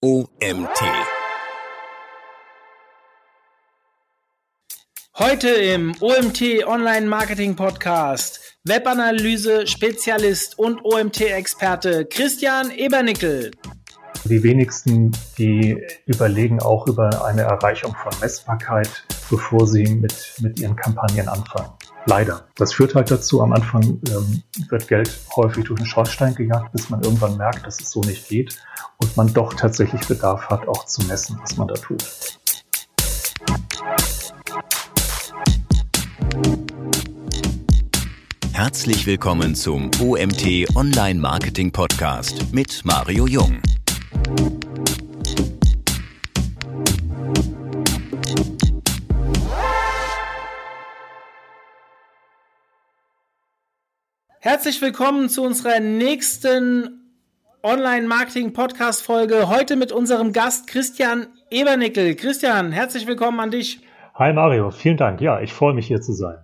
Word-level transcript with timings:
OMT. 0.00 0.80
Heute 5.18 5.48
im 5.48 5.92
OMT 6.00 6.64
Online 6.64 7.06
Marketing 7.08 7.56
Podcast 7.56 8.54
Webanalyse 8.62 9.66
Spezialist 9.66 10.56
und 10.56 10.84
OMT 10.84 11.22
Experte 11.22 12.06
Christian 12.06 12.70
Ebernickel. 12.70 13.50
Die 14.22 14.40
wenigsten, 14.40 15.10
die 15.36 15.84
überlegen 16.06 16.62
auch 16.62 16.86
über 16.86 17.24
eine 17.24 17.42
Erreichung 17.42 17.92
von 17.96 18.12
Messbarkeit, 18.20 19.04
bevor 19.28 19.66
sie 19.66 19.96
mit, 19.96 20.14
mit 20.40 20.60
ihren 20.60 20.76
Kampagnen 20.76 21.26
anfangen. 21.26 21.72
Leider. 22.08 22.48
Das 22.54 22.72
führt 22.72 22.94
halt 22.94 23.10
dazu, 23.10 23.42
am 23.42 23.52
Anfang 23.52 23.82
ähm, 23.82 24.42
wird 24.70 24.88
Geld 24.88 25.10
häufig 25.36 25.64
durch 25.64 25.78
den 25.78 25.84
Schornstein 25.84 26.34
gejagt, 26.34 26.72
bis 26.72 26.88
man 26.88 27.02
irgendwann 27.02 27.36
merkt, 27.36 27.66
dass 27.66 27.78
es 27.82 27.90
so 27.90 28.00
nicht 28.00 28.28
geht 28.28 28.56
und 28.96 29.14
man 29.18 29.30
doch 29.34 29.52
tatsächlich 29.52 30.00
Bedarf 30.08 30.48
hat, 30.48 30.66
auch 30.66 30.86
zu 30.86 31.02
messen, 31.02 31.38
was 31.42 31.58
man 31.58 31.68
da 31.68 31.74
tut. 31.74 32.02
Herzlich 38.52 39.06
willkommen 39.06 39.54
zum 39.54 39.90
OMT 40.00 40.74
Online 40.76 41.20
Marketing 41.20 41.70
Podcast 41.72 42.54
mit 42.54 42.86
Mario 42.86 43.26
Jung. 43.26 43.60
Herzlich 54.48 54.80
willkommen 54.80 55.28
zu 55.28 55.42
unserer 55.42 55.78
nächsten 55.78 57.02
Online-Marketing-Podcast-Folge. 57.62 59.50
Heute 59.50 59.76
mit 59.76 59.92
unserem 59.92 60.32
Gast 60.32 60.68
Christian 60.68 61.26
Ebernickel. 61.50 62.14
Christian, 62.14 62.72
herzlich 62.72 63.06
willkommen 63.06 63.40
an 63.40 63.50
dich. 63.50 63.82
Hi 64.14 64.32
Mario, 64.32 64.70
vielen 64.70 64.96
Dank. 64.96 65.20
Ja, 65.20 65.42
ich 65.42 65.52
freue 65.52 65.74
mich 65.74 65.86
hier 65.86 66.00
zu 66.00 66.14
sein. 66.14 66.38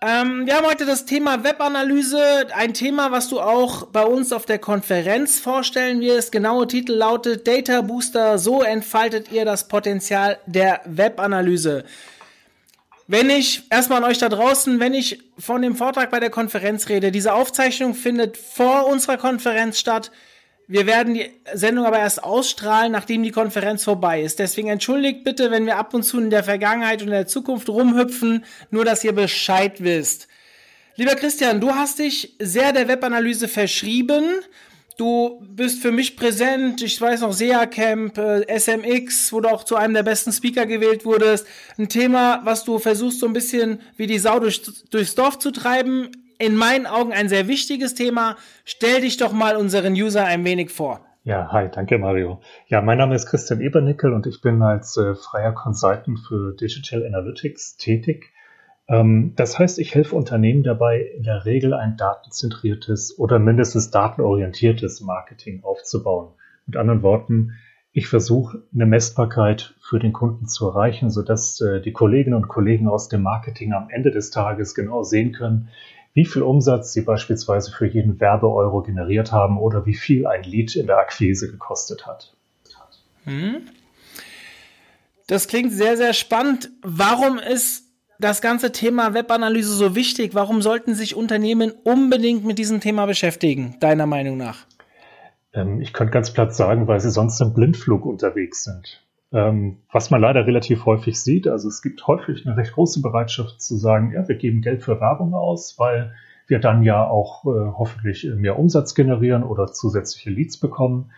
Ähm, 0.00 0.46
wir 0.46 0.56
haben 0.56 0.64
heute 0.64 0.86
das 0.86 1.04
Thema 1.04 1.44
Webanalyse, 1.44 2.46
ein 2.54 2.72
Thema, 2.72 3.12
was 3.12 3.28
du 3.28 3.38
auch 3.38 3.88
bei 3.88 4.06
uns 4.06 4.32
auf 4.32 4.46
der 4.46 4.58
Konferenz 4.58 5.38
vorstellen 5.38 6.00
wirst. 6.00 6.32
Genaue 6.32 6.66
Titel 6.66 6.94
lautet 6.94 7.46
Data 7.46 7.82
Booster, 7.82 8.38
so 8.38 8.62
entfaltet 8.62 9.30
ihr 9.30 9.44
das 9.44 9.68
Potenzial 9.68 10.38
der 10.46 10.80
Webanalyse. 10.86 11.84
Wenn 13.08 13.30
ich, 13.30 13.62
erstmal 13.70 14.02
an 14.02 14.10
euch 14.10 14.18
da 14.18 14.28
draußen, 14.28 14.80
wenn 14.80 14.92
ich 14.92 15.22
von 15.38 15.62
dem 15.62 15.76
Vortrag 15.76 16.10
bei 16.10 16.18
der 16.18 16.30
Konferenz 16.30 16.88
rede, 16.88 17.12
diese 17.12 17.34
Aufzeichnung 17.34 17.94
findet 17.94 18.36
vor 18.36 18.86
unserer 18.86 19.16
Konferenz 19.16 19.78
statt. 19.78 20.10
Wir 20.66 20.86
werden 20.86 21.14
die 21.14 21.30
Sendung 21.54 21.86
aber 21.86 22.00
erst 22.00 22.24
ausstrahlen, 22.24 22.90
nachdem 22.90 23.22
die 23.22 23.30
Konferenz 23.30 23.84
vorbei 23.84 24.22
ist. 24.22 24.40
Deswegen 24.40 24.68
entschuldigt 24.68 25.22
bitte, 25.22 25.52
wenn 25.52 25.66
wir 25.66 25.76
ab 25.76 25.94
und 25.94 26.02
zu 26.02 26.18
in 26.18 26.30
der 26.30 26.42
Vergangenheit 26.42 27.00
und 27.00 27.08
in 27.08 27.14
der 27.14 27.28
Zukunft 27.28 27.68
rumhüpfen, 27.68 28.44
nur 28.72 28.84
dass 28.84 29.04
ihr 29.04 29.12
Bescheid 29.12 29.84
wisst. 29.84 30.26
Lieber 30.96 31.14
Christian, 31.14 31.60
du 31.60 31.72
hast 31.76 32.00
dich 32.00 32.34
sehr 32.40 32.72
der 32.72 32.88
Webanalyse 32.88 33.46
verschrieben. 33.46 34.24
Du 34.96 35.42
bist 35.46 35.82
für 35.82 35.92
mich 35.92 36.16
präsent. 36.16 36.80
Ich 36.80 36.98
weiß 36.98 37.20
noch, 37.20 37.32
SEA 37.32 37.66
Camp, 37.66 38.16
äh, 38.16 38.46
SMX, 38.58 39.30
wo 39.30 39.40
du 39.40 39.50
auch 39.50 39.64
zu 39.64 39.76
einem 39.76 39.92
der 39.92 40.02
besten 40.02 40.32
Speaker 40.32 40.64
gewählt 40.64 41.04
wurdest. 41.04 41.46
Ein 41.76 41.90
Thema, 41.90 42.40
was 42.44 42.64
du 42.64 42.78
versuchst, 42.78 43.20
so 43.20 43.26
ein 43.26 43.34
bisschen 43.34 43.80
wie 43.98 44.06
die 44.06 44.18
Sau 44.18 44.40
durch, 44.40 44.62
durchs 44.90 45.14
Dorf 45.14 45.38
zu 45.38 45.50
treiben. 45.50 46.12
In 46.38 46.56
meinen 46.56 46.86
Augen 46.86 47.12
ein 47.12 47.28
sehr 47.28 47.46
wichtiges 47.46 47.94
Thema. 47.94 48.36
Stell 48.64 49.02
dich 49.02 49.18
doch 49.18 49.32
mal 49.32 49.56
unseren 49.56 49.92
User 49.92 50.24
ein 50.24 50.44
wenig 50.44 50.70
vor. 50.70 51.04
Ja, 51.24 51.50
hi, 51.52 51.68
danke 51.70 51.98
Mario. 51.98 52.40
Ja, 52.68 52.80
mein 52.80 52.98
Name 52.98 53.16
ist 53.16 53.26
Christian 53.26 53.60
Ebernickel 53.60 54.14
und 54.14 54.26
ich 54.26 54.40
bin 54.40 54.62
als 54.62 54.96
äh, 54.96 55.14
freier 55.14 55.52
Consultant 55.52 56.20
für 56.20 56.54
Digital 56.54 57.04
Analytics 57.04 57.76
tätig. 57.76 58.32
Ähm, 58.88 59.32
das 59.36 59.58
heißt, 59.58 59.78
ich 59.78 59.94
helfe 59.94 60.14
Unternehmen 60.14 60.62
dabei, 60.62 61.00
in 61.00 61.22
der 61.22 61.44
Regel 61.44 61.74
ein 61.74 61.96
datenzentriertes 61.96 63.18
oder 63.18 63.38
mindestens 63.38 63.90
datenorientiertes 63.90 65.00
Marketing 65.00 65.64
aufzubauen. 65.64 66.32
Mit 66.66 66.76
anderen 66.76 67.02
Worten, 67.02 67.52
ich 67.92 68.08
versuche 68.08 68.62
eine 68.74 68.86
Messbarkeit 68.86 69.74
für 69.80 69.98
den 69.98 70.12
Kunden 70.12 70.46
zu 70.46 70.68
erreichen, 70.68 71.10
sodass 71.10 71.60
äh, 71.60 71.80
die 71.80 71.92
Kolleginnen 71.92 72.36
und 72.36 72.48
Kollegen 72.48 72.88
aus 72.88 73.08
dem 73.08 73.22
Marketing 73.22 73.72
am 73.72 73.88
Ende 73.90 74.10
des 74.10 74.30
Tages 74.30 74.74
genau 74.74 75.02
sehen 75.02 75.32
können, 75.32 75.68
wie 76.12 76.24
viel 76.24 76.42
Umsatz 76.42 76.92
sie 76.92 77.02
beispielsweise 77.02 77.72
für 77.72 77.86
jeden 77.86 78.20
Werbeeuro 78.20 78.82
generiert 78.82 79.32
haben 79.32 79.58
oder 79.58 79.84
wie 79.86 79.94
viel 79.94 80.26
ein 80.26 80.44
Lead 80.44 80.76
in 80.76 80.86
der 80.86 80.98
Akquise 80.98 81.50
gekostet 81.50 82.06
hat. 82.06 82.34
Hm. 83.24 83.62
Das 85.26 85.48
klingt 85.48 85.72
sehr, 85.72 85.96
sehr 85.96 86.12
spannend. 86.12 86.70
Warum 86.82 87.38
ist 87.38 87.85
das 88.18 88.40
ganze 88.40 88.72
Thema 88.72 89.14
Webanalyse 89.14 89.72
so 89.72 89.94
wichtig? 89.94 90.34
Warum 90.34 90.62
sollten 90.62 90.94
sich 90.94 91.14
Unternehmen 91.14 91.72
unbedingt 91.84 92.44
mit 92.44 92.58
diesem 92.58 92.80
Thema 92.80 93.06
beschäftigen, 93.06 93.76
deiner 93.80 94.06
Meinung 94.06 94.36
nach? 94.36 94.66
Ähm, 95.52 95.80
ich 95.80 95.92
könnte 95.92 96.12
ganz 96.12 96.32
platt 96.32 96.54
sagen, 96.54 96.86
weil 96.86 97.00
sie 97.00 97.10
sonst 97.10 97.40
im 97.40 97.54
Blindflug 97.54 98.04
unterwegs 98.04 98.64
sind. 98.64 99.02
Ähm, 99.32 99.78
was 99.92 100.10
man 100.10 100.20
leider 100.20 100.46
relativ 100.46 100.86
häufig 100.86 101.20
sieht, 101.20 101.48
also 101.48 101.68
es 101.68 101.82
gibt 101.82 102.06
häufig 102.06 102.46
eine 102.46 102.56
recht 102.56 102.72
große 102.72 103.02
Bereitschaft 103.02 103.60
zu 103.60 103.76
sagen, 103.76 104.12
ja, 104.12 104.26
wir 104.28 104.36
geben 104.36 104.60
Geld 104.60 104.82
für 104.82 105.00
Werbung 105.00 105.34
aus, 105.34 105.74
weil 105.78 106.14
wir 106.46 106.60
dann 106.60 106.84
ja 106.84 107.04
auch 107.04 107.44
äh, 107.44 107.72
hoffentlich 107.76 108.24
mehr 108.36 108.58
Umsatz 108.58 108.94
generieren 108.94 109.42
oder 109.42 109.66
zusätzliche 109.66 110.30
Leads 110.30 110.58
bekommen. 110.58 111.10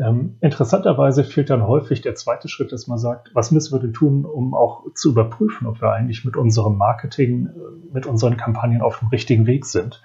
Ähm, 0.00 0.38
interessanterweise 0.40 1.22
fehlt 1.22 1.50
dann 1.50 1.66
häufig 1.66 2.00
der 2.00 2.14
zweite 2.14 2.48
Schritt, 2.48 2.72
dass 2.72 2.86
man 2.86 2.98
sagt, 2.98 3.30
was 3.34 3.50
müssen 3.50 3.74
wir 3.74 3.80
denn 3.80 3.92
tun, 3.92 4.24
um 4.24 4.54
auch 4.54 4.86
zu 4.94 5.10
überprüfen, 5.10 5.66
ob 5.66 5.82
wir 5.82 5.92
eigentlich 5.92 6.24
mit 6.24 6.36
unserem 6.36 6.78
Marketing, 6.78 7.48
äh, 7.48 7.92
mit 7.92 8.06
unseren 8.06 8.38
Kampagnen 8.38 8.80
auf 8.80 9.00
dem 9.00 9.08
richtigen 9.08 9.46
Weg 9.46 9.66
sind. 9.66 10.02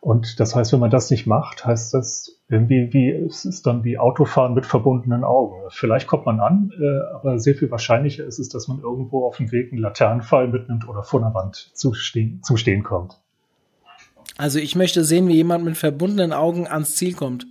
Und 0.00 0.40
das 0.40 0.56
heißt, 0.56 0.72
wenn 0.72 0.80
man 0.80 0.90
das 0.90 1.08
nicht 1.12 1.28
macht, 1.28 1.64
heißt 1.64 1.94
das 1.94 2.40
irgendwie, 2.48 2.92
wie, 2.92 3.10
es 3.12 3.44
ist 3.44 3.68
dann 3.68 3.84
wie 3.84 3.96
Autofahren 3.96 4.54
mit 4.54 4.66
verbundenen 4.66 5.22
Augen. 5.22 5.60
Vielleicht 5.68 6.08
kommt 6.08 6.26
man 6.26 6.40
an, 6.40 6.72
äh, 6.76 7.14
aber 7.14 7.38
sehr 7.38 7.54
viel 7.54 7.70
wahrscheinlicher 7.70 8.24
ist 8.24 8.40
es, 8.40 8.48
dass 8.48 8.66
man 8.66 8.80
irgendwo 8.80 9.24
auf 9.24 9.36
dem 9.36 9.52
Weg 9.52 9.70
einen 9.70 9.80
Laternenfall 9.80 10.48
mitnimmt 10.48 10.88
oder 10.88 11.04
vor 11.04 11.20
einer 11.20 11.32
Wand 11.32 11.70
zu 11.74 11.94
stehen, 11.94 12.40
zum 12.42 12.56
Stehen 12.56 12.82
kommt. 12.82 13.20
Also 14.36 14.58
ich 14.58 14.74
möchte 14.74 15.04
sehen, 15.04 15.28
wie 15.28 15.34
jemand 15.34 15.64
mit 15.64 15.76
verbundenen 15.76 16.32
Augen 16.32 16.66
ans 16.66 16.96
Ziel 16.96 17.14
kommt 17.14 17.46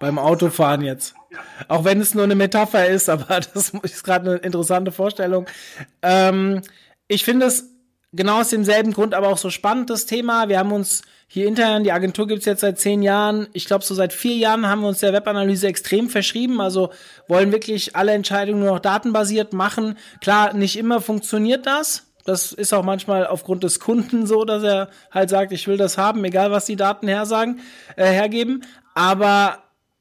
beim 0.00 0.18
Autofahren 0.18 0.82
jetzt. 0.82 1.14
Auch 1.68 1.84
wenn 1.84 2.00
es 2.00 2.14
nur 2.14 2.24
eine 2.24 2.34
Metapher 2.34 2.88
ist, 2.88 3.08
aber 3.08 3.38
das 3.54 3.70
ist 3.82 4.02
gerade 4.02 4.30
eine 4.30 4.38
interessante 4.40 4.90
Vorstellung. 4.90 5.46
Ähm, 6.02 6.62
ich 7.06 7.24
finde 7.24 7.46
es 7.46 7.70
genau 8.12 8.40
aus 8.40 8.48
demselben 8.48 8.92
Grund 8.92 9.14
aber 9.14 9.28
auch 9.28 9.38
so 9.38 9.50
spannend, 9.50 9.90
das 9.90 10.06
Thema. 10.06 10.48
Wir 10.48 10.58
haben 10.58 10.72
uns 10.72 11.02
hier 11.28 11.46
intern, 11.46 11.84
die 11.84 11.92
Agentur 11.92 12.26
gibt 12.26 12.40
es 12.40 12.46
jetzt 12.46 12.62
seit 12.62 12.80
zehn 12.80 13.02
Jahren, 13.02 13.46
ich 13.52 13.66
glaube 13.66 13.84
so 13.84 13.94
seit 13.94 14.12
vier 14.12 14.34
Jahren 14.34 14.66
haben 14.66 14.80
wir 14.80 14.88
uns 14.88 14.98
der 14.98 15.12
Webanalyse 15.12 15.68
extrem 15.68 16.08
verschrieben, 16.08 16.60
also 16.60 16.90
wollen 17.28 17.52
wirklich 17.52 17.94
alle 17.94 18.10
Entscheidungen 18.12 18.58
nur 18.58 18.72
noch 18.72 18.80
datenbasiert 18.80 19.52
machen. 19.52 19.96
Klar, 20.20 20.54
nicht 20.54 20.76
immer 20.76 21.00
funktioniert 21.00 21.66
das. 21.66 22.06
Das 22.24 22.50
ist 22.50 22.72
auch 22.74 22.82
manchmal 22.82 23.26
aufgrund 23.26 23.62
des 23.62 23.78
Kunden 23.78 24.26
so, 24.26 24.44
dass 24.44 24.62
er 24.64 24.88
halt 25.12 25.30
sagt, 25.30 25.52
ich 25.52 25.68
will 25.68 25.76
das 25.76 25.96
haben, 25.98 26.24
egal 26.24 26.50
was 26.50 26.66
die 26.66 26.76
Daten 26.76 27.06
hersagen, 27.06 27.60
äh, 27.96 28.06
hergeben. 28.06 28.64
Aber 28.94 29.58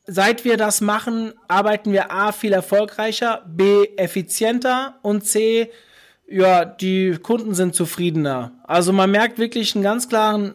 seit 0.10 0.44
wir 0.44 0.58
das 0.58 0.82
machen, 0.82 1.34
arbeiten 1.48 1.92
wir 1.92 2.12
A 2.12 2.32
viel 2.32 2.54
erfolgreicher, 2.54 3.44
B 3.48 3.86
effizienter 3.98 4.96
und 5.02 5.26
C 5.26 5.72
ja, 6.32 6.64
die 6.64 7.18
Kunden 7.24 7.56
sind 7.56 7.74
zufriedener. 7.74 8.52
Also 8.64 8.94
man 8.94 9.10
merkt 9.10 9.40
wirklich 9.40 9.74
einen 9.74 9.84
ganz 9.84 10.10
klaren 10.10 10.54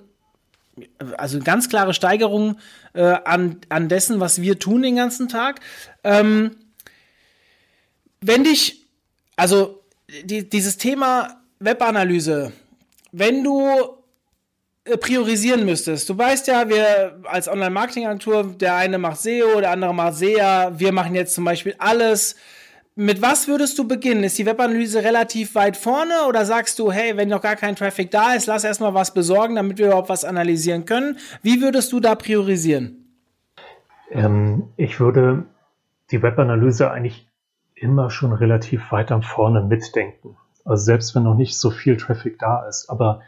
also 1.17 1.37
eine 1.37 1.45
ganz 1.45 1.69
klare 1.69 1.95
Steigerung 1.95 2.57
äh, 2.95 3.03
an, 3.03 3.61
an 3.69 3.89
dessen, 3.89 4.21
was 4.21 4.41
wir 4.41 4.59
tun 4.59 4.83
den 4.83 4.97
ganzen 4.97 5.29
Tag. 5.29 5.61
Ähm, 6.03 6.57
wenn 8.21 8.45
dich, 8.45 8.87
also 9.37 9.85
die, 10.25 10.49
dieses 10.49 10.77
Thema 10.77 11.41
Webanalyse, 11.61 12.53
wenn 13.13 13.45
du 13.45 13.69
priorisieren 14.85 15.65
müsstest. 15.65 16.09
Du 16.11 16.19
weißt 16.19 16.47
ja, 16.47 16.69
wir 16.69 17.19
als 17.25 17.49
Online-Marketing-Agentur, 17.49 18.55
der 18.59 18.77
eine 18.77 18.99
macht 18.99 19.19
SEO, 19.19 19.61
der 19.61 19.71
andere 19.71 19.95
macht 19.95 20.15
SEA, 20.15 20.73
wir 20.79 20.93
machen 20.93 21.15
jetzt 21.15 21.35
zum 21.35 21.45
Beispiel 21.45 21.75
alles. 21.79 22.37
Mit 22.95 23.23
was 23.23 23.49
würdest 23.49 23.79
du 23.79 23.89
beginnen? 23.89 24.23
Ist 24.23 24.39
die 24.39 24.47
Webanalyse 24.47 25.03
relativ 25.03 25.55
weit 25.55 25.77
vorne 25.77 26.15
oder 26.29 26.45
sagst 26.45 26.79
du, 26.79 26.93
hey, 26.93 27.17
wenn 27.17 27.29
noch 27.29 27.41
gar 27.41 27.57
kein 27.57 27.75
Traffic 27.75 28.11
da 28.11 28.35
ist, 28.35 28.47
lass 28.47 28.63
erstmal 28.63 28.95
was 28.95 29.15
besorgen, 29.15 29.57
damit 29.57 29.79
wir 29.79 29.87
überhaupt 29.87 30.11
was 30.11 30.25
analysieren 30.25 30.85
können? 30.85 31.17
Wie 31.43 31.61
würdest 31.61 31.93
du 31.93 31.99
da 31.99 32.15
priorisieren? 32.15 33.05
Ähm, 34.11 34.69
ich 34.77 35.01
würde 35.01 35.45
die 36.11 36.23
Webanalyse 36.23 36.91
eigentlich 36.91 37.27
immer 37.75 38.11
schon 38.11 38.33
relativ 38.33 38.93
weit 38.93 39.11
am 39.11 39.23
vorne 39.23 39.63
mitdenken. 39.63 40.37
Also 40.65 40.85
selbst 40.85 41.15
wenn 41.15 41.25
noch 41.25 41.35
nicht 41.35 41.59
so 41.59 41.71
viel 41.71 41.97
Traffic 41.97 42.39
da 42.39 42.67
ist. 42.69 42.89
Aber 42.89 43.23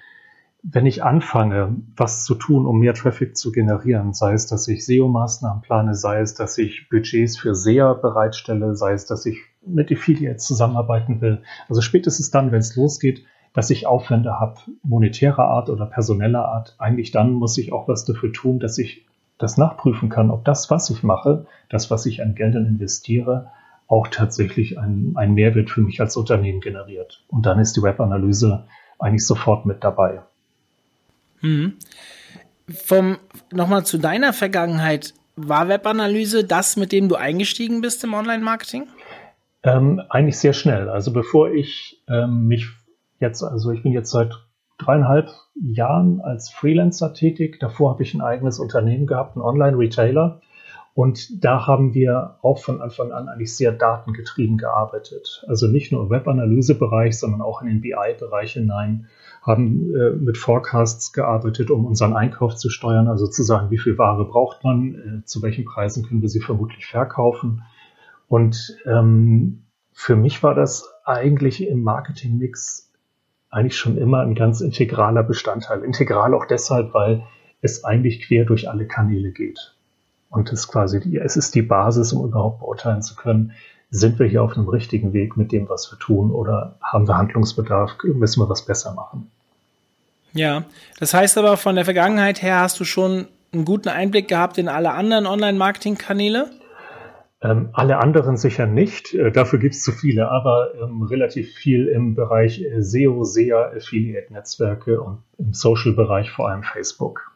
wenn 0.69 0.85
ich 0.85 1.05
anfange, 1.05 1.77
was 1.97 2.25
zu 2.25 2.35
tun, 2.35 2.67
um 2.67 2.81
mehr 2.81 2.95
Traffic 2.95 3.37
zu 3.37 3.53
generieren, 3.53 4.13
sei 4.15 4.33
es, 4.33 4.47
dass 4.47 4.67
ich 4.67 4.85
SEO-Maßnahmen 4.85 5.63
plane, 5.63 5.95
sei 5.95 6.21
es, 6.21 6.35
dass 6.35 6.59
ich 6.59 6.89
Budgets 6.89 7.39
für 7.39 7.55
SEA 7.55 7.95
bereitstelle, 7.95 8.75
sei 8.75 8.93
es, 8.93 9.07
dass 9.07 9.27
ich 9.27 9.39
mit 9.65 9.93
Affiliates 9.93 10.45
zusammenarbeiten 10.45 11.21
will. 11.21 11.43
Also 11.69 11.83
spätestens 11.83 12.33
dann, 12.33 12.51
wenn 12.51 12.59
es 12.59 12.75
losgeht, 12.75 13.25
dass 13.53 13.71
ich 13.71 13.87
Aufwände 13.87 14.41
habe, 14.41 14.59
monetärer 14.83 15.45
Art 15.45 15.71
oder 15.71 15.87
personeller 15.87 16.47
Art, 16.47 16.75
eigentlich 16.79 17.13
dann 17.13 17.33
muss 17.33 17.57
ich 17.59 17.73
auch 17.73 17.87
was 17.87 18.05
dafür 18.05 18.33
tun, 18.33 18.59
dass 18.59 18.77
ich 18.79 19.07
das 19.39 19.57
nachprüfen 19.57 20.09
kann, 20.09 20.33
ob 20.33 20.45
das, 20.45 20.69
was 20.69 20.91
ich 20.91 21.05
mache, 21.05 21.47
das, 21.69 21.93
was 21.93 22.07
ich 22.07 22.23
an 22.23 22.35
Geldern 22.35 22.67
investiere, 22.67 23.53
auch 23.87 24.09
tatsächlich 24.09 24.81
einen, 24.81 25.17
einen 25.17 25.35
Mehrwert 25.35 25.71
für 25.71 25.81
mich 25.81 26.01
als 26.01 26.17
Unternehmen 26.17 26.61
generiert. 26.61 27.25
Und 27.29 27.47
dann 27.47 27.61
ist 27.61 27.77
die 27.77 27.83
Webanalyse 27.83 28.65
eigentlich 28.99 29.25
sofort 29.25 29.65
mit 29.65 29.85
dabei. 29.85 30.23
Mhm. 31.47 31.75
Vom, 32.69 33.19
nochmal 33.53 33.87
zu 33.87 33.99
deiner 33.99 34.33
Vergangenheit. 34.33 35.15
War 35.37 35.69
Webanalyse 35.69 36.45
das, 36.45 36.77
mit 36.77 36.93
dem 36.93 37.09
du 37.09 37.15
eingestiegen 37.15 37.81
bist 37.81 38.03
im 38.05 38.15
Online-Marketing? 38.15 38.89
Ähm, 39.63 40.01
eigentlich 40.09 40.39
sehr 40.39 40.53
schnell. 40.53 40.89
Also 40.89 41.13
bevor 41.13 41.51
ich 41.51 42.03
ähm, 42.09 42.47
mich 42.49 42.69
jetzt, 43.21 43.43
also 43.43 43.71
ich 43.71 43.83
bin 43.83 43.93
jetzt 43.93 44.11
seit 44.11 44.33
dreieinhalb 44.79 45.31
Jahren 45.55 46.21
als 46.21 46.51
Freelancer 46.51 47.15
tätig. 47.15 47.59
Davor 47.61 47.93
habe 47.93 48.03
ich 48.03 48.15
ein 48.15 48.21
eigenes 48.21 48.59
Unternehmen 48.59 49.07
gehabt, 49.07 49.37
einen 49.37 49.45
Online-Retailer. 49.45 50.41
Und 50.97 51.45
da 51.45 51.67
haben 51.67 51.93
wir 51.93 52.39
auch 52.41 52.59
von 52.59 52.81
Anfang 52.81 53.13
an 53.13 53.29
eigentlich 53.29 53.55
sehr 53.55 53.71
datengetrieben 53.71 54.57
gearbeitet. 54.57 55.45
Also 55.47 55.67
nicht 55.67 55.93
nur 55.93 56.05
im 56.05 56.09
Webanalysebereich, 56.09 57.19
sondern 57.19 57.43
auch 57.43 57.61
in 57.61 57.69
den 57.69 57.83
BI-Bereich 57.83 58.55
hinein, 58.55 59.07
haben 59.43 59.95
äh, 59.95 60.13
mit 60.13 60.39
Forecasts 60.39 61.13
gearbeitet, 61.13 61.71
um 61.71 61.85
unseren 61.85 62.15
Einkauf 62.15 62.57
zu 62.57 62.71
steuern, 62.71 63.09
also 63.09 63.27
zu 63.27 63.43
sagen, 63.43 63.71
wie 63.71 63.77
viel 63.77 63.99
Ware 63.99 64.25
braucht 64.25 64.65
man, 64.65 64.95
äh, 64.95 65.25
zu 65.27 65.43
welchen 65.43 65.67
Preisen 65.67 66.03
können 66.03 66.23
wir 66.23 66.31
sie 66.31 66.41
vermutlich 66.41 66.87
verkaufen. 66.87 67.63
Und 68.27 68.79
ähm, 68.87 69.65
für 69.93 70.17
mich 70.17 70.43
war 70.43 70.55
das 70.55 70.89
eigentlich 71.05 71.69
im 71.69 71.83
Marketingmix 71.83 72.91
eigentlich 73.51 73.77
schon 73.77 73.99
immer 73.99 74.21
ein 74.21 74.35
ganz 74.35 74.63
integraler 74.63 75.25
Bestandteil. 75.25 75.85
Integral 75.85 76.33
auch 76.33 76.47
deshalb, 76.47 76.95
weil 76.95 77.25
es 77.61 77.85
eigentlich 77.85 78.27
quer 78.27 78.47
durch 78.47 78.71
alle 78.71 78.87
Kanäle 78.87 79.33
geht. 79.33 79.76
Und 80.37 80.53
es 80.53 80.69
quasi, 80.69 81.01
die, 81.01 81.17
es 81.17 81.39
ist 81.39 81.55
die 81.55 81.63
Basis, 81.63 82.13
um 82.13 82.27
überhaupt 82.27 82.61
beurteilen 82.61 83.01
zu 83.01 83.17
können, 83.17 83.53
sind 83.89 84.19
wir 84.19 84.27
hier 84.27 84.43
auf 84.43 84.55
einem 84.55 84.69
richtigen 84.69 85.15
Weg 85.15 85.39
mit 85.39 85.51
dem, 85.51 85.71
was 85.71 85.91
wir 85.91 85.99
tun, 85.99 86.31
oder 86.31 86.77
haben 86.83 87.09
wir 87.09 87.17
Handlungsbedarf, 87.17 87.93
müssen 88.05 88.43
wir 88.43 88.49
was 88.51 88.67
besser 88.67 88.93
machen. 88.93 89.31
Ja, 90.35 90.65
das 91.01 91.15
heißt 91.15 91.39
aber 91.39 91.57
von 91.57 91.75
der 91.75 91.87
Vergangenheit 91.87 92.43
her 92.43 92.61
hast 92.61 92.79
du 92.79 92.85
schon 92.85 93.29
einen 93.55 93.65
guten 93.65 93.89
Einblick 93.89 94.29
gehabt 94.29 94.59
in 94.59 94.69
alle 94.69 94.93
anderen 94.93 95.27
Online-Marketing-Kanäle? 95.27 96.51
Ähm, 97.41 97.71
alle 97.73 97.97
anderen 97.97 98.37
sicher 98.37 98.67
nicht, 98.67 99.15
äh, 99.15 99.33
dafür 99.33 99.59
gibt 99.59 99.75
es 99.75 99.83
zu 99.83 99.93
viele, 99.93 100.31
aber 100.31 100.75
ähm, 100.83 101.01
relativ 101.01 101.55
viel 101.55 101.87
im 101.87 102.15
Bereich 102.15 102.61
äh, 102.61 102.83
SEO, 102.83 103.25
SEA, 103.25 103.73
Affiliate-Netzwerke 103.75 105.01
und 105.01 105.23
im 105.39 105.55
Social-Bereich 105.55 106.31
vor 106.31 106.51
allem 106.51 106.63
Facebook. 106.63 107.33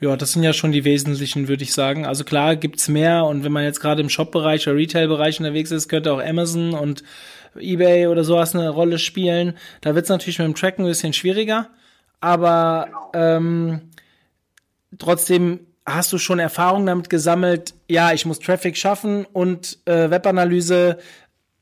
Ja, 0.00 0.16
das 0.16 0.32
sind 0.32 0.44
ja 0.44 0.52
schon 0.52 0.70
die 0.70 0.84
wesentlichen, 0.84 1.48
würde 1.48 1.64
ich 1.64 1.74
sagen. 1.74 2.06
Also 2.06 2.22
klar 2.24 2.54
gibt's 2.54 2.88
mehr 2.88 3.24
und 3.24 3.42
wenn 3.42 3.50
man 3.50 3.64
jetzt 3.64 3.80
gerade 3.80 4.00
im 4.00 4.08
Shop-Bereich 4.08 4.68
oder 4.68 4.76
Retail-Bereich 4.76 5.40
unterwegs 5.40 5.72
ist, 5.72 5.88
könnte 5.88 6.12
auch 6.12 6.22
Amazon 6.22 6.72
und 6.74 7.02
eBay 7.56 8.06
oder 8.06 8.22
sowas 8.22 8.54
eine 8.54 8.68
Rolle 8.68 8.98
spielen. 8.98 9.56
Da 9.80 9.94
wird's 9.94 10.08
natürlich 10.08 10.38
mit 10.38 10.46
dem 10.46 10.54
Tracken 10.54 10.84
ein 10.84 10.88
bisschen 10.88 11.12
schwieriger, 11.12 11.70
aber 12.20 13.10
ähm, 13.12 13.90
trotzdem 14.98 15.60
hast 15.84 16.12
du 16.12 16.18
schon 16.18 16.38
Erfahrung 16.38 16.86
damit 16.86 17.10
gesammelt, 17.10 17.74
ja, 17.88 18.12
ich 18.12 18.26
muss 18.26 18.38
Traffic 18.38 18.76
schaffen 18.76 19.24
und 19.24 19.78
äh, 19.86 20.10
Webanalyse, 20.10 20.98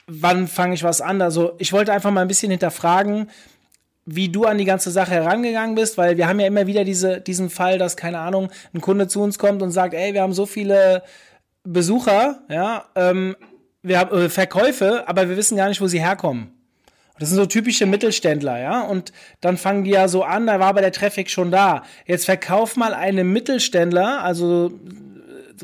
wann 0.07 0.49
fange 0.49 0.75
ich 0.75 0.83
was 0.83 1.01
an? 1.01 1.23
Also 1.23 1.55
ich 1.59 1.73
wollte 1.73 1.93
einfach 1.93 2.11
mal 2.11 2.23
ein 2.23 2.29
bisschen 2.29 2.51
hinterfragen, 2.51 3.31
wie 4.07 4.29
du 4.29 4.45
an 4.45 4.57
die 4.57 4.65
ganze 4.65 4.91
Sache 4.93 5.11
herangegangen 5.11 5.75
bist, 5.75 5.99
weil 5.99 6.17
wir 6.17 6.29
haben 6.29 6.39
ja 6.39 6.47
immer 6.47 6.67
wieder 6.69 6.85
diese, 6.85 7.21
diesen 7.21 7.51
Fall, 7.51 7.77
dass, 7.77 7.97
keine 7.97 8.21
Ahnung, 8.21 8.51
ein 8.73 8.81
Kunde 8.81 9.09
zu 9.09 9.21
uns 9.21 9.39
kommt 9.39 9.63
und 9.63 9.73
sagt, 9.73 9.95
ey, 9.95 10.15
wir 10.15 10.23
haben 10.23 10.33
so 10.33 10.47
viele 10.47 11.03
Besucher, 11.65 12.41
ja, 12.49 12.85
ähm, 12.95 13.37
wir 13.83 13.99
haben 13.99 14.17
äh, 14.17 14.29
Verkäufe, 14.29 15.09
aber 15.09 15.29
wir 15.29 15.37
wissen 15.37 15.57
gar 15.57 15.69
nicht, 15.69 15.81
wo 15.81 15.89
sie 15.89 16.01
herkommen. 16.01 16.53
Das 17.19 17.31
sind 17.31 17.39
so 17.39 17.47
typische 17.47 17.87
Mittelständler, 17.87 18.61
ja. 18.61 18.83
Und 18.83 19.13
dann 19.41 19.57
fangen 19.57 19.85
die 19.85 19.91
ja 19.91 20.07
so 20.07 20.23
an, 20.23 20.47
da 20.47 20.61
war 20.61 20.69
aber 20.69 20.83
der 20.83 20.93
Traffic 20.93 21.31
schon 21.31 21.51
da. 21.51 21.83
Jetzt 22.05 22.27
verkauf 22.27 22.77
mal 22.77 22.95
einem 22.95 23.33
Mittelständler, 23.33 24.23
also 24.23 24.71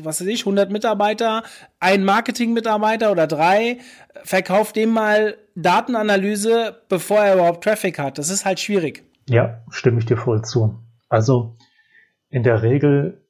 was 0.01 0.21
weiß 0.21 0.27
ich, 0.27 0.41
100 0.41 0.71
Mitarbeiter, 0.71 1.43
ein 1.79 2.03
Marketing-Mitarbeiter 2.03 3.11
oder 3.11 3.27
drei, 3.27 3.77
verkauft 4.23 4.75
dem 4.75 4.91
mal 4.91 5.37
Datenanalyse, 5.55 6.81
bevor 6.89 7.19
er 7.19 7.35
überhaupt 7.35 7.63
Traffic 7.63 7.99
hat. 7.99 8.17
Das 8.17 8.29
ist 8.29 8.45
halt 8.45 8.59
schwierig. 8.59 9.03
Ja, 9.29 9.63
stimme 9.69 9.99
ich 9.99 10.05
dir 10.05 10.17
voll 10.17 10.43
zu. 10.43 10.79
Also 11.09 11.57
in 12.29 12.43
der 12.43 12.63
Regel, 12.63 13.25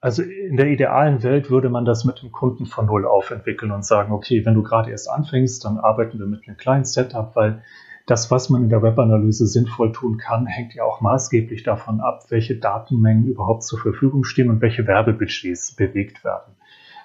also 0.00 0.22
in 0.22 0.56
der 0.56 0.66
idealen 0.66 1.22
Welt 1.22 1.50
würde 1.50 1.68
man 1.68 1.84
das 1.84 2.04
mit 2.04 2.22
dem 2.22 2.30
Kunden 2.30 2.66
von 2.66 2.86
Null 2.86 3.06
auf 3.06 3.30
entwickeln 3.30 3.72
und 3.72 3.84
sagen, 3.84 4.12
okay, 4.12 4.46
wenn 4.46 4.54
du 4.54 4.62
gerade 4.62 4.90
erst 4.90 5.10
anfängst, 5.10 5.64
dann 5.64 5.78
arbeiten 5.78 6.18
wir 6.18 6.26
mit 6.26 6.46
einem 6.46 6.56
kleinen 6.56 6.84
Setup, 6.84 7.34
weil 7.34 7.62
das, 8.08 8.30
was 8.30 8.48
man 8.48 8.62
in 8.62 8.68
der 8.70 8.82
Webanalyse 8.82 9.46
sinnvoll 9.46 9.92
tun 9.92 10.16
kann, 10.16 10.46
hängt 10.46 10.74
ja 10.74 10.82
auch 10.82 11.02
maßgeblich 11.02 11.62
davon 11.62 12.00
ab, 12.00 12.24
welche 12.30 12.56
Datenmengen 12.56 13.26
überhaupt 13.26 13.64
zur 13.64 13.78
Verfügung 13.78 14.24
stehen 14.24 14.48
und 14.48 14.62
welche 14.62 14.86
Werbebudgets 14.86 15.76
bewegt 15.76 16.24
werden. 16.24 16.54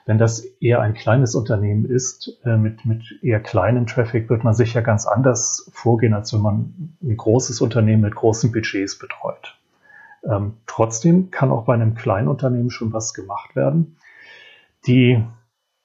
Wenn 0.06 0.18
das 0.18 0.40
eher 0.62 0.80
ein 0.80 0.94
kleines 0.94 1.36
Unternehmen 1.36 1.84
ist, 1.86 2.40
äh, 2.46 2.56
mit, 2.56 2.86
mit 2.86 3.20
eher 3.22 3.42
kleinem 3.42 3.86
Traffic, 3.86 4.30
wird 4.30 4.46
man 4.46 4.54
sicher 4.54 4.82
ganz 4.82 5.06
anders 5.06 5.70
vorgehen, 5.74 6.14
als 6.14 6.34
wenn 6.34 6.42
man 6.42 6.96
ein 7.02 7.18
großes 7.18 7.60
Unternehmen 7.60 8.04
mit 8.04 8.16
großen 8.16 8.54
Budgets 8.54 8.98
betreut. 8.98 9.60
Ähm, 10.24 10.54
trotzdem 10.68 11.32
kann 11.32 11.52
auch 11.52 11.66
bei 11.66 11.74
einem 11.74 11.96
kleinen 11.96 12.30
Unternehmen 12.30 12.70
schon 12.70 12.94
was 12.94 13.14
gemacht 13.14 13.58
werden. 13.58 13.98
Die 14.88 15.22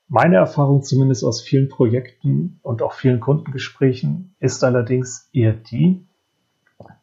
meine 0.08 0.36
Erfahrung 0.36 0.82
zumindest 0.82 1.22
aus 1.22 1.42
vielen 1.42 1.68
Projekten 1.68 2.58
und 2.62 2.82
auch 2.82 2.94
vielen 2.94 3.20
Kundengesprächen 3.20 4.34
ist 4.40 4.64
allerdings 4.64 5.28
eher 5.32 5.52
die, 5.52 6.06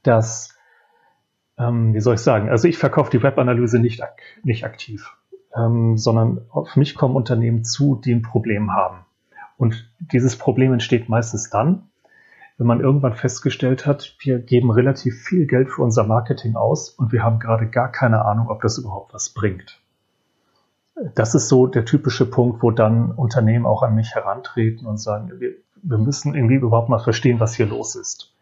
dass, 0.03 0.57
ähm, 1.57 1.93
wie 1.93 1.99
soll 1.99 2.15
ich 2.15 2.21
sagen, 2.21 2.49
also 2.49 2.67
ich 2.67 2.77
verkaufe 2.77 3.11
die 3.11 3.21
Webanalyse 3.21 3.79
nicht, 3.79 4.01
ak 4.03 4.19
nicht 4.43 4.65
aktiv, 4.65 5.15
ähm, 5.55 5.97
sondern 5.97 6.41
auf 6.49 6.75
mich 6.75 6.95
kommen 6.95 7.15
Unternehmen 7.15 7.63
zu, 7.63 7.95
die 7.95 8.13
ein 8.13 8.23
Problem 8.23 8.73
haben. 8.73 9.05
Und 9.57 9.89
dieses 9.99 10.35
Problem 10.35 10.73
entsteht 10.73 11.07
meistens 11.07 11.49
dann, 11.49 11.89
wenn 12.57 12.67
man 12.67 12.79
irgendwann 12.79 13.13
festgestellt 13.13 13.85
hat, 13.85 14.15
wir 14.19 14.39
geben 14.39 14.71
relativ 14.71 15.21
viel 15.23 15.45
Geld 15.45 15.69
für 15.69 15.83
unser 15.83 16.05
Marketing 16.05 16.55
aus 16.55 16.89
und 16.89 17.11
wir 17.11 17.21
haben 17.21 17.39
gerade 17.39 17.69
gar 17.69 17.91
keine 17.91 18.25
Ahnung, 18.25 18.49
ob 18.49 18.61
das 18.61 18.77
überhaupt 18.77 19.13
was 19.13 19.29
bringt 19.29 19.81
das 20.95 21.35
ist 21.35 21.49
so 21.49 21.67
der 21.67 21.85
typische 21.85 22.25
Punkt, 22.25 22.63
wo 22.63 22.71
dann 22.71 23.11
Unternehmen 23.11 23.65
auch 23.65 23.83
an 23.83 23.95
mich 23.95 24.15
herantreten 24.15 24.87
und 24.87 24.97
sagen, 24.97 25.31
wir, 25.39 25.55
wir 25.81 25.97
müssen 25.97 26.35
irgendwie 26.35 26.55
überhaupt 26.55 26.89
mal 26.89 26.99
verstehen, 26.99 27.39
was 27.39 27.53
hier 27.53 27.65
los 27.65 27.95
ist. 27.95 28.33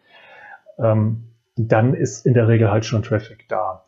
Ähm, 0.77 1.29
dann 1.55 1.93
ist 1.93 2.25
in 2.25 2.33
der 2.33 2.47
Regel 2.47 2.71
halt 2.71 2.85
schon 2.85 3.03
Traffic 3.03 3.47
da. 3.49 3.85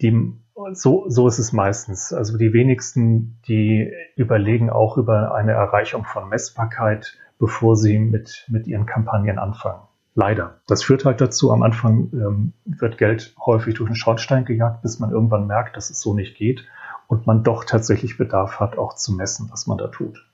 Die, 0.00 0.32
so, 0.72 1.08
so 1.08 1.26
ist 1.26 1.38
es 1.38 1.52
meistens. 1.52 2.12
Also 2.12 2.38
die 2.38 2.52
wenigsten, 2.52 3.40
die 3.48 3.92
überlegen 4.16 4.70
auch 4.70 4.96
über 4.96 5.34
eine 5.34 5.52
Erreichung 5.52 6.04
von 6.04 6.28
Messbarkeit, 6.28 7.18
bevor 7.38 7.76
sie 7.76 7.98
mit, 7.98 8.46
mit 8.48 8.66
ihren 8.66 8.86
Kampagnen 8.86 9.38
anfangen. 9.38 9.82
Leider. 10.14 10.60
Das 10.66 10.82
führt 10.82 11.04
halt 11.04 11.20
dazu, 11.20 11.52
am 11.52 11.62
Anfang 11.62 12.10
ähm, 12.12 12.52
wird 12.64 12.98
Geld 12.98 13.34
häufig 13.44 13.74
durch 13.74 13.88
den 13.88 13.94
Schornstein 13.94 14.44
gejagt, 14.44 14.82
bis 14.82 14.98
man 14.98 15.10
irgendwann 15.10 15.46
merkt, 15.46 15.76
dass 15.76 15.90
es 15.90 16.00
so 16.00 16.14
nicht 16.14 16.36
geht 16.36 16.64
und 17.08 17.26
man 17.26 17.42
doch 17.42 17.64
tatsächlich 17.64 18.16
Bedarf 18.16 18.60
hat, 18.60 18.78
auch 18.78 18.94
zu 18.94 19.12
messen, 19.12 19.48
was 19.50 19.66
man 19.66 19.78
da 19.78 19.88
tut. 19.88 20.24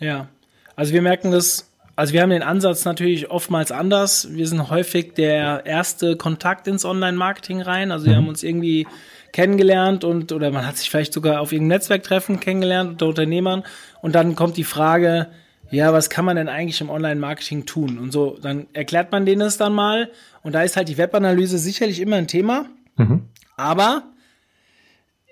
Ja, 0.00 0.28
also 0.74 0.92
wir 0.92 1.02
merken 1.02 1.30
das, 1.30 1.70
also 1.94 2.12
wir 2.12 2.22
haben 2.22 2.30
den 2.30 2.42
Ansatz 2.42 2.84
natürlich 2.84 3.30
oftmals 3.30 3.70
anders. 3.70 4.28
Wir 4.32 4.48
sind 4.48 4.70
häufig 4.70 5.12
der 5.14 5.64
erste 5.66 6.16
Kontakt 6.16 6.66
ins 6.66 6.84
Online-Marketing 6.84 7.62
rein. 7.62 7.92
Also 7.92 8.06
wir 8.06 8.14
mhm. 8.14 8.16
haben 8.16 8.28
uns 8.28 8.42
irgendwie 8.42 8.88
kennengelernt 9.32 10.04
und 10.04 10.32
oder 10.32 10.50
man 10.50 10.66
hat 10.66 10.78
sich 10.78 10.90
vielleicht 10.90 11.12
sogar 11.12 11.40
auf 11.40 11.52
irgendeinem 11.52 11.78
Netzwerktreffen 11.78 12.40
kennengelernt 12.40 12.90
unter 12.92 13.06
Unternehmern 13.06 13.64
und 14.00 14.14
dann 14.14 14.36
kommt 14.36 14.56
die 14.56 14.64
Frage, 14.64 15.26
ja, 15.70 15.92
was 15.92 16.08
kann 16.08 16.24
man 16.24 16.36
denn 16.36 16.48
eigentlich 16.48 16.80
im 16.80 16.88
Online-Marketing 16.88 17.66
tun? 17.66 17.98
Und 17.98 18.12
so, 18.12 18.38
dann 18.40 18.68
erklärt 18.74 19.10
man 19.10 19.26
denen 19.26 19.42
es 19.42 19.56
dann 19.56 19.72
mal 19.72 20.10
und 20.42 20.54
da 20.54 20.62
ist 20.62 20.76
halt 20.76 20.88
die 20.88 20.98
Webanalyse 20.98 21.58
sicherlich 21.58 22.00
immer 22.00 22.16
ein 22.16 22.28
Thema. 22.28 22.66
Mhm. 22.96 23.22
Aber 23.56 24.04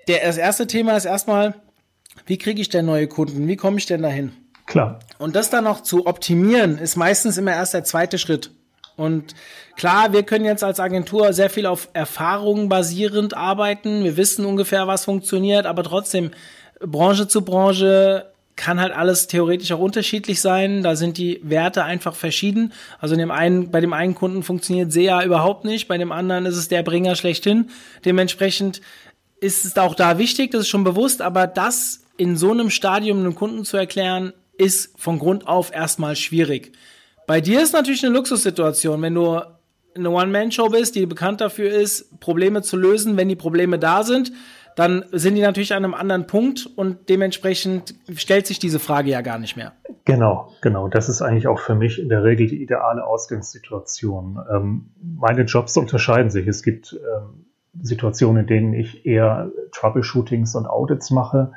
der, 0.07 0.25
das 0.25 0.37
erste 0.37 0.67
Thema 0.67 0.95
ist 0.95 1.05
erstmal, 1.05 1.55
wie 2.25 2.37
kriege 2.37 2.61
ich 2.61 2.69
denn 2.69 2.85
neue 2.85 3.07
Kunden? 3.07 3.47
Wie 3.47 3.55
komme 3.55 3.77
ich 3.77 3.85
denn 3.85 4.01
dahin? 4.01 4.31
Klar. 4.65 4.99
Und 5.17 5.35
das 5.35 5.49
dann 5.49 5.63
noch 5.65 5.81
zu 5.81 6.05
optimieren, 6.05 6.77
ist 6.77 6.95
meistens 6.95 7.37
immer 7.37 7.51
erst 7.51 7.73
der 7.73 7.83
zweite 7.83 8.17
Schritt. 8.17 8.51
Und 8.95 9.33
klar, 9.75 10.13
wir 10.13 10.23
können 10.23 10.45
jetzt 10.45 10.63
als 10.63 10.79
Agentur 10.79 11.33
sehr 11.33 11.49
viel 11.49 11.65
auf 11.65 11.89
Erfahrungen 11.93 12.69
basierend 12.69 13.35
arbeiten. 13.35 14.03
Wir 14.03 14.17
wissen 14.17 14.45
ungefähr, 14.45 14.87
was 14.87 15.05
funktioniert, 15.05 15.65
aber 15.65 15.83
trotzdem, 15.83 16.31
Branche 16.79 17.27
zu 17.27 17.43
Branche 17.43 18.31
kann 18.55 18.79
halt 18.79 18.93
alles 18.93 19.27
theoretisch 19.27 19.71
auch 19.71 19.79
unterschiedlich 19.79 20.39
sein. 20.39 20.83
Da 20.83 20.95
sind 20.95 21.17
die 21.17 21.39
Werte 21.43 21.83
einfach 21.83 22.13
verschieden. 22.13 22.71
Also 22.99 23.15
in 23.15 23.19
dem 23.19 23.31
einen, 23.31 23.71
bei 23.71 23.81
dem 23.81 23.93
einen 23.93 24.13
Kunden 24.13 24.43
funktioniert 24.43 24.91
SEA 24.91 25.23
überhaupt 25.23 25.65
nicht, 25.65 25.87
bei 25.87 25.97
dem 25.97 26.11
anderen 26.11 26.45
ist 26.45 26.57
es 26.57 26.67
der 26.67 26.83
Bringer 26.83 27.15
schlechthin. 27.15 27.69
Dementsprechend 28.05 28.81
ist 29.43 29.65
es 29.65 29.77
auch 29.77 29.93
da 29.93 30.17
wichtig, 30.17 30.51
das 30.51 30.61
ist 30.61 30.69
schon 30.69 30.85
bewusst, 30.85 31.21
aber 31.21 31.47
das 31.47 32.05
in 32.15 32.37
so 32.37 32.51
einem 32.51 32.69
Stadium 32.69 33.19
einem 33.19 33.35
Kunden 33.35 33.65
zu 33.65 33.75
erklären, 33.75 34.31
ist 34.57 34.97
von 34.97 35.19
Grund 35.19 35.47
auf 35.47 35.73
erstmal 35.73 36.15
schwierig. 36.15 36.71
Bei 37.27 37.41
dir 37.41 37.61
ist 37.61 37.73
natürlich 37.73 38.05
eine 38.05 38.13
Luxussituation, 38.13 39.01
wenn 39.01 39.15
du 39.15 39.41
eine 39.95 40.09
One-Man-Show 40.09 40.69
bist, 40.69 40.95
die 40.95 41.05
bekannt 41.05 41.41
dafür 41.41 41.71
ist, 41.71 42.19
Probleme 42.19 42.61
zu 42.61 42.77
lösen, 42.77 43.17
wenn 43.17 43.27
die 43.27 43.35
Probleme 43.35 43.77
da 43.77 44.03
sind, 44.03 44.31
dann 44.75 45.05
sind 45.11 45.35
die 45.35 45.41
natürlich 45.41 45.73
an 45.73 45.83
einem 45.83 45.93
anderen 45.93 46.25
Punkt 46.25 46.67
und 46.75 47.09
dementsprechend 47.09 47.95
stellt 48.15 48.47
sich 48.47 48.59
diese 48.59 48.79
Frage 48.79 49.11
ja 49.11 49.21
gar 49.21 49.37
nicht 49.37 49.55
mehr. 49.55 49.73
Genau, 50.05 50.51
genau. 50.61 50.87
Das 50.87 51.09
ist 51.09 51.21
eigentlich 51.21 51.47
auch 51.47 51.59
für 51.59 51.75
mich 51.75 51.99
in 51.99 52.09
der 52.09 52.23
Regel 52.23 52.47
die 52.47 52.61
ideale 52.61 53.05
Ausgangssituation. 53.05 54.39
Ähm, 54.51 54.89
meine 55.01 55.43
Jobs 55.43 55.77
unterscheiden 55.77 56.31
sich. 56.31 56.47
Es 56.47 56.63
gibt 56.63 56.93
ähm, 56.93 57.42
Situationen, 57.81 58.41
in 58.41 58.47
denen 58.47 58.73
ich 58.73 59.05
eher 59.05 59.51
Troubleshootings 59.71 60.55
und 60.55 60.67
Audits 60.67 61.11
mache, 61.11 61.53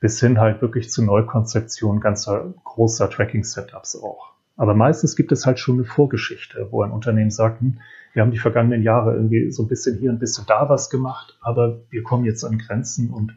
bis 0.00 0.20
hin 0.20 0.38
halt 0.40 0.62
wirklich 0.62 0.90
zu 0.90 1.04
Neukonzeption 1.04 2.00
ganzer 2.00 2.54
großer 2.64 3.10
Tracking-Setups 3.10 4.02
auch. 4.02 4.32
Aber 4.56 4.74
meistens 4.74 5.14
gibt 5.16 5.32
es 5.32 5.46
halt 5.46 5.58
schon 5.58 5.76
eine 5.76 5.84
Vorgeschichte, 5.84 6.68
wo 6.70 6.82
ein 6.82 6.90
Unternehmen 6.90 7.30
sagt, 7.30 7.60
hm, 7.60 7.78
wir 8.12 8.22
haben 8.22 8.30
die 8.30 8.38
vergangenen 8.38 8.82
Jahre 8.82 9.14
irgendwie 9.14 9.50
so 9.50 9.62
ein 9.62 9.68
bisschen 9.68 9.98
hier, 9.98 10.10
ein 10.10 10.18
bisschen 10.18 10.46
da 10.46 10.68
was 10.68 10.90
gemacht, 10.90 11.38
aber 11.40 11.78
wir 11.90 12.02
kommen 12.02 12.24
jetzt 12.24 12.44
an 12.44 12.58
Grenzen 12.58 13.10
und 13.10 13.36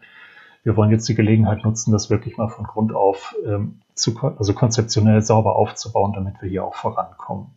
wir 0.63 0.75
wollen 0.77 0.91
jetzt 0.91 1.07
die 1.09 1.15
Gelegenheit 1.15 1.63
nutzen, 1.63 1.91
das 1.91 2.09
wirklich 2.09 2.37
mal 2.37 2.47
von 2.47 2.65
Grund 2.65 2.93
auf 2.93 3.35
ähm, 3.45 3.81
zu, 3.93 4.17
also 4.19 4.53
konzeptionell 4.53 5.21
sauber 5.21 5.55
aufzubauen, 5.55 6.13
damit 6.13 6.41
wir 6.41 6.49
hier 6.49 6.63
auch 6.63 6.75
vorankommen. 6.75 7.47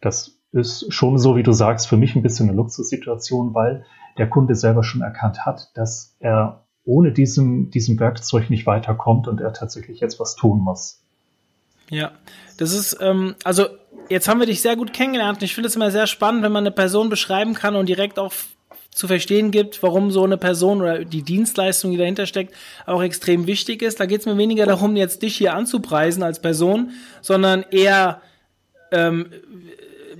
Das 0.00 0.37
ist 0.52 0.92
schon 0.92 1.18
so, 1.18 1.36
wie 1.36 1.42
du 1.42 1.52
sagst, 1.52 1.88
für 1.88 1.96
mich 1.96 2.16
ein 2.16 2.22
bisschen 2.22 2.48
eine 2.48 2.56
Luxussituation, 2.56 3.54
weil 3.54 3.84
der 4.16 4.28
Kunde 4.28 4.54
selber 4.54 4.82
schon 4.82 5.02
erkannt 5.02 5.44
hat, 5.44 5.70
dass 5.74 6.16
er 6.20 6.64
ohne 6.84 7.12
diesem, 7.12 7.70
diesem 7.70 8.00
Werkzeug 8.00 8.50
nicht 8.50 8.66
weiterkommt 8.66 9.28
und 9.28 9.40
er 9.40 9.52
tatsächlich 9.52 10.00
jetzt 10.00 10.18
was 10.18 10.36
tun 10.36 10.60
muss. 10.60 11.02
Ja, 11.90 12.12
das 12.56 12.72
ist, 12.72 12.98
ähm, 13.00 13.34
also 13.44 13.66
jetzt 14.08 14.28
haben 14.28 14.40
wir 14.40 14.46
dich 14.46 14.62
sehr 14.62 14.76
gut 14.76 14.92
kennengelernt 14.92 15.42
ich 15.42 15.54
finde 15.54 15.68
es 15.68 15.76
immer 15.76 15.90
sehr 15.90 16.06
spannend, 16.06 16.42
wenn 16.42 16.52
man 16.52 16.64
eine 16.64 16.70
Person 16.70 17.08
beschreiben 17.08 17.54
kann 17.54 17.76
und 17.76 17.88
direkt 17.88 18.18
auch 18.18 18.32
zu 18.90 19.06
verstehen 19.06 19.50
gibt, 19.50 19.82
warum 19.82 20.10
so 20.10 20.24
eine 20.24 20.38
Person 20.38 20.80
oder 20.80 21.04
die 21.04 21.22
Dienstleistung, 21.22 21.92
die 21.92 21.98
dahinter 21.98 22.26
steckt, 22.26 22.54
auch 22.84 23.02
extrem 23.02 23.46
wichtig 23.46 23.82
ist. 23.82 24.00
Da 24.00 24.06
geht 24.06 24.20
es 24.20 24.26
mir 24.26 24.36
weniger 24.36 24.66
darum, 24.66 24.96
jetzt 24.96 25.22
dich 25.22 25.36
hier 25.36 25.54
anzupreisen 25.54 26.22
als 26.22 26.40
Person, 26.40 26.90
sondern 27.20 27.64
eher 27.70 28.20
ähm, 28.90 29.30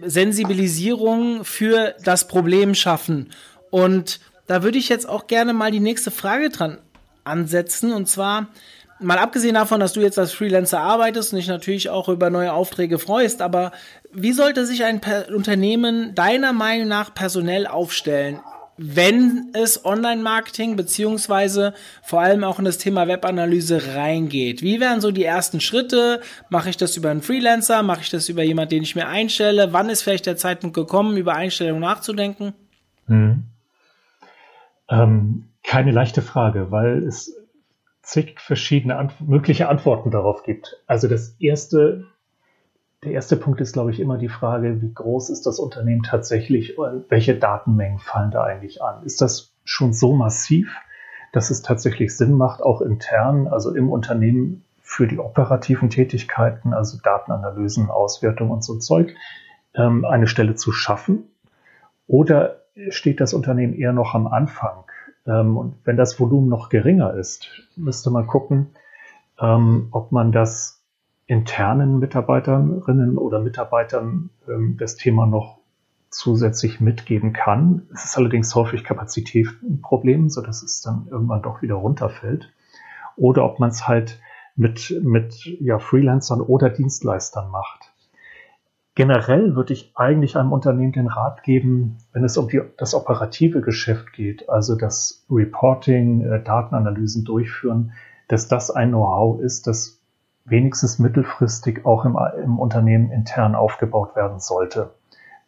Sensibilisierung 0.04 1.44
für 1.44 1.94
das 2.04 2.28
Problem 2.28 2.74
schaffen. 2.74 3.30
Und 3.70 4.20
da 4.46 4.62
würde 4.62 4.78
ich 4.78 4.88
jetzt 4.88 5.08
auch 5.08 5.26
gerne 5.26 5.52
mal 5.52 5.70
die 5.70 5.80
nächste 5.80 6.10
Frage 6.10 6.48
dran 6.48 6.78
ansetzen. 7.24 7.92
Und 7.92 8.08
zwar, 8.08 8.48
mal 8.98 9.18
abgesehen 9.18 9.54
davon, 9.54 9.80
dass 9.80 9.92
du 9.92 10.00
jetzt 10.00 10.18
als 10.18 10.32
Freelancer 10.32 10.80
arbeitest 10.80 11.32
und 11.32 11.38
dich 11.38 11.48
natürlich 11.48 11.90
auch 11.90 12.08
über 12.08 12.30
neue 12.30 12.52
Aufträge 12.52 12.98
freust, 12.98 13.42
aber 13.42 13.72
wie 14.12 14.32
sollte 14.32 14.64
sich 14.64 14.84
ein 14.84 15.00
Unternehmen 15.34 16.14
deiner 16.14 16.52
Meinung 16.52 16.88
nach 16.88 17.14
personell 17.14 17.66
aufstellen? 17.66 18.40
Wenn 18.78 19.50
es 19.54 19.84
Online-Marketing 19.84 20.76
beziehungsweise 20.76 21.74
vor 22.02 22.20
allem 22.20 22.44
auch 22.44 22.58
in 22.58 22.64
das 22.64 22.78
Thema 22.78 23.08
Webanalyse 23.08 23.94
reingeht. 23.94 24.62
Wie 24.62 24.80
wären 24.80 25.00
so 25.00 25.10
die 25.10 25.24
ersten 25.24 25.60
Schritte? 25.60 26.20
Mache 26.48 26.70
ich 26.70 26.76
das 26.76 26.96
über 26.96 27.10
einen 27.10 27.22
Freelancer? 27.22 27.82
Mache 27.82 28.02
ich 28.02 28.10
das 28.10 28.28
über 28.28 28.42
jemanden, 28.42 28.70
den 28.70 28.84
ich 28.84 28.94
mir 28.94 29.08
einstelle? 29.08 29.72
Wann 29.72 29.90
ist 29.90 30.02
vielleicht 30.02 30.26
der 30.26 30.36
Zeitpunkt 30.36 30.74
gekommen, 30.74 31.16
über 31.16 31.34
Einstellungen 31.34 31.80
nachzudenken? 31.80 32.54
Hm. 33.06 33.44
Ähm, 34.88 35.48
keine 35.64 35.90
leichte 35.90 36.22
Frage, 36.22 36.70
weil 36.70 37.02
es 37.02 37.34
zig 38.02 38.40
verschiedene 38.40 38.96
Ant 38.96 39.20
mögliche 39.20 39.68
Antworten 39.68 40.10
darauf 40.10 40.44
gibt. 40.44 40.80
Also 40.86 41.08
das 41.08 41.36
erste, 41.40 42.06
der 43.04 43.12
erste 43.12 43.36
Punkt 43.36 43.60
ist, 43.60 43.72
glaube 43.72 43.90
ich, 43.90 44.00
immer 44.00 44.18
die 44.18 44.28
Frage, 44.28 44.82
wie 44.82 44.92
groß 44.92 45.30
ist 45.30 45.46
das 45.46 45.58
Unternehmen 45.58 46.02
tatsächlich 46.02 46.78
und 46.78 47.10
welche 47.10 47.36
Datenmengen 47.36 47.98
fallen 47.98 48.30
da 48.30 48.42
eigentlich 48.42 48.82
an? 48.82 49.04
Ist 49.04 49.20
das 49.20 49.52
schon 49.64 49.92
so 49.92 50.14
massiv, 50.14 50.74
dass 51.32 51.50
es 51.50 51.62
tatsächlich 51.62 52.16
Sinn 52.16 52.32
macht, 52.32 52.62
auch 52.62 52.80
intern, 52.80 53.46
also 53.46 53.74
im 53.74 53.90
Unternehmen 53.90 54.64
für 54.80 55.06
die 55.06 55.18
operativen 55.18 55.90
Tätigkeiten, 55.90 56.72
also 56.72 56.98
Datenanalysen, 57.02 57.90
Auswertung 57.90 58.50
und 58.50 58.64
so 58.64 58.78
Zeug, 58.78 59.14
ähm, 59.74 60.04
eine 60.04 60.26
Stelle 60.26 60.54
zu 60.54 60.72
schaffen? 60.72 61.30
Oder 62.06 62.62
steht 62.88 63.20
das 63.20 63.34
Unternehmen 63.34 63.74
eher 63.74 63.92
noch 63.92 64.14
am 64.14 64.26
Anfang 64.26 64.84
ähm, 65.28 65.56
und 65.56 65.74
wenn 65.84 65.96
das 65.96 66.18
Volumen 66.18 66.48
noch 66.48 66.70
geringer 66.70 67.14
ist, 67.14 67.48
müsste 67.76 68.10
man 68.10 68.26
gucken, 68.26 68.70
ähm, 69.38 69.88
ob 69.90 70.10
man 70.10 70.32
das 70.32 70.77
internen 71.28 71.98
Mitarbeiterinnen 71.98 73.18
oder 73.18 73.38
Mitarbeitern 73.38 74.30
ähm, 74.48 74.76
das 74.78 74.96
Thema 74.96 75.26
noch 75.26 75.58
zusätzlich 76.10 76.80
mitgeben 76.80 77.34
kann. 77.34 77.86
Es 77.92 78.06
ist 78.06 78.16
allerdings 78.16 78.54
häufig 78.54 78.82
Kapazitätsproblem, 78.82 80.30
so 80.30 80.40
dass 80.40 80.62
es 80.62 80.80
dann 80.80 81.06
irgendwann 81.10 81.42
doch 81.42 81.60
wieder 81.60 81.74
runterfällt. 81.74 82.50
Oder 83.16 83.44
ob 83.44 83.60
man 83.60 83.68
es 83.68 83.86
halt 83.86 84.20
mit, 84.56 84.98
mit 85.02 85.44
ja, 85.44 85.78
Freelancern 85.78 86.40
oder 86.40 86.70
Dienstleistern 86.70 87.50
macht. 87.50 87.92
Generell 88.94 89.54
würde 89.54 89.74
ich 89.74 89.92
eigentlich 89.94 90.36
einem 90.36 90.50
Unternehmen 90.50 90.92
den 90.92 91.08
Rat 91.08 91.42
geben, 91.42 91.98
wenn 92.12 92.24
es 92.24 92.38
um 92.38 92.48
die, 92.48 92.62
das 92.78 92.94
operative 92.94 93.60
Geschäft 93.60 94.14
geht, 94.14 94.48
also 94.48 94.76
das 94.76 95.26
Reporting, 95.30 96.22
äh, 96.22 96.42
Datenanalysen 96.42 97.24
durchführen, 97.24 97.92
dass 98.28 98.48
das 98.48 98.70
ein 98.70 98.88
Know-how 98.88 99.40
ist, 99.40 99.66
das 99.66 99.97
wenigstens 100.48 100.98
mittelfristig 100.98 101.84
auch 101.84 102.04
im, 102.04 102.18
im 102.42 102.58
Unternehmen 102.58 103.10
intern 103.10 103.54
aufgebaut 103.54 104.16
werden 104.16 104.40
sollte. 104.40 104.94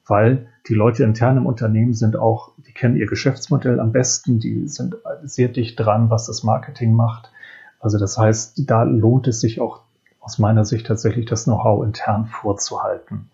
Weil 0.06 0.48
die 0.68 0.74
Leute 0.74 1.04
intern 1.04 1.36
im 1.36 1.46
Unternehmen 1.46 1.94
sind 1.94 2.16
auch, 2.16 2.52
die 2.58 2.72
kennen 2.72 2.96
ihr 2.96 3.06
Geschäftsmodell 3.06 3.80
am 3.80 3.92
besten, 3.92 4.40
die 4.40 4.66
sind 4.68 4.96
sehr 5.22 5.48
dicht 5.48 5.78
dran, 5.78 6.10
was 6.10 6.26
das 6.26 6.42
Marketing 6.42 6.94
macht. 6.94 7.30
Also 7.78 7.98
das 7.98 8.18
heißt, 8.18 8.62
da 8.68 8.82
lohnt 8.82 9.26
es 9.28 9.40
sich 9.40 9.60
auch 9.60 9.80
aus 10.20 10.38
meiner 10.38 10.64
Sicht 10.64 10.86
tatsächlich 10.86 11.26
das 11.26 11.44
Know-how 11.44 11.84
intern 11.84 12.26
vorzuhalten. 12.26 13.30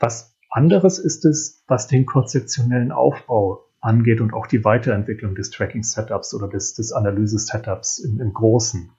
Was 0.00 0.34
anderes 0.50 0.98
ist 0.98 1.24
es, 1.24 1.62
was 1.68 1.86
den 1.86 2.06
konzeptionellen 2.06 2.92
Aufbau 2.92 3.64
angeht 3.80 4.20
und 4.20 4.32
auch 4.34 4.46
die 4.46 4.64
Weiterentwicklung 4.64 5.34
des 5.34 5.50
Tracking-Setups 5.50 6.34
oder 6.34 6.48
des, 6.48 6.74
des 6.74 6.92
Analyse-Setups 6.92 7.98
im, 8.00 8.20
im 8.20 8.32
Großen. 8.32 8.90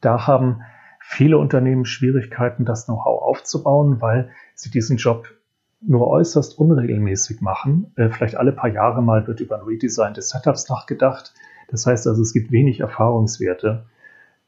Da 0.00 0.26
haben 0.26 0.60
viele 1.06 1.38
Unternehmen 1.38 1.84
Schwierigkeiten, 1.84 2.64
das 2.64 2.86
Know-how 2.86 3.22
aufzubauen, 3.22 4.00
weil 4.00 4.30
sie 4.54 4.70
diesen 4.70 4.96
Job 4.96 5.28
nur 5.80 6.08
äußerst 6.08 6.58
unregelmäßig 6.58 7.40
machen. 7.40 7.92
Äh, 7.96 8.08
vielleicht 8.08 8.36
alle 8.36 8.52
paar 8.52 8.70
Jahre 8.70 9.02
mal 9.02 9.26
wird 9.26 9.40
über 9.40 9.56
ein 9.56 9.66
Redesign 9.66 10.14
des 10.14 10.30
Setups 10.30 10.68
nachgedacht. 10.68 11.34
Das 11.68 11.86
heißt 11.86 12.06
also, 12.06 12.22
es 12.22 12.32
gibt 12.32 12.50
wenig 12.50 12.80
Erfahrungswerte. 12.80 13.84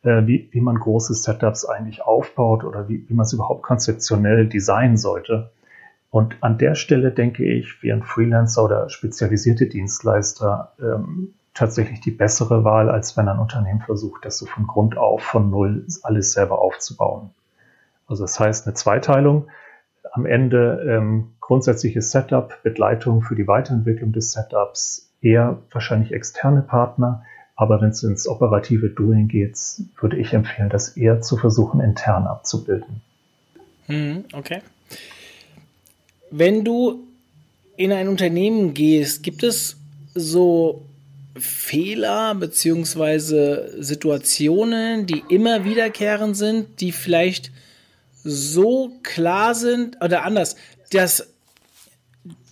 Äh, 0.02 0.26
wie, 0.26 0.48
wie 0.52 0.60
man 0.60 0.78
große 0.78 1.14
Setups 1.14 1.64
eigentlich 1.64 2.02
aufbaut 2.02 2.64
oder 2.64 2.88
wie, 2.88 3.08
wie 3.08 3.14
man 3.14 3.24
es 3.24 3.32
überhaupt 3.32 3.62
konzeptionell 3.62 4.46
designen 4.46 4.96
sollte. 4.96 5.50
Und 6.10 6.36
an 6.40 6.58
der 6.58 6.74
Stelle 6.74 7.10
denke 7.10 7.44
ich, 7.44 7.82
wie 7.82 7.92
ein 7.92 8.02
Freelancer 8.02 8.64
oder 8.64 8.88
spezialisierte 8.88 9.66
Dienstleister 9.66 10.72
ähm, 10.80 11.34
tatsächlich 11.56 12.00
die 12.00 12.10
bessere 12.10 12.62
Wahl, 12.64 12.90
als 12.90 13.16
wenn 13.16 13.28
ein 13.28 13.38
Unternehmen 13.38 13.80
versucht, 13.80 14.24
das 14.24 14.38
so 14.38 14.46
von 14.46 14.66
Grund 14.66 14.96
auf, 14.96 15.22
von 15.22 15.50
Null 15.50 15.86
alles 16.02 16.32
selber 16.32 16.60
aufzubauen. 16.60 17.30
Also 18.06 18.24
das 18.24 18.38
heißt 18.38 18.66
eine 18.66 18.74
Zweiteilung. 18.74 19.48
Am 20.12 20.26
Ende 20.26 20.86
ähm, 20.88 21.32
grundsätzliches 21.40 22.10
Setup, 22.10 22.62
Begleitung 22.62 23.22
für 23.22 23.34
die 23.34 23.48
Weiterentwicklung 23.48 24.12
des 24.12 24.32
Setups, 24.32 25.10
eher 25.20 25.58
wahrscheinlich 25.72 26.12
externe 26.12 26.62
Partner, 26.62 27.24
aber 27.56 27.80
wenn 27.80 27.88
es 27.88 28.02
ins 28.02 28.28
operative 28.28 28.90
Doing 28.90 29.28
geht, 29.28 29.58
würde 29.98 30.18
ich 30.18 30.34
empfehlen, 30.34 30.68
das 30.68 30.96
eher 30.96 31.22
zu 31.22 31.38
versuchen, 31.38 31.80
intern 31.80 32.26
abzubilden. 32.26 33.00
Hm, 33.86 34.24
okay. 34.34 34.60
Wenn 36.30 36.64
du 36.64 37.00
in 37.76 37.92
ein 37.92 38.08
Unternehmen 38.08 38.74
gehst, 38.74 39.22
gibt 39.22 39.42
es 39.42 39.76
so 40.14 40.82
Fehler 41.38 42.34
beziehungsweise 42.34 43.74
Situationen, 43.78 45.06
die 45.06 45.22
immer 45.28 45.64
wiederkehrend 45.64 46.36
sind, 46.36 46.80
die 46.80 46.92
vielleicht 46.92 47.50
so 48.24 48.92
klar 49.02 49.54
sind 49.54 50.02
oder 50.02 50.24
anders. 50.24 50.56
das 50.90 51.28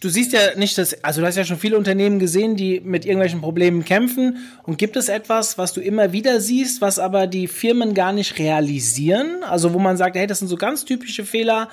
du 0.05 0.11
siehst 0.11 0.33
ja 0.33 0.55
nicht 0.57 0.77
das, 0.77 1.03
also 1.03 1.21
du 1.21 1.27
hast 1.27 1.37
ja 1.37 1.45
schon 1.45 1.59
viele 1.59 1.79
Unternehmen 1.79 2.19
gesehen, 2.19 2.57
die 2.57 2.81
mit 2.81 3.07
irgendwelchen 3.07 3.41
Problemen 3.41 3.85
kämpfen. 3.85 4.39
Und 4.65 4.77
gibt 4.77 4.97
es 4.97 5.09
etwas, 5.09 5.57
was 5.57 5.73
du 5.73 5.81
immer 5.81 6.13
wieder 6.13 6.41
siehst, 6.41 6.81
was 6.83 6.99
aber 6.99 7.27
die 7.27 7.49
Firmen 7.49 7.95
gar 7.95 8.13
nicht 8.13 8.39
realisieren? 8.39 9.43
Also 9.43 9.73
wo 9.73 9.79
man 9.79 9.97
sagt, 9.97 10.17
hey, 10.17 10.27
das 10.27 10.41
sind 10.41 10.49
so 10.49 10.57
ganz 10.57 10.85
typische 10.85 11.25
Fehler, 11.25 11.71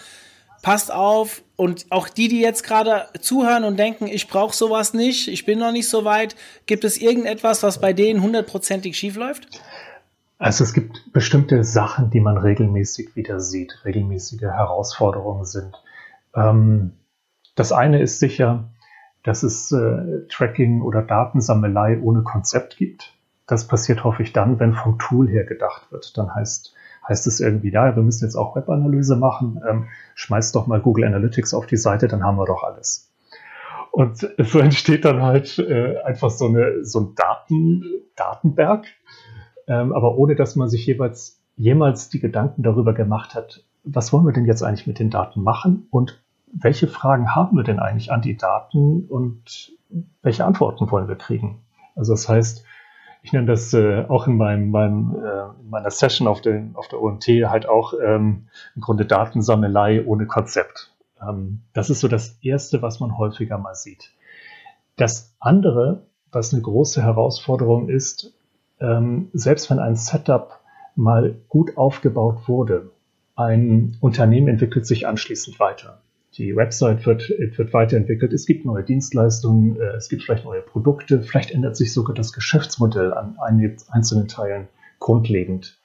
passt 0.62 0.92
auf. 0.92 1.44
Und 1.56 1.86
auch 1.90 2.10
die, 2.10 2.28
die 2.28 2.42
jetzt 2.42 2.64
gerade 2.64 3.06
zuhören 3.20 3.64
und 3.64 3.78
denken, 3.78 4.08
ich 4.08 4.28
brauche 4.28 4.56
sowas 4.56 4.94
nicht, 4.94 5.28
ich 5.28 5.46
bin 5.46 5.60
noch 5.60 5.72
nicht 5.72 5.90
so 5.90 6.06
weit, 6.06 6.36
gibt 6.66 6.84
es 6.84 6.98
irgendetwas, 6.98 7.62
was 7.62 7.80
bei 7.80 7.94
denen 7.94 8.22
hundertprozentig 8.24 8.98
schief 8.98 9.16
läuft? 9.16 9.48
Also 10.40 10.64
es 10.64 10.74
gibt 10.74 11.14
bestimmte 11.14 11.64
Sachen, 11.64 12.10
die 12.10 12.20
man 12.20 12.38
regelmäßig 12.38 13.16
wieder 13.16 13.40
sieht, 13.40 13.86
regelmäßige 13.86 14.42
Herausforderungen 14.42 15.46
sind. 15.46 15.76
Ähm, 16.36 16.94
das 17.56 17.72
eine 17.72 18.02
ist 18.02 18.20
sicher, 18.20 18.72
dass 19.24 19.44
es 19.44 19.72
äh, 19.72 20.28
Tracking 20.30 20.82
oder 20.82 21.04
Datensammelei 21.04 22.00
ohne 22.02 22.24
Konzept 22.24 22.78
gibt. 22.78 23.14
Das 23.46 23.68
passiert 23.68 24.04
häufig 24.04 24.34
dann, 24.34 24.60
wenn 24.60 24.74
vom 24.74 24.98
Tool 24.98 25.30
her 25.30 25.44
gedacht 25.44 25.92
wird. 25.92 26.18
Dann 26.18 26.34
heißt, 26.34 26.74
heißt 27.08 27.28
es 27.28 27.40
irgendwie, 27.40 27.72
ja, 27.72 27.96
wir 27.96 28.04
müssen 28.04 28.26
jetzt 28.26 28.36
auch 28.36 28.56
Webanalyse 28.56 29.16
machen, 29.16 29.62
ähm, 29.68 29.88
schmeißt 30.16 30.56
doch 30.56 30.68
mal 30.68 30.80
Google 30.80 31.06
Analytics 31.06 31.54
auf 31.54 31.66
die 31.66 31.78
Seite, 31.78 32.08
dann 32.08 32.24
haben 32.24 32.38
wir 32.38 32.46
doch 32.46 32.64
alles. 32.64 33.12
Und 33.92 34.18
so 34.38 34.60
entsteht 34.60 35.06
dann 35.06 35.22
halt 35.22 35.60
äh, 35.60 35.98
einfach 36.04 36.30
so, 36.30 36.48
eine, 36.48 36.84
so 36.86 37.00
ein 37.00 37.16
Daten, 37.16 37.84
Datenberg, 38.16 38.86
ähm, 39.68 39.94
aber 39.94 40.18
ohne 40.18 40.36
dass 40.36 40.56
man 40.56 40.70
sich 40.70 40.86
jeweils 40.86 41.42
jemals 41.56 42.10
die 42.10 42.20
Gedanken 42.20 42.64
darüber 42.64 42.94
gemacht 42.94 43.36
hat, 43.36 43.64
was 43.84 44.12
wollen 44.14 44.26
wir 44.26 44.34
denn 44.34 44.46
jetzt 44.46 44.64
eigentlich 44.64 44.88
mit 44.88 45.00
den 45.00 45.10
Daten 45.10 45.44
machen 45.44 45.88
und 45.92 46.22
welche 46.54 46.88
Fragen 46.88 47.34
haben 47.34 47.56
wir 47.56 47.64
denn 47.64 47.80
eigentlich 47.80 48.12
an 48.12 48.22
die 48.22 48.36
Daten 48.36 49.06
und 49.06 49.72
welche 50.22 50.46
Antworten 50.46 50.90
wollen 50.92 51.08
wir 51.08 51.16
kriegen? 51.16 51.62
Also 51.96 52.14
das 52.14 52.28
heißt, 52.28 52.66
ich 53.24 53.34
nenne 53.34 53.48
das 53.48 53.74
äh, 53.74 54.06
auch 54.08 54.28
in, 54.28 54.38
meinem, 54.38 54.72
meinem, 54.72 55.16
äh, 55.16 55.62
in 55.62 55.70
meiner 55.70 55.92
Session 55.92 56.28
auf, 56.28 56.42
den, 56.42 56.76
auf 56.76 56.88
der 56.88 57.02
OMT 57.02 57.28
halt 57.46 57.68
auch 57.68 57.94
ähm, 57.94 58.48
im 58.76 58.82
Grunde 58.82 59.06
Datensammelei 59.06 60.06
ohne 60.06 60.26
Konzept. 60.26 60.92
Ähm, 61.22 61.62
das 61.74 61.90
ist 61.90 62.00
so 62.00 62.08
das 62.08 62.40
Erste, 62.42 62.82
was 62.82 63.00
man 63.00 63.18
häufiger 63.18 63.58
mal 63.58 63.76
sieht. 63.76 64.12
Das 64.96 65.34
andere, 65.40 66.04
was 66.32 66.54
eine 66.54 66.62
große 66.62 67.04
Herausforderung 67.04 67.90
ist, 67.90 68.34
ähm, 68.80 69.30
selbst 69.34 69.70
wenn 69.70 69.80
ein 69.80 69.96
Setup 69.96 70.60
mal 70.96 71.36
gut 71.48 71.78
aufgebaut 71.78 72.48
wurde, 72.48 72.90
ein 73.36 73.98
Unternehmen 74.02 74.48
entwickelt 74.48 74.86
sich 74.86 75.08
anschließend 75.08 75.60
weiter 75.60 76.02
die 76.38 76.56
Website 76.56 77.06
wird, 77.06 77.30
wird 77.30 77.74
weiterentwickelt, 77.74 78.32
es 78.32 78.46
gibt 78.46 78.66
neue 78.66 78.84
Dienstleistungen, 78.84 79.80
äh, 79.80 79.96
es 79.96 80.10
gibt 80.10 80.24
vielleicht 80.24 80.46
neue 80.46 80.62
Produkte, 80.62 81.22
vielleicht 81.22 81.52
ändert 81.52 81.76
sich 81.76 81.94
sogar 81.94 82.16
das 82.16 82.32
Geschäftsmodell 82.32 83.14
an 83.14 83.38
einzelnen 83.90 84.28
Teilen 84.28 84.68
grundlegend. 85.00 85.78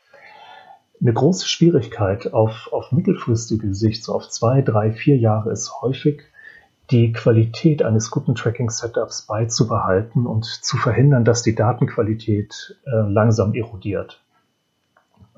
Eine 1.01 1.13
große 1.13 1.47
Schwierigkeit 1.47 2.33
auf, 2.33 2.69
auf 2.73 2.93
mittelfristige 2.93 3.75
Sicht, 3.75 4.05
so 4.05 4.15
auf 4.15 4.29
zwei, 4.31 4.63
drei, 4.63 4.93
vier 4.93 5.17
Jahre, 5.17 5.51
ist 5.53 5.83
häufig, 5.83 6.23
die 6.91 7.13
Qualität 7.13 7.83
eines 7.83 8.11
guten 8.11 8.37
Tracking-Setups 8.37 9.23
beizubehalten 9.23 10.27
und 10.27 10.45
zu 10.45 10.77
verhindern, 10.77 11.25
dass 11.25 11.43
die 11.43 11.57
Datenqualität 11.57 12.79
äh, 12.85 12.91
langsam 13.11 13.55
erodiert. 13.55 14.23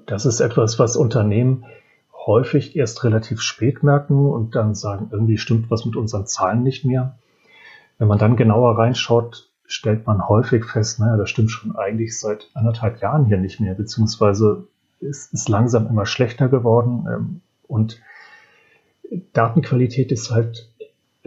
Das 0.05 0.27
ist 0.27 0.41
etwas, 0.41 0.79
was 0.79 0.97
Unternehmen 0.97 1.65
häufig 2.29 2.77
erst 2.77 3.03
relativ 3.05 3.41
spät 3.41 3.83
merken 3.83 4.27
und 4.27 4.55
dann 4.55 4.75
sagen, 4.75 5.09
irgendwie 5.11 5.39
stimmt 5.39 5.71
was 5.71 5.87
mit 5.87 5.97
unseren 5.97 6.27
Zahlen 6.27 6.63
nicht 6.63 6.85
mehr. 6.85 7.19
Wenn 7.97 8.07
man 8.07 8.19
dann 8.19 8.37
genauer 8.37 8.79
reinschaut, 8.79 9.51
stellt 9.67 10.07
man 10.07 10.29
häufig 10.29 10.67
fest, 10.67 11.01
naja, 11.01 11.17
das 11.17 11.31
stimmt 11.31 11.51
schon 11.51 11.75
eigentlich 11.75 12.21
seit 12.21 12.51
anderthalb 12.53 13.01
Jahren 13.01 13.25
hier 13.25 13.39
nicht 13.39 13.61
mehr, 13.61 13.75
beziehungsweise 13.75 14.69
ist, 15.01 15.33
ist 15.33 15.49
langsam 15.49 15.89
immer 15.89 16.05
schlechter 16.05 16.49
geworden. 16.49 17.07
Ähm, 17.11 17.41
und 17.67 18.01
Datenqualität 19.33 20.13
ist 20.13 20.31
halt 20.31 20.68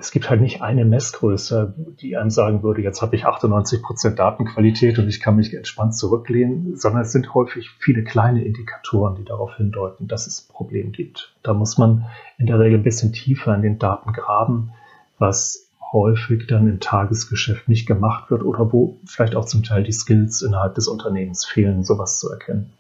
es 0.02 0.10
gibt 0.10 0.32
halt 0.32 0.42
nicht 0.42 0.64
eine 0.64 0.84
Messgröße, 0.84 1.76
die 2.02 2.18
einem 2.18 2.32
sagen 2.32 2.64
würde, 2.64 2.82
jetzt 2.82 3.04
habe 3.04 3.16
ich 3.16 3.26
98 3.26 3.84
Prozent 3.84 4.18
Datenqualität 4.18 4.98
und 4.98 5.08
ich 5.08 5.20
kann 5.20 5.36
mich 5.36 5.54
entspannt 5.54 5.96
zurücklehnen, 5.96 6.76
sondern 6.76 7.04
es 7.04 7.12
sind 7.12 7.36
häufig 7.36 7.70
viele 7.80 8.04
kleine 8.04 8.44
Indikatoren, 8.44 9.16
die 9.16 9.24
darauf 9.24 9.56
hindeuten, 9.58 10.08
dass 10.08 10.26
es 10.26 10.42
ein 10.42 10.54
Problem 10.54 10.92
gibt. 10.92 11.36
Da 11.44 11.54
muss 11.54 11.78
man 11.78 12.08
in 12.40 12.48
der 12.48 12.60
Regel 12.60 12.80
ein 12.80 12.84
bisschen 12.84 13.14
tiefer 13.14 13.54
in 13.54 13.62
den 13.62 13.78
Daten 13.78 14.12
graben, 14.12 14.72
was 15.20 15.70
häufig 15.94 16.48
dann 16.48 16.68
im 16.68 16.80
Tagesgeschäft 16.80 17.70
nicht 17.70 17.86
gemacht 17.86 18.32
wird 18.32 18.42
oder 18.42 18.74
wo 18.74 18.98
vielleicht 19.06 19.36
auch 19.36 19.46
zum 19.46 19.62
Teil 19.62 19.84
die 19.84 19.92
Skills 19.92 20.42
innerhalb 20.42 20.74
des 20.74 20.88
Unternehmens 20.88 21.46
fehlen, 21.46 21.84
sowas 21.84 22.20
zu 22.20 22.32
erkennen. 22.32 22.74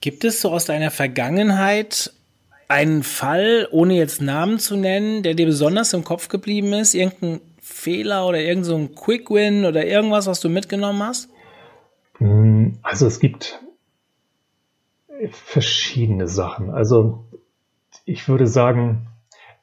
Gibt 0.00 0.24
es 0.24 0.40
so 0.40 0.50
aus 0.50 0.64
deiner 0.64 0.90
Vergangenheit 0.90 2.12
einen 2.68 3.02
Fall, 3.02 3.66
ohne 3.70 3.94
jetzt 3.94 4.20
Namen 4.20 4.58
zu 4.58 4.76
nennen, 4.76 5.22
der 5.22 5.34
dir 5.34 5.46
besonders 5.46 5.92
im 5.94 6.04
Kopf 6.04 6.28
geblieben 6.28 6.72
ist? 6.74 6.94
Irgendein 6.94 7.40
Fehler 7.60 8.26
oder 8.26 8.38
irgend 8.38 8.66
so 8.66 8.88
Quick 8.88 9.30
Win 9.30 9.64
oder 9.64 9.86
irgendwas, 9.86 10.26
was 10.26 10.40
du 10.40 10.48
mitgenommen 10.48 11.02
hast? 11.02 11.30
Hm, 12.18 12.78
also 12.82 13.06
es 13.06 13.20
gibt 13.20 13.60
verschiedene 15.30 16.28
Sachen. 16.28 16.70
Also 16.70 17.24
ich 18.04 18.28
würde 18.28 18.46
sagen, 18.46 19.08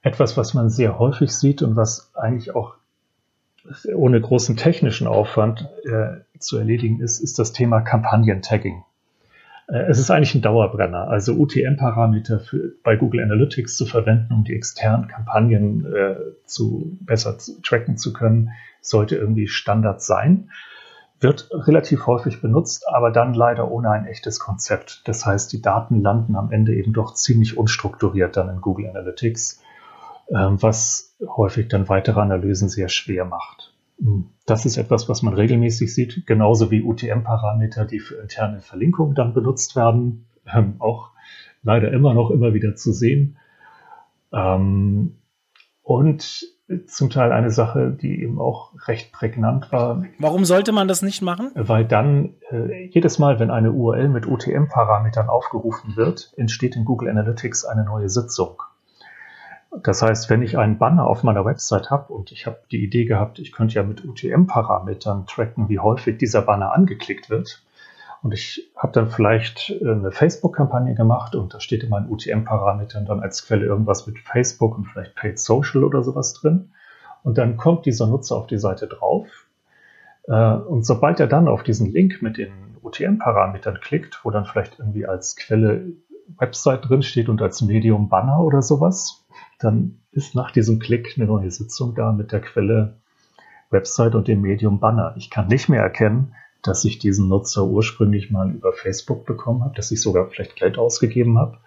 etwas, 0.01 0.37
was 0.37 0.53
man 0.53 0.69
sehr 0.69 0.99
häufig 0.99 1.31
sieht 1.31 1.61
und 1.61 1.75
was 1.75 2.11
eigentlich 2.15 2.55
auch 2.55 2.75
ohne 3.95 4.21
großen 4.21 4.57
technischen 4.57 5.07
Aufwand 5.07 5.67
äh, 5.83 6.21
zu 6.39 6.57
erledigen 6.57 6.99
ist, 6.99 7.19
ist 7.19 7.39
das 7.39 7.53
Thema 7.53 7.81
Kampagnentagging. 7.81 8.83
Äh, 9.67 9.85
es 9.89 9.99
ist 9.99 10.11
eigentlich 10.11 10.35
ein 10.35 10.41
Dauerbrenner. 10.41 11.07
Also 11.07 11.33
UTM-Parameter 11.33 12.41
bei 12.83 12.95
Google 12.95 13.23
Analytics 13.23 13.77
zu 13.77 13.85
verwenden, 13.85 14.33
um 14.33 14.43
die 14.43 14.55
externen 14.55 15.07
Kampagnen 15.07 15.85
äh, 15.93 16.15
zu, 16.45 16.97
besser 17.01 17.37
zu, 17.37 17.61
tracken 17.61 17.97
zu 17.97 18.13
können, 18.13 18.51
sollte 18.81 19.15
irgendwie 19.15 19.47
Standard 19.47 20.01
sein. 20.01 20.49
Wird 21.19 21.49
relativ 21.53 22.07
häufig 22.07 22.41
benutzt, 22.41 22.85
aber 22.87 23.09
dann 23.09 23.33
leider 23.33 23.71
ohne 23.71 23.89
ein 23.89 24.05
echtes 24.05 24.39
Konzept. 24.39 25.01
Das 25.05 25.25
heißt, 25.25 25.51
die 25.53 25.61
Daten 25.61 26.01
landen 26.01 26.35
am 26.35 26.51
Ende 26.51 26.75
eben 26.75 26.93
doch 26.93 27.13
ziemlich 27.13 27.57
unstrukturiert 27.57 28.37
dann 28.37 28.49
in 28.49 28.61
Google 28.61 28.89
Analytics, 28.89 29.61
äh, 30.27 30.33
was 30.33 31.15
häufig 31.25 31.69
dann 31.69 31.89
weitere 31.89 32.19
Analysen 32.19 32.69
sehr 32.69 32.89
schwer 32.89 33.25
macht. 33.25 33.64
Das 34.45 34.65
ist 34.65 34.77
etwas, 34.77 35.09
was 35.09 35.21
man 35.21 35.33
regelmäßig 35.33 35.93
sieht, 35.93 36.25
genauso 36.27 36.69
wie 36.69 36.83
UTM-Parameter, 36.83 37.85
die 37.85 37.99
für 37.99 38.15
interne 38.15 38.59
Verlinkungen 38.59 39.15
dann 39.15 39.33
benutzt 39.33 39.75
werden, 39.75 40.27
ähm, 40.53 40.75
auch 40.79 41.11
leider 41.63 41.91
immer 41.91 42.13
noch 42.13 42.29
immer 42.29 42.53
wieder 42.53 42.75
zu 42.75 42.91
sehen. 42.91 43.37
Ähm, 44.31 45.15
und 45.81 46.45
zum 46.87 47.11
Teil 47.11 47.31
eine 47.31 47.51
Sache, 47.51 47.91
die 47.91 48.21
eben 48.23 48.39
auch 48.39 48.73
recht 48.87 49.11
prägnant 49.11 49.71
war. 49.71 50.03
Warum 50.17 50.45
sollte 50.45 50.71
man 50.71 50.87
das 50.87 51.03
nicht 51.03 51.21
machen? 51.21 51.51
Weil 51.53 51.85
dann 51.85 52.33
äh, 52.49 52.87
jedes 52.87 53.19
Mal, 53.19 53.39
wenn 53.39 53.51
eine 53.51 53.71
URL 53.71 54.09
mit 54.09 54.25
UTM-Parametern 54.25 55.29
aufgerufen 55.29 55.95
wird, 55.95 56.33
entsteht 56.37 56.75
in 56.75 56.83
Google 56.83 57.09
Analytics 57.09 57.65
eine 57.65 57.85
neue 57.85 58.09
Sitzung. 58.09 58.61
Das 59.83 60.01
heißt, 60.01 60.29
wenn 60.29 60.41
ich 60.41 60.57
einen 60.57 60.77
Banner 60.77 61.05
auf 61.05 61.23
meiner 61.23 61.45
Website 61.45 61.89
habe 61.89 62.13
und 62.13 62.31
ich 62.31 62.45
habe 62.45 62.59
die 62.71 62.83
Idee 62.83 63.05
gehabt, 63.05 63.39
ich 63.39 63.51
könnte 63.51 63.75
ja 63.75 63.83
mit 63.83 64.05
UTM-Parametern 64.05 65.25
tracken, 65.27 65.69
wie 65.69 65.79
häufig 65.79 66.17
dieser 66.17 66.41
Banner 66.41 66.73
angeklickt 66.73 67.29
wird. 67.29 67.63
Und 68.21 68.33
ich 68.33 68.71
habe 68.75 68.91
dann 68.93 69.09
vielleicht 69.09 69.69
äh, 69.69 69.91
eine 69.91 70.11
Facebook-Kampagne 70.11 70.95
gemacht 70.95 71.35
und 71.35 71.53
da 71.53 71.59
steht 71.59 71.83
in 71.83 71.89
meinen 71.89 72.09
UTM-Parametern 72.09 73.05
dann 73.05 73.19
als 73.19 73.45
Quelle 73.45 73.65
irgendwas 73.65 74.07
mit 74.07 74.17
Facebook 74.19 74.77
und 74.77 74.85
vielleicht 74.85 75.15
Paid 75.15 75.39
Social 75.39 75.83
oder 75.83 76.01
sowas 76.03 76.33
drin. 76.33 76.71
Und 77.23 77.37
dann 77.37 77.57
kommt 77.57 77.85
dieser 77.85 78.07
Nutzer 78.07 78.35
auf 78.35 78.47
die 78.47 78.57
Seite 78.57 78.87
drauf. 78.87 79.27
Äh, 80.27 80.53
und 80.53 80.85
sobald 80.85 81.19
er 81.19 81.27
dann 81.27 81.47
auf 81.47 81.63
diesen 81.63 81.91
Link 81.91 82.21
mit 82.21 82.37
den 82.37 82.77
UTM-Parametern 82.81 83.79
klickt, 83.79 84.21
wo 84.23 84.31
dann 84.31 84.45
vielleicht 84.45 84.79
irgendwie 84.79 85.05
als 85.05 85.35
Quelle 85.35 85.93
Website 86.37 86.89
drin 86.89 87.03
steht 87.03 87.29
und 87.29 87.41
als 87.41 87.61
Medium 87.61 88.09
Banner 88.09 88.39
oder 88.39 88.61
sowas, 88.61 89.24
dann 89.59 89.99
ist 90.11 90.35
nach 90.35 90.51
diesem 90.51 90.79
Klick 90.79 91.13
eine 91.17 91.25
neue 91.25 91.51
Sitzung 91.51 91.95
da 91.95 92.11
mit 92.11 92.31
der 92.31 92.41
Quelle 92.41 92.95
Website 93.69 94.15
und 94.15 94.27
dem 94.27 94.41
Medium 94.41 94.79
Banner. 94.79 95.13
Ich 95.17 95.29
kann 95.29 95.47
nicht 95.47 95.69
mehr 95.69 95.81
erkennen, 95.81 96.35
dass 96.63 96.85
ich 96.85 96.97
diesen 96.97 97.27
Nutzer 97.27 97.65
ursprünglich 97.65 98.31
mal 98.31 98.51
über 98.51 98.73
Facebook 98.73 99.25
bekommen 99.25 99.63
habe, 99.63 99.75
dass 99.75 99.91
ich 99.91 100.01
sogar 100.01 100.27
vielleicht 100.29 100.55
Geld 100.55 100.77
ausgegeben 100.77 101.37
habe. 101.37 101.57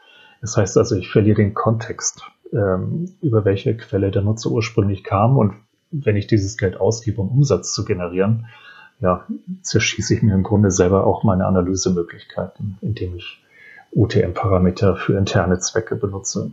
Das 0.40 0.56
heißt 0.56 0.76
also, 0.78 0.96
ich 0.96 1.08
verliere 1.08 1.36
den 1.36 1.54
Kontext, 1.54 2.22
ähm, 2.52 3.12
über 3.20 3.44
welche 3.44 3.76
Quelle 3.76 4.10
der 4.10 4.22
Nutzer 4.22 4.50
ursprünglich 4.50 5.04
kam. 5.04 5.36
Und 5.36 5.54
wenn 5.90 6.16
ich 6.16 6.26
dieses 6.26 6.56
Geld 6.56 6.80
ausgebe, 6.80 7.20
um 7.20 7.28
Umsatz 7.28 7.72
zu 7.72 7.84
generieren, 7.84 8.46
ja, 9.00 9.26
zerschieße 9.62 10.14
ich 10.14 10.22
mir 10.22 10.34
im 10.34 10.42
Grunde 10.42 10.70
selber 10.70 11.06
auch 11.06 11.22
meine 11.22 11.46
Analysemöglichkeiten, 11.46 12.78
indem 12.80 13.16
ich 13.16 13.40
UTM-Parameter 13.92 14.96
für 14.96 15.16
interne 15.16 15.60
Zwecke 15.60 15.94
benutze. 15.96 16.50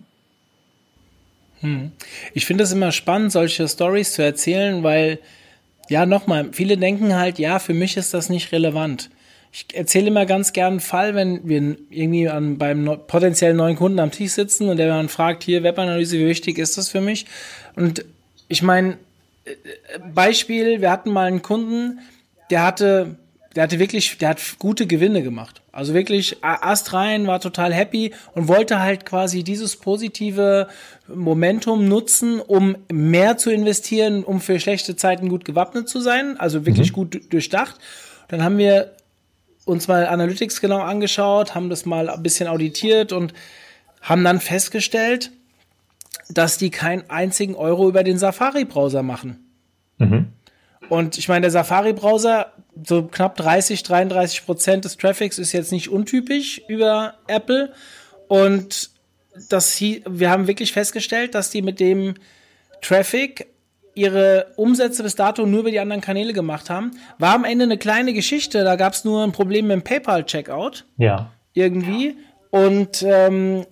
Hm. 1.61 1.91
Ich 2.33 2.45
finde 2.45 2.63
es 2.63 2.71
immer 2.71 2.91
spannend, 2.91 3.31
solche 3.31 3.67
Stories 3.67 4.13
zu 4.13 4.21
erzählen, 4.21 4.83
weil, 4.83 5.19
ja, 5.89 6.05
nochmal, 6.05 6.49
viele 6.51 6.77
denken 6.77 7.15
halt, 7.15 7.39
ja, 7.39 7.59
für 7.59 7.73
mich 7.73 7.97
ist 7.97 8.13
das 8.13 8.29
nicht 8.29 8.51
relevant. 8.51 9.09
Ich 9.51 9.67
erzähle 9.73 10.07
immer 10.07 10.25
ganz 10.25 10.51
gern 10.51 10.73
einen 10.73 10.79
Fall, 10.81 11.15
wenn 11.15 11.47
wir 11.47 11.77
irgendwie 11.89 12.27
an, 12.27 12.57
beim 12.57 12.99
potenziellen 13.07 13.55
neuen 13.55 13.77
Kunden 13.77 13.99
am 13.99 14.11
Tisch 14.11 14.31
sitzen 14.31 14.67
und 14.67 14.77
der 14.77 14.87
dann 14.87 15.07
fragt, 15.07 15.43
hier, 15.43 15.63
Webanalyse, 15.63 16.19
wie 16.19 16.27
wichtig 16.27 16.57
ist 16.57 16.77
das 16.77 16.89
für 16.89 16.99
mich? 16.99 17.25
Und 17.75 18.03
ich 18.49 18.61
meine, 18.61 18.97
äh, 19.45 19.51
Beispiel, 20.13 20.81
wir 20.81 20.91
hatten 20.91 21.11
mal 21.11 21.27
einen 21.27 21.41
Kunden, 21.41 21.99
der 22.49 22.63
hatte 22.63 23.15
der 23.55 23.63
hatte 23.63 23.79
wirklich, 23.79 24.17
der 24.17 24.29
hat 24.29 24.41
gute 24.59 24.85
Gewinne 24.85 25.23
gemacht. 25.23 25.61
Also 25.71 25.93
wirklich 25.93 26.37
Ast 26.41 26.91
rein, 26.93 27.25
war 27.25 27.39
total 27.39 27.73
happy 27.73 28.13
und 28.33 28.47
wollte 28.47 28.81
halt 28.81 29.05
quasi 29.05 29.43
dieses 29.43 29.77
positive 29.77 30.67
Momentum 31.07 31.87
nutzen, 31.87 32.41
um 32.41 32.75
mehr 32.91 33.37
zu 33.37 33.51
investieren, 33.51 34.23
um 34.23 34.41
für 34.41 34.59
schlechte 34.59 34.95
Zeiten 34.95 35.29
gut 35.29 35.45
gewappnet 35.45 35.87
zu 35.87 36.01
sein. 36.01 36.37
Also 36.37 36.65
wirklich 36.65 36.91
mhm. 36.91 36.95
gut 36.95 37.33
durchdacht. 37.33 37.79
Dann 38.27 38.43
haben 38.43 38.57
wir 38.57 38.91
uns 39.65 39.87
mal 39.87 40.05
Analytics 40.05 40.59
genau 40.59 40.79
angeschaut, 40.79 41.55
haben 41.55 41.69
das 41.69 41.85
mal 41.85 42.09
ein 42.09 42.23
bisschen 42.23 42.47
auditiert 42.47 43.13
und 43.13 43.33
haben 44.01 44.23
dann 44.23 44.39
festgestellt, 44.39 45.31
dass 46.29 46.57
die 46.57 46.71
keinen 46.71 47.09
einzigen 47.09 47.55
Euro 47.55 47.87
über 47.87 48.03
den 48.03 48.17
Safari-Browser 48.17 49.01
machen. 49.01 49.45
Mhm. 49.97 50.27
Und 50.89 51.17
ich 51.17 51.27
meine, 51.27 51.41
der 51.41 51.51
Safari-Browser, 51.51 52.53
so 52.83 53.03
knapp 53.03 53.35
30, 53.37 53.83
33 53.83 54.45
Prozent 54.45 54.85
des 54.85 54.97
Traffics 54.97 55.37
ist 55.37 55.53
jetzt 55.53 55.71
nicht 55.71 55.89
untypisch 55.89 56.61
über 56.67 57.15
Apple. 57.27 57.73
Und 58.27 58.89
das, 59.49 59.79
wir 59.79 60.29
haben 60.29 60.47
wirklich 60.47 60.73
festgestellt, 60.73 61.35
dass 61.35 61.49
die 61.49 61.61
mit 61.61 61.79
dem 61.79 62.15
Traffic 62.81 63.47
ihre 63.93 64.47
Umsätze 64.57 65.03
bis 65.03 65.15
dato 65.15 65.45
nur 65.45 65.61
über 65.61 65.71
die 65.71 65.79
anderen 65.79 66.01
Kanäle 66.01 66.33
gemacht 66.33 66.69
haben. 66.69 66.91
War 67.17 67.33
am 67.33 67.45
Ende 67.45 67.63
eine 67.63 67.77
kleine 67.77 68.13
Geschichte, 68.13 68.63
da 68.63 68.75
gab 68.75 68.93
es 68.93 69.05
nur 69.05 69.23
ein 69.23 69.31
Problem 69.31 69.67
mit 69.67 69.75
dem 69.75 69.83
PayPal-Checkout. 69.83 70.85
Ja. 70.97 71.31
Irgendwie. 71.53 72.17
Und 72.49 73.03
ähm, 73.03 73.65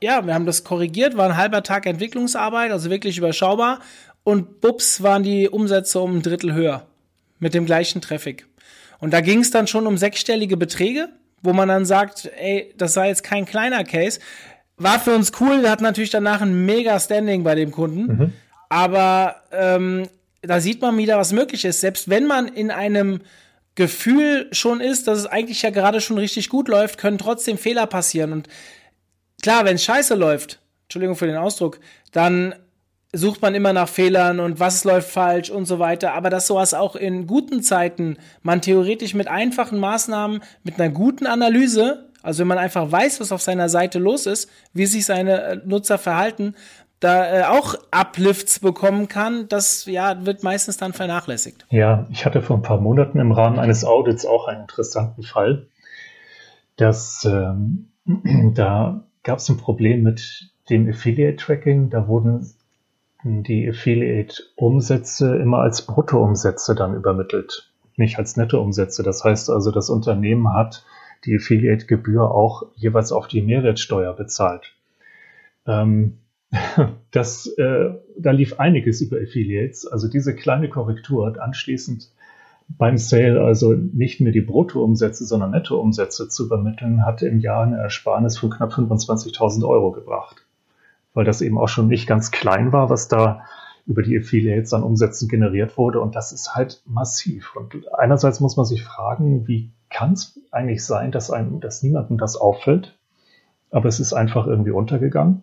ja, 0.00 0.24
wir 0.26 0.34
haben 0.34 0.46
das 0.46 0.64
korrigiert, 0.64 1.16
war 1.16 1.28
ein 1.28 1.36
halber 1.36 1.62
Tag 1.62 1.84
Entwicklungsarbeit, 1.84 2.72
also 2.72 2.90
wirklich 2.90 3.18
überschaubar 3.18 3.80
und 4.24 4.60
bups 4.60 5.02
waren 5.02 5.22
die 5.22 5.48
Umsätze 5.48 6.00
um 6.00 6.16
ein 6.16 6.22
Drittel 6.22 6.54
höher 6.54 6.86
mit 7.42 7.54
dem 7.54 7.66
gleichen 7.66 8.00
Traffic. 8.00 8.46
Und 9.00 9.12
da 9.12 9.20
ging 9.20 9.40
es 9.40 9.50
dann 9.50 9.66
schon 9.66 9.88
um 9.88 9.98
sechsstellige 9.98 10.56
Beträge, 10.56 11.08
wo 11.42 11.52
man 11.52 11.68
dann 11.68 11.84
sagt, 11.84 12.30
ey, 12.38 12.72
das 12.78 12.94
sei 12.94 13.08
jetzt 13.08 13.24
kein 13.24 13.46
kleiner 13.46 13.82
Case. 13.82 14.20
War 14.76 15.00
für 15.00 15.12
uns 15.12 15.32
cool, 15.40 15.68
hatten 15.68 15.82
natürlich 15.82 16.10
danach 16.10 16.40
ein 16.40 16.64
mega 16.64 16.98
Standing 17.00 17.42
bei 17.42 17.56
dem 17.56 17.72
Kunden. 17.72 18.02
Mhm. 18.02 18.32
Aber 18.68 19.42
ähm, 19.50 20.08
da 20.40 20.60
sieht 20.60 20.80
man 20.80 20.96
wieder, 20.96 21.18
was 21.18 21.32
möglich 21.32 21.64
ist. 21.64 21.80
Selbst 21.80 22.08
wenn 22.08 22.26
man 22.26 22.46
in 22.46 22.70
einem 22.70 23.20
Gefühl 23.74 24.48
schon 24.52 24.80
ist, 24.80 25.08
dass 25.08 25.18
es 25.18 25.26
eigentlich 25.26 25.62
ja 25.62 25.70
gerade 25.70 26.00
schon 26.00 26.18
richtig 26.18 26.48
gut 26.48 26.68
läuft, 26.68 26.96
können 26.96 27.18
trotzdem 27.18 27.58
Fehler 27.58 27.88
passieren. 27.88 28.32
Und 28.32 28.48
klar, 29.42 29.64
wenn 29.64 29.74
es 29.74 29.84
scheiße 29.84 30.14
läuft, 30.14 30.60
Entschuldigung 30.84 31.16
für 31.16 31.26
den 31.26 31.36
Ausdruck, 31.36 31.80
dann 32.12 32.54
sucht 33.12 33.42
man 33.42 33.54
immer 33.54 33.72
nach 33.72 33.88
Fehlern 33.88 34.40
und 34.40 34.58
was 34.58 34.84
läuft 34.84 35.10
falsch 35.10 35.50
und 35.50 35.66
so 35.66 35.78
weiter. 35.78 36.14
Aber 36.14 36.30
dass 36.30 36.46
sowas 36.46 36.74
auch 36.74 36.96
in 36.96 37.26
guten 37.26 37.62
Zeiten 37.62 38.16
man 38.42 38.62
theoretisch 38.62 39.14
mit 39.14 39.28
einfachen 39.28 39.78
Maßnahmen, 39.78 40.42
mit 40.64 40.80
einer 40.80 40.92
guten 40.92 41.26
Analyse, 41.26 42.08
also 42.22 42.40
wenn 42.40 42.48
man 42.48 42.58
einfach 42.58 42.90
weiß, 42.90 43.20
was 43.20 43.32
auf 43.32 43.42
seiner 43.42 43.68
Seite 43.68 43.98
los 43.98 44.26
ist, 44.26 44.48
wie 44.72 44.86
sich 44.86 45.04
seine 45.04 45.42
äh, 45.42 45.56
Nutzer 45.64 45.98
verhalten, 45.98 46.54
da 47.00 47.40
äh, 47.40 47.44
auch 47.44 47.74
Uplifts 47.90 48.60
bekommen 48.60 49.08
kann, 49.08 49.48
das 49.48 49.86
ja 49.86 50.24
wird 50.24 50.44
meistens 50.44 50.76
dann 50.76 50.92
vernachlässigt. 50.92 51.66
Ja, 51.68 52.06
ich 52.10 52.24
hatte 52.24 52.42
vor 52.42 52.56
ein 52.56 52.62
paar 52.62 52.80
Monaten 52.80 53.18
im 53.18 53.32
Rahmen 53.32 53.58
eines 53.58 53.84
Audits 53.84 54.24
auch 54.24 54.46
einen 54.46 54.62
interessanten 54.62 55.24
Fall, 55.24 55.66
dass 56.76 57.24
ähm, 57.24 57.90
da 58.54 59.04
gab 59.24 59.38
es 59.38 59.48
ein 59.48 59.56
Problem 59.56 60.02
mit 60.02 60.52
dem 60.70 60.88
Affiliate-Tracking. 60.88 61.90
Da 61.90 62.06
wurden 62.06 62.46
die 63.24 63.68
Affiliate-Umsätze 63.68 65.36
immer 65.36 65.58
als 65.58 65.82
Bruttoumsätze 65.82 66.74
dann 66.74 66.94
übermittelt, 66.94 67.70
nicht 67.96 68.18
als 68.18 68.36
Nettoumsätze. 68.36 69.02
Das 69.02 69.22
heißt 69.22 69.50
also, 69.50 69.70
das 69.70 69.90
Unternehmen 69.90 70.52
hat 70.52 70.84
die 71.24 71.36
Affiliate-Gebühr 71.36 72.30
auch 72.30 72.64
jeweils 72.74 73.12
auf 73.12 73.28
die 73.28 73.42
Mehrwertsteuer 73.42 74.12
bezahlt. 74.14 74.74
Ähm, 75.66 76.18
das, 77.12 77.46
äh, 77.58 77.90
da 78.18 78.30
lief 78.32 78.58
einiges 78.58 79.00
über 79.00 79.18
Affiliates. 79.18 79.86
Also 79.86 80.08
diese 80.08 80.34
kleine 80.34 80.68
Korrektur 80.68 81.26
hat 81.26 81.38
anschließend 81.38 82.10
beim 82.68 82.96
Sale 82.96 83.40
also 83.42 83.72
nicht 83.72 84.20
mehr 84.20 84.32
die 84.32 84.40
Bruttoumsätze, 84.40 85.24
sondern 85.24 85.50
Nettoumsätze 85.52 86.28
zu 86.28 86.46
übermitteln, 86.46 87.04
hat 87.04 87.22
im 87.22 87.38
Jahr 87.38 87.64
eine 87.64 87.78
Ersparnis 87.78 88.38
von 88.38 88.50
knapp 88.50 88.72
25.000 88.72 89.66
Euro 89.66 89.92
gebracht 89.92 90.44
weil 91.14 91.24
das 91.24 91.40
eben 91.40 91.58
auch 91.58 91.68
schon 91.68 91.88
nicht 91.88 92.06
ganz 92.06 92.30
klein 92.30 92.72
war, 92.72 92.90
was 92.90 93.08
da 93.08 93.44
über 93.86 94.02
die 94.02 94.16
Affiliates 94.18 94.72
an 94.72 94.82
Umsätzen 94.82 95.28
generiert 95.28 95.76
wurde. 95.76 96.00
Und 96.00 96.14
das 96.14 96.32
ist 96.32 96.54
halt 96.54 96.82
massiv. 96.86 97.56
Und 97.56 97.92
einerseits 97.94 98.40
muss 98.40 98.56
man 98.56 98.66
sich 98.66 98.84
fragen, 98.84 99.46
wie 99.48 99.70
kann 99.90 100.12
es 100.12 100.38
eigentlich 100.50 100.84
sein, 100.84 101.10
dass, 101.10 101.30
einem, 101.30 101.60
dass 101.60 101.82
niemandem 101.82 102.18
das 102.18 102.36
auffällt? 102.36 102.96
Aber 103.70 103.88
es 103.88 104.00
ist 104.00 104.12
einfach 104.12 104.46
irgendwie 104.46 104.70
untergegangen. 104.70 105.42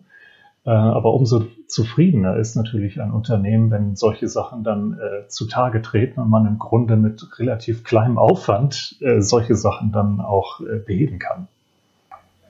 Äh, 0.64 0.70
aber 0.70 1.14
umso 1.14 1.46
zufriedener 1.66 2.36
ist 2.36 2.54
natürlich 2.54 3.00
ein 3.00 3.12
Unternehmen, 3.12 3.70
wenn 3.70 3.96
solche 3.96 4.28
Sachen 4.28 4.62
dann 4.62 4.94
äh, 4.94 5.28
zutage 5.28 5.82
treten 5.82 6.20
und 6.20 6.30
man 6.30 6.46
im 6.46 6.58
Grunde 6.58 6.96
mit 6.96 7.38
relativ 7.38 7.84
kleinem 7.84 8.18
Aufwand 8.18 8.96
äh, 9.00 9.20
solche 9.20 9.54
Sachen 9.54 9.92
dann 9.92 10.20
auch 10.20 10.60
äh, 10.60 10.78
beheben 10.78 11.18
kann. 11.18 11.48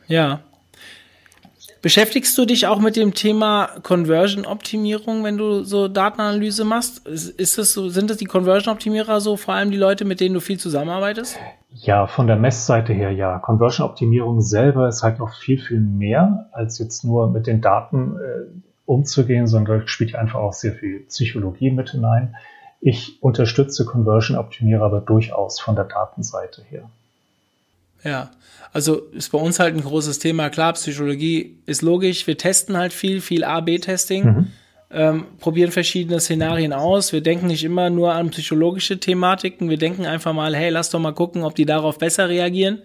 Ja, 0.06 0.40
Beschäftigst 1.82 2.36
du 2.36 2.44
dich 2.44 2.66
auch 2.66 2.78
mit 2.78 2.96
dem 2.96 3.14
Thema 3.14 3.70
Conversion-Optimierung, 3.82 5.24
wenn 5.24 5.38
du 5.38 5.64
so 5.64 5.88
Datenanalyse 5.88 6.64
machst? 6.64 7.06
Ist 7.08 7.58
es 7.58 7.72
so, 7.72 7.88
sind 7.88 8.10
das 8.10 8.18
die 8.18 8.26
Conversion-Optimierer 8.26 9.20
so 9.22 9.38
vor 9.38 9.54
allem 9.54 9.70
die 9.70 9.78
Leute, 9.78 10.04
mit 10.04 10.20
denen 10.20 10.34
du 10.34 10.40
viel 10.40 10.58
zusammenarbeitest? 10.58 11.38
Ja, 11.72 12.06
von 12.06 12.26
der 12.26 12.36
Messseite 12.36 12.92
her 12.92 13.12
ja. 13.12 13.38
Conversion-Optimierung 13.38 14.42
selber 14.42 14.88
ist 14.88 15.02
halt 15.02 15.18
noch 15.18 15.32
viel, 15.34 15.58
viel 15.58 15.80
mehr, 15.80 16.50
als 16.52 16.78
jetzt 16.78 17.02
nur 17.02 17.30
mit 17.30 17.46
den 17.46 17.62
Daten 17.62 18.16
äh, 18.16 18.60
umzugehen, 18.84 19.46
sondern 19.46 19.80
da 19.80 19.88
spielt 19.88 20.14
einfach 20.14 20.40
auch 20.40 20.52
sehr 20.52 20.72
viel 20.72 21.00
Psychologie 21.08 21.70
mit 21.70 21.90
hinein. 21.90 22.36
Ich 22.82 23.22
unterstütze 23.22 23.86
Conversion-Optimierer 23.86 24.84
aber 24.84 25.00
durchaus 25.00 25.60
von 25.60 25.76
der 25.76 25.84
Datenseite 25.84 26.62
her. 26.62 26.90
Ja, 28.04 28.30
also 28.72 28.96
ist 29.12 29.32
bei 29.32 29.38
uns 29.38 29.58
halt 29.58 29.74
ein 29.74 29.82
großes 29.82 30.18
Thema. 30.18 30.48
Klar, 30.50 30.74
Psychologie 30.74 31.58
ist 31.66 31.82
logisch. 31.82 32.26
Wir 32.26 32.38
testen 32.38 32.76
halt 32.76 32.92
viel, 32.92 33.20
viel 33.20 33.44
A-B-Testing, 33.44 34.24
mhm. 34.24 34.46
ähm, 34.90 35.24
probieren 35.38 35.72
verschiedene 35.72 36.20
Szenarien 36.20 36.72
aus. 36.72 37.12
Wir 37.12 37.20
denken 37.20 37.48
nicht 37.48 37.64
immer 37.64 37.90
nur 37.90 38.12
an 38.12 38.30
psychologische 38.30 38.98
Thematiken. 38.98 39.68
Wir 39.70 39.78
denken 39.78 40.06
einfach 40.06 40.32
mal, 40.32 40.54
hey, 40.54 40.70
lass 40.70 40.90
doch 40.90 41.00
mal 41.00 41.12
gucken, 41.12 41.42
ob 41.42 41.54
die 41.54 41.66
darauf 41.66 41.98
besser 41.98 42.28
reagieren. 42.28 42.82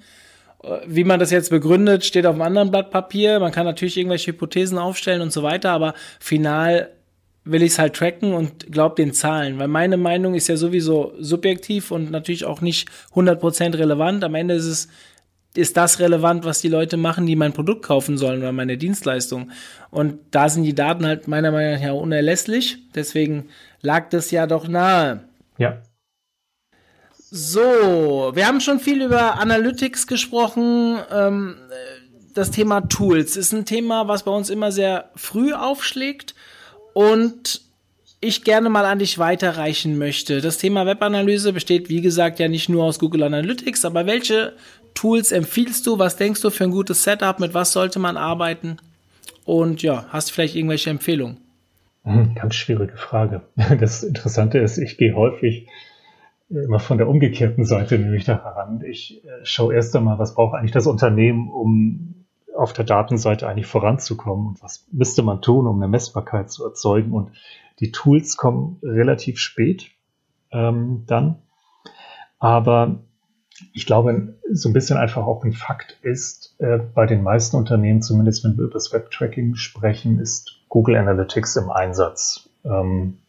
Äh, 0.63 0.79
wie 0.87 1.03
man 1.03 1.19
das 1.19 1.31
jetzt 1.31 1.51
begründet, 1.51 2.03
steht 2.03 2.25
auf 2.25 2.33
einem 2.33 2.41
anderen 2.41 2.71
Blatt 2.71 2.89
Papier. 2.89 3.39
Man 3.39 3.51
kann 3.51 3.65
natürlich 3.65 3.97
irgendwelche 3.97 4.31
Hypothesen 4.31 4.77
aufstellen 4.77 5.21
und 5.21 5.31
so 5.31 5.43
weiter, 5.43 5.71
aber 5.71 5.93
final 6.19 6.89
will 7.45 7.61
ich 7.61 7.73
es 7.73 7.79
halt 7.79 7.95
tracken 7.95 8.33
und 8.33 8.71
glaub 8.71 8.95
den 8.95 9.13
Zahlen, 9.13 9.59
weil 9.59 9.67
meine 9.67 9.97
Meinung 9.97 10.33
ist 10.33 10.47
ja 10.47 10.57
sowieso 10.57 11.13
subjektiv 11.19 11.91
und 11.91 12.11
natürlich 12.11 12.43
auch 12.43 12.59
nicht 12.59 12.89
100% 13.13 13.77
relevant. 13.77 14.23
Am 14.23 14.35
Ende 14.35 14.55
ist 14.55 14.65
es 14.65 14.87
ist 15.55 15.77
das 15.77 15.99
relevant, 15.99 16.43
was 16.43 16.59
die 16.59 16.67
Leute 16.67 16.97
machen, 16.97 17.25
die 17.25 17.35
mein 17.35 17.53
Produkt 17.53 17.85
kaufen 17.85 18.17
sollen 18.17 18.41
oder 18.41 18.51
meine 18.51 18.77
Dienstleistung. 18.77 19.51
Und 19.89 20.19
da 20.31 20.49
sind 20.49 20.63
die 20.63 20.75
Daten 20.75 21.05
halt 21.05 21.27
meiner 21.27 21.51
Meinung 21.51 21.81
nach 21.81 21.93
unerlässlich. 21.93 22.77
Deswegen 22.93 23.47
lag 23.81 24.09
das 24.09 24.31
ja 24.31 24.47
doch 24.47 24.67
nahe. 24.67 25.23
Ja. 25.57 25.81
So, 27.31 28.31
wir 28.33 28.47
haben 28.47 28.61
schon 28.61 28.79
viel 28.79 29.01
über 29.01 29.39
Analytics 29.39 30.07
gesprochen. 30.07 30.99
Ähm, 31.11 31.55
das 32.33 32.51
Thema 32.51 32.81
Tools 32.81 33.37
ist 33.37 33.53
ein 33.53 33.65
Thema, 33.65 34.07
was 34.07 34.23
bei 34.23 34.31
uns 34.31 34.49
immer 34.49 34.71
sehr 34.71 35.11
früh 35.15 35.53
aufschlägt 35.53 36.34
und 36.95 37.61
ich 38.21 38.45
gerne 38.45 38.69
mal 38.69 38.85
an 38.85 38.99
dich 38.99 39.19
weiterreichen 39.19 39.97
möchte. 39.97 40.39
Das 40.39 40.57
Thema 40.57 40.85
Webanalyse 40.85 41.51
besteht, 41.51 41.89
wie 41.89 42.01
gesagt, 42.01 42.39
ja 42.39 42.47
nicht 42.47 42.69
nur 42.69 42.85
aus 42.85 42.99
Google 42.99 43.23
Analytics, 43.23 43.83
aber 43.83 44.05
welche 44.05 44.53
Tools 44.93 45.33
empfiehlst 45.33 45.85
du? 45.85 45.99
Was 45.99 46.15
denkst 46.15 46.41
du 46.41 46.49
für 46.49 46.63
ein 46.63 46.71
gutes 46.71 47.03
Setup? 47.03 47.41
Mit 47.41 47.53
was 47.53 47.73
sollte 47.73 47.99
man 47.99 48.15
arbeiten? 48.15 48.77
Und 49.43 49.83
ja, 49.83 50.05
hast 50.09 50.29
du 50.29 50.33
vielleicht 50.33 50.55
irgendwelche 50.55 50.89
Empfehlungen? 50.89 51.37
Hm, 52.03 52.33
ganz 52.35 52.55
schwierige 52.55 52.95
Frage. 52.95 53.41
Das 53.79 54.01
Interessante 54.01 54.59
ist, 54.59 54.77
ich 54.77 54.97
gehe 54.97 55.15
häufig 55.15 55.67
immer 56.49 56.79
von 56.79 56.97
der 56.97 57.09
umgekehrten 57.09 57.65
Seite 57.65 57.99
nämlich 57.99 58.23
da 58.23 58.41
heran. 58.41 58.81
Ich 58.87 59.21
äh, 59.25 59.29
schaue 59.43 59.75
erst 59.75 59.93
einmal, 59.97 60.17
was 60.17 60.33
braucht 60.33 60.55
eigentlich 60.55 60.71
das 60.71 60.87
Unternehmen, 60.87 61.49
um 61.49 62.14
auf 62.55 62.73
der 62.73 62.85
Datenseite 62.85 63.47
eigentlich 63.47 63.67
voranzukommen 63.67 64.47
und 64.47 64.63
was 64.63 64.87
müsste 64.91 65.21
man 65.21 65.41
tun, 65.41 65.67
um 65.67 65.77
eine 65.77 65.87
Messbarkeit 65.87 66.51
zu 66.51 66.65
erzeugen. 66.65 67.11
Und 67.11 67.31
die 67.79 67.91
Tools 67.91 68.37
kommen 68.37 68.79
relativ 68.81 69.39
spät 69.39 69.91
ähm, 70.51 71.03
dann. 71.07 71.41
Aber 72.39 72.99
ich 73.73 73.85
glaube, 73.85 74.35
so 74.51 74.69
ein 74.69 74.73
bisschen 74.73 74.97
einfach 74.97 75.25
auch 75.25 75.43
ein 75.43 75.53
Fakt 75.53 75.97
ist, 76.01 76.55
äh, 76.59 76.77
bei 76.77 77.05
den 77.05 77.23
meisten 77.23 77.55
Unternehmen, 77.55 78.01
zumindest 78.01 78.43
wenn 78.43 78.57
wir 78.57 78.65
über 78.65 78.73
das 78.73 78.91
Webtracking 78.93 79.55
sprechen, 79.55 80.19
ist 80.19 80.61
Google 80.69 80.97
Analytics 80.97 81.55
im 81.55 81.69
Einsatz. 81.69 82.49
Ähm, 82.63 83.19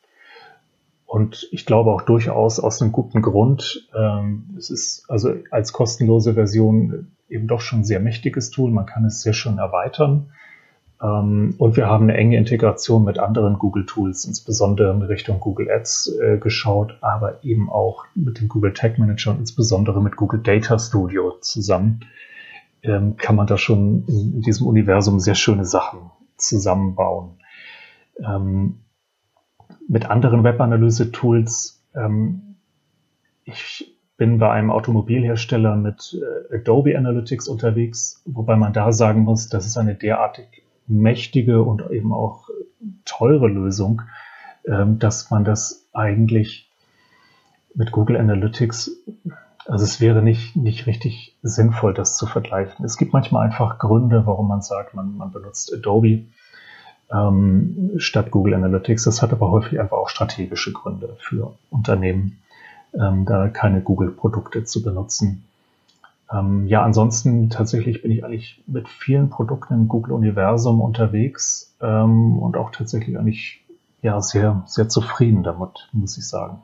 und 1.06 1.48
ich 1.52 1.66
glaube 1.66 1.92
auch 1.92 2.02
durchaus 2.02 2.58
aus 2.58 2.82
einem 2.82 2.90
guten 2.90 3.22
Grund. 3.22 3.88
Ähm, 3.96 4.54
es 4.58 4.70
ist 4.70 5.08
also 5.08 5.34
als 5.50 5.72
kostenlose 5.72 6.34
Version 6.34 7.15
eben 7.28 7.46
doch 7.48 7.60
schon 7.60 7.80
ein 7.80 7.84
sehr 7.84 8.00
mächtiges 8.00 8.50
Tool. 8.50 8.70
Man 8.70 8.86
kann 8.86 9.04
es 9.04 9.22
sehr 9.22 9.32
schön 9.32 9.58
erweitern. 9.58 10.30
Ähm, 11.02 11.54
und 11.58 11.76
wir 11.76 11.86
haben 11.86 12.04
eine 12.04 12.16
enge 12.16 12.36
Integration 12.36 13.04
mit 13.04 13.18
anderen 13.18 13.58
Google-Tools, 13.58 14.24
insbesondere 14.24 14.92
in 14.92 15.02
Richtung 15.02 15.40
Google 15.40 15.70
Ads 15.70 16.16
äh, 16.20 16.38
geschaut, 16.38 16.98
aber 17.00 17.44
eben 17.44 17.68
auch 17.70 18.06
mit 18.14 18.40
dem 18.40 18.48
Google 18.48 18.72
Tag 18.72 18.98
Manager 18.98 19.32
und 19.32 19.40
insbesondere 19.40 20.02
mit 20.02 20.16
Google 20.16 20.40
Data 20.40 20.78
Studio 20.78 21.32
zusammen. 21.40 22.00
Ähm, 22.82 23.16
kann 23.16 23.36
man 23.36 23.46
da 23.46 23.58
schon 23.58 24.04
in, 24.06 24.40
diesem 24.42 24.66
Universum 24.66 25.18
sehr 25.18 25.34
schöne 25.34 25.64
Sachen 25.64 26.10
zusammenbauen. 26.36 27.38
Ähm, 28.24 28.80
mit 29.88 30.06
anderen 30.10 30.42
Webanalyse-Tools, 30.42 31.84
ich 33.44 33.95
bin 34.16 34.38
bei 34.38 34.50
einem 34.50 34.70
Automobilhersteller 34.70 35.76
mit 35.76 36.18
äh, 36.50 36.56
Adobe 36.56 36.96
Analytics 36.96 37.48
unterwegs, 37.48 38.22
wobei 38.24 38.56
man 38.56 38.72
da 38.72 38.92
sagen 38.92 39.22
muss, 39.22 39.48
das 39.48 39.66
ist 39.66 39.76
eine 39.76 39.94
derartig 39.94 40.46
mächtige 40.86 41.62
und 41.62 41.90
eben 41.90 42.12
auch 42.12 42.48
teure 43.04 43.48
Lösung, 43.48 44.02
ähm, 44.66 44.98
dass 44.98 45.30
man 45.30 45.44
das 45.44 45.86
eigentlich 45.92 46.70
mit 47.74 47.92
Google 47.92 48.16
Analytics, 48.16 48.90
also 49.66 49.84
es 49.84 50.00
wäre 50.00 50.22
nicht, 50.22 50.56
nicht 50.56 50.86
richtig 50.86 51.36
sinnvoll, 51.42 51.92
das 51.92 52.16
zu 52.16 52.26
vergleichen. 52.26 52.84
Es 52.84 52.96
gibt 52.96 53.12
manchmal 53.12 53.44
einfach 53.44 53.78
Gründe, 53.78 54.26
warum 54.26 54.48
man 54.48 54.62
sagt, 54.62 54.94
man, 54.94 55.16
man 55.16 55.30
benutzt 55.30 55.72
Adobe 55.74 56.24
ähm, 57.12 57.92
statt 57.98 58.30
Google 58.30 58.54
Analytics. 58.54 59.04
Das 59.04 59.20
hat 59.20 59.32
aber 59.32 59.50
häufig 59.50 59.78
einfach 59.78 59.98
auch 59.98 60.08
strategische 60.08 60.72
Gründe 60.72 61.16
für 61.20 61.54
Unternehmen, 61.68 62.38
ähm, 62.94 63.24
da 63.24 63.48
keine 63.48 63.80
Google-Produkte 63.80 64.64
zu 64.64 64.82
benutzen. 64.82 65.44
Ähm, 66.32 66.66
ja, 66.66 66.82
ansonsten 66.82 67.50
tatsächlich 67.50 68.02
bin 68.02 68.10
ich 68.10 68.24
eigentlich 68.24 68.62
mit 68.66 68.88
vielen 68.88 69.30
Produkten 69.30 69.74
im 69.74 69.88
Google-Universum 69.88 70.80
unterwegs 70.80 71.74
ähm, 71.80 72.38
und 72.38 72.56
auch 72.56 72.70
tatsächlich 72.70 73.18
eigentlich 73.18 73.62
ja 74.02 74.20
sehr, 74.20 74.62
sehr 74.66 74.88
zufrieden 74.88 75.42
damit, 75.42 75.88
muss 75.92 76.18
ich 76.18 76.26
sagen. 76.26 76.62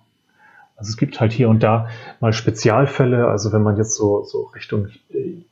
Also 0.76 0.90
es 0.90 0.96
gibt 0.96 1.20
halt 1.20 1.32
hier 1.32 1.48
und 1.48 1.62
da 1.62 1.88
mal 2.18 2.32
Spezialfälle. 2.32 3.28
Also 3.28 3.52
wenn 3.52 3.62
man 3.62 3.76
jetzt 3.76 3.94
so, 3.94 4.24
so 4.24 4.50
Richtung 4.54 4.88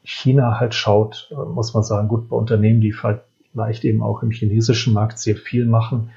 China 0.02 0.58
halt 0.58 0.74
schaut, 0.74 1.30
äh, 1.30 1.34
muss 1.34 1.72
man 1.74 1.84
sagen, 1.84 2.08
gut, 2.08 2.28
bei 2.28 2.36
Unternehmen, 2.36 2.80
die 2.80 2.92
vielleicht 2.92 3.84
eben 3.84 4.02
auch 4.02 4.22
im 4.22 4.30
chinesischen 4.30 4.92
Markt 4.92 5.18
sehr 5.18 5.36
viel 5.36 5.66
machen, 5.66 6.10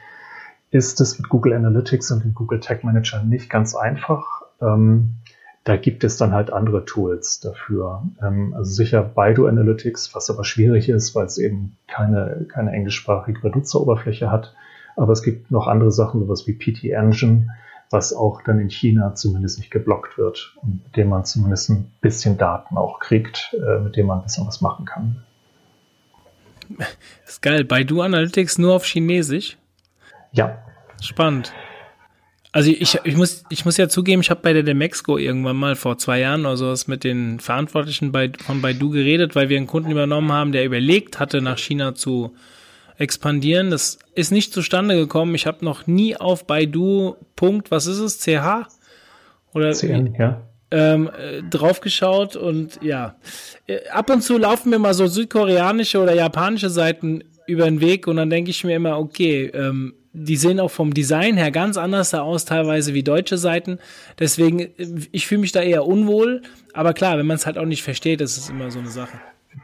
ist 0.71 0.99
es 1.01 1.19
mit 1.19 1.29
Google 1.29 1.53
Analytics 1.53 2.11
und 2.11 2.23
dem 2.23 2.33
Google 2.33 2.59
Tag 2.59 2.83
Manager 2.83 3.21
nicht 3.23 3.49
ganz 3.49 3.75
einfach. 3.75 4.42
Ähm, 4.63 5.15
da 5.63 5.77
gibt 5.77 6.03
es 6.03 6.17
dann 6.17 6.33
halt 6.33 6.51
andere 6.51 6.85
Tools 6.85 7.39
dafür. 7.39 8.03
Ähm, 8.21 8.53
also 8.53 8.71
sicher 8.71 9.01
Baidu 9.01 9.47
Analytics, 9.47 10.13
was 10.13 10.29
aber 10.29 10.43
schwierig 10.43 10.89
ist, 10.89 11.15
weil 11.15 11.25
es 11.25 11.37
eben 11.37 11.77
keine, 11.87 12.45
keine 12.49 12.71
englischsprachige 12.71 13.39
Benutzeroberfläche 13.39 14.29
hat. 14.29 14.53
Aber 14.95 15.13
es 15.13 15.23
gibt 15.23 15.51
noch 15.51 15.67
andere 15.67 15.91
Sachen, 15.91 16.19
sowas 16.19 16.47
wie 16.47 16.53
PT 16.53 16.85
Engine, 16.91 17.47
was 17.89 18.13
auch 18.13 18.41
dann 18.41 18.59
in 18.59 18.69
China 18.69 19.15
zumindest 19.15 19.57
nicht 19.57 19.71
geblockt 19.71 20.17
wird 20.17 20.55
und 20.61 20.83
mit 20.83 20.97
dem 20.97 21.09
man 21.09 21.25
zumindest 21.25 21.69
ein 21.69 21.91
bisschen 22.01 22.37
Daten 22.37 22.77
auch 22.77 22.99
kriegt, 22.99 23.53
äh, 23.53 23.79
mit 23.79 23.95
dem 23.95 24.07
man 24.07 24.19
ein 24.19 24.23
bisschen 24.23 24.45
was 24.45 24.61
machen 24.61 24.85
kann. 24.85 25.23
Das 26.77 27.35
ist 27.35 27.41
geil. 27.41 27.63
Baidu 27.63 28.01
Analytics 28.01 28.57
nur 28.57 28.75
auf 28.75 28.85
Chinesisch? 28.85 29.57
Ja. 30.31 30.57
Spannend. 31.01 31.53
Also 32.53 32.69
ich, 32.69 32.99
ich, 33.03 33.17
muss, 33.17 33.43
ich 33.49 33.65
muss 33.65 33.77
ja 33.77 33.89
zugeben, 33.89 34.21
ich 34.21 34.29
habe 34.29 34.41
bei 34.41 34.53
der 34.53 34.61
Demexco 34.61 35.17
irgendwann 35.17 35.55
mal 35.55 35.75
vor 35.75 35.97
zwei 35.97 36.19
Jahren 36.19 36.45
oder 36.45 36.55
sowas 36.55 36.87
mit 36.87 37.03
den 37.03 37.39
Verantwortlichen 37.39 38.11
bei, 38.11 38.31
von 38.45 38.61
Baidu 38.61 38.91
geredet, 38.91 39.35
weil 39.35 39.49
wir 39.49 39.57
einen 39.57 39.65
Kunden 39.65 39.89
übernommen 39.89 40.31
haben, 40.31 40.51
der 40.51 40.63
überlegt 40.63 41.19
hatte, 41.19 41.41
nach 41.41 41.57
China 41.57 41.95
zu 41.95 42.35
expandieren. 42.99 43.71
Das 43.71 43.97
ist 44.13 44.31
nicht 44.31 44.53
zustande 44.53 44.95
gekommen. 44.95 45.33
Ich 45.33 45.47
habe 45.47 45.65
noch 45.65 45.87
nie 45.87 46.15
auf 46.15 46.45
Baidu 46.45 47.15
Punkt, 47.35 47.71
was 47.71 47.87
ist 47.87 47.97
es, 47.97 48.19
CH? 48.19 48.67
Oder 49.55 49.71
CN, 49.71 50.13
ja. 50.19 50.43
Ähm, 50.69 51.09
äh, 51.09 51.41
draufgeschaut 51.41 52.35
und 52.35 52.79
ja, 52.83 53.15
äh, 53.65 53.87
ab 53.89 54.11
und 54.11 54.21
zu 54.21 54.37
laufen 54.37 54.69
mir 54.69 54.79
mal 54.79 54.93
so 54.93 55.07
südkoreanische 55.07 55.99
oder 55.99 56.13
japanische 56.13 56.69
Seiten 56.69 57.23
über 57.47 57.65
den 57.65 57.81
Weg 57.81 58.07
und 58.07 58.17
dann 58.17 58.29
denke 58.29 58.51
ich 58.51 58.63
mir 58.63 58.75
immer, 58.75 58.99
okay, 58.99 59.51
ähm, 59.53 59.93
die 60.13 60.37
sehen 60.37 60.59
auch 60.59 60.71
vom 60.71 60.93
Design 60.93 61.37
her 61.37 61.51
ganz 61.51 61.75
anders 61.77 62.11
da 62.11 62.21
aus, 62.21 62.45
teilweise 62.45 62.93
wie 62.93 63.03
deutsche 63.03 63.37
Seiten. 63.37 63.79
Deswegen, 64.19 64.69
ich 65.11 65.27
fühle 65.27 65.41
mich 65.41 65.51
da 65.51 65.61
eher 65.61 65.85
unwohl. 65.85 66.43
Aber 66.73 66.93
klar, 66.93 67.17
wenn 67.17 67.25
man 67.25 67.37
es 67.37 67.45
halt 67.45 67.57
auch 67.57 67.65
nicht 67.65 67.83
versteht, 67.83 68.21
ist 68.21 68.37
es 68.37 68.49
immer 68.49 68.69
so 68.71 68.79
eine 68.79 68.89
Sache. 68.89 69.17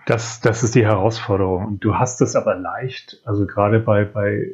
Das, 0.06 0.42
das 0.42 0.64
ist 0.64 0.76
die 0.76 0.86
Herausforderung. 0.86 1.80
Du 1.80 1.96
hast 1.96 2.22
es 2.22 2.36
aber 2.36 2.56
leicht, 2.56 3.22
also 3.26 3.46
gerade 3.46 3.80
bei, 3.80 4.06
bei 4.06 4.50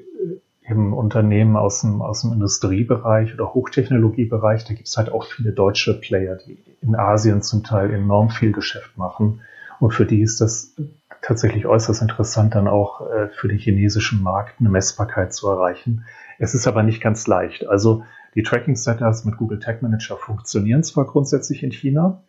im 0.68 0.94
Unternehmen 0.94 1.56
aus 1.56 1.82
dem, 1.82 2.02
aus 2.02 2.22
dem 2.22 2.34
Industriebereich 2.34 3.34
oder 3.34 3.54
Hochtechnologiebereich, 3.54 4.66
da 4.66 4.74
gibt 4.74 4.88
es 4.88 4.98
halt 4.98 5.12
auch 5.12 5.26
viele 5.26 5.52
deutsche 5.52 5.94
Player, 6.00 6.38
die 6.38 6.58
in 6.82 6.96
Asien 6.96 7.42
zum 7.42 7.64
Teil 7.64 7.94
enorm 7.94 8.30
viel 8.30 8.52
Geschäft 8.52 8.98
machen. 8.98 9.42
Und 9.80 9.94
für 9.94 10.06
die 10.06 10.22
ist 10.22 10.42
das 10.42 10.74
tatsächlich 11.26 11.66
äußerst 11.66 12.02
interessant, 12.02 12.54
dann 12.54 12.68
auch 12.68 13.10
äh, 13.10 13.30
für 13.30 13.48
den 13.48 13.58
chinesischen 13.58 14.22
Markt 14.22 14.60
eine 14.60 14.70
Messbarkeit 14.70 15.34
zu 15.34 15.50
erreichen. 15.50 16.06
Es 16.38 16.54
ist 16.54 16.68
aber 16.68 16.84
nicht 16.84 17.02
ganz 17.02 17.26
leicht. 17.26 17.68
Also 17.68 18.04
die 18.36 18.44
Tracking-Setups 18.44 19.26
mit 19.26 19.38
Google 19.38 19.60
Tag 19.60 19.82
Manager 19.82 20.18
funktionieren 20.18 20.84
zwar 20.84 21.06
grundsätzlich 21.06 21.64
in 21.64 21.72
China, 21.72 22.24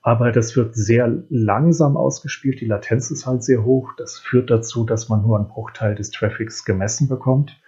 aber 0.00 0.32
das 0.32 0.56
wird 0.56 0.74
sehr 0.74 1.24
langsam 1.28 1.96
ausgespielt. 1.96 2.60
Die 2.60 2.66
Latenz 2.66 3.10
ist 3.10 3.26
halt 3.26 3.42
sehr 3.42 3.64
hoch. 3.64 3.92
Das 3.98 4.18
führt 4.18 4.50
dazu, 4.50 4.84
dass 4.84 5.08
man 5.08 5.22
nur 5.22 5.36
einen 5.36 5.48
Bruchteil 5.48 5.94
des 5.94 6.10
Traffics 6.10 6.64
gemessen 6.64 7.08
bekommt. 7.08 7.60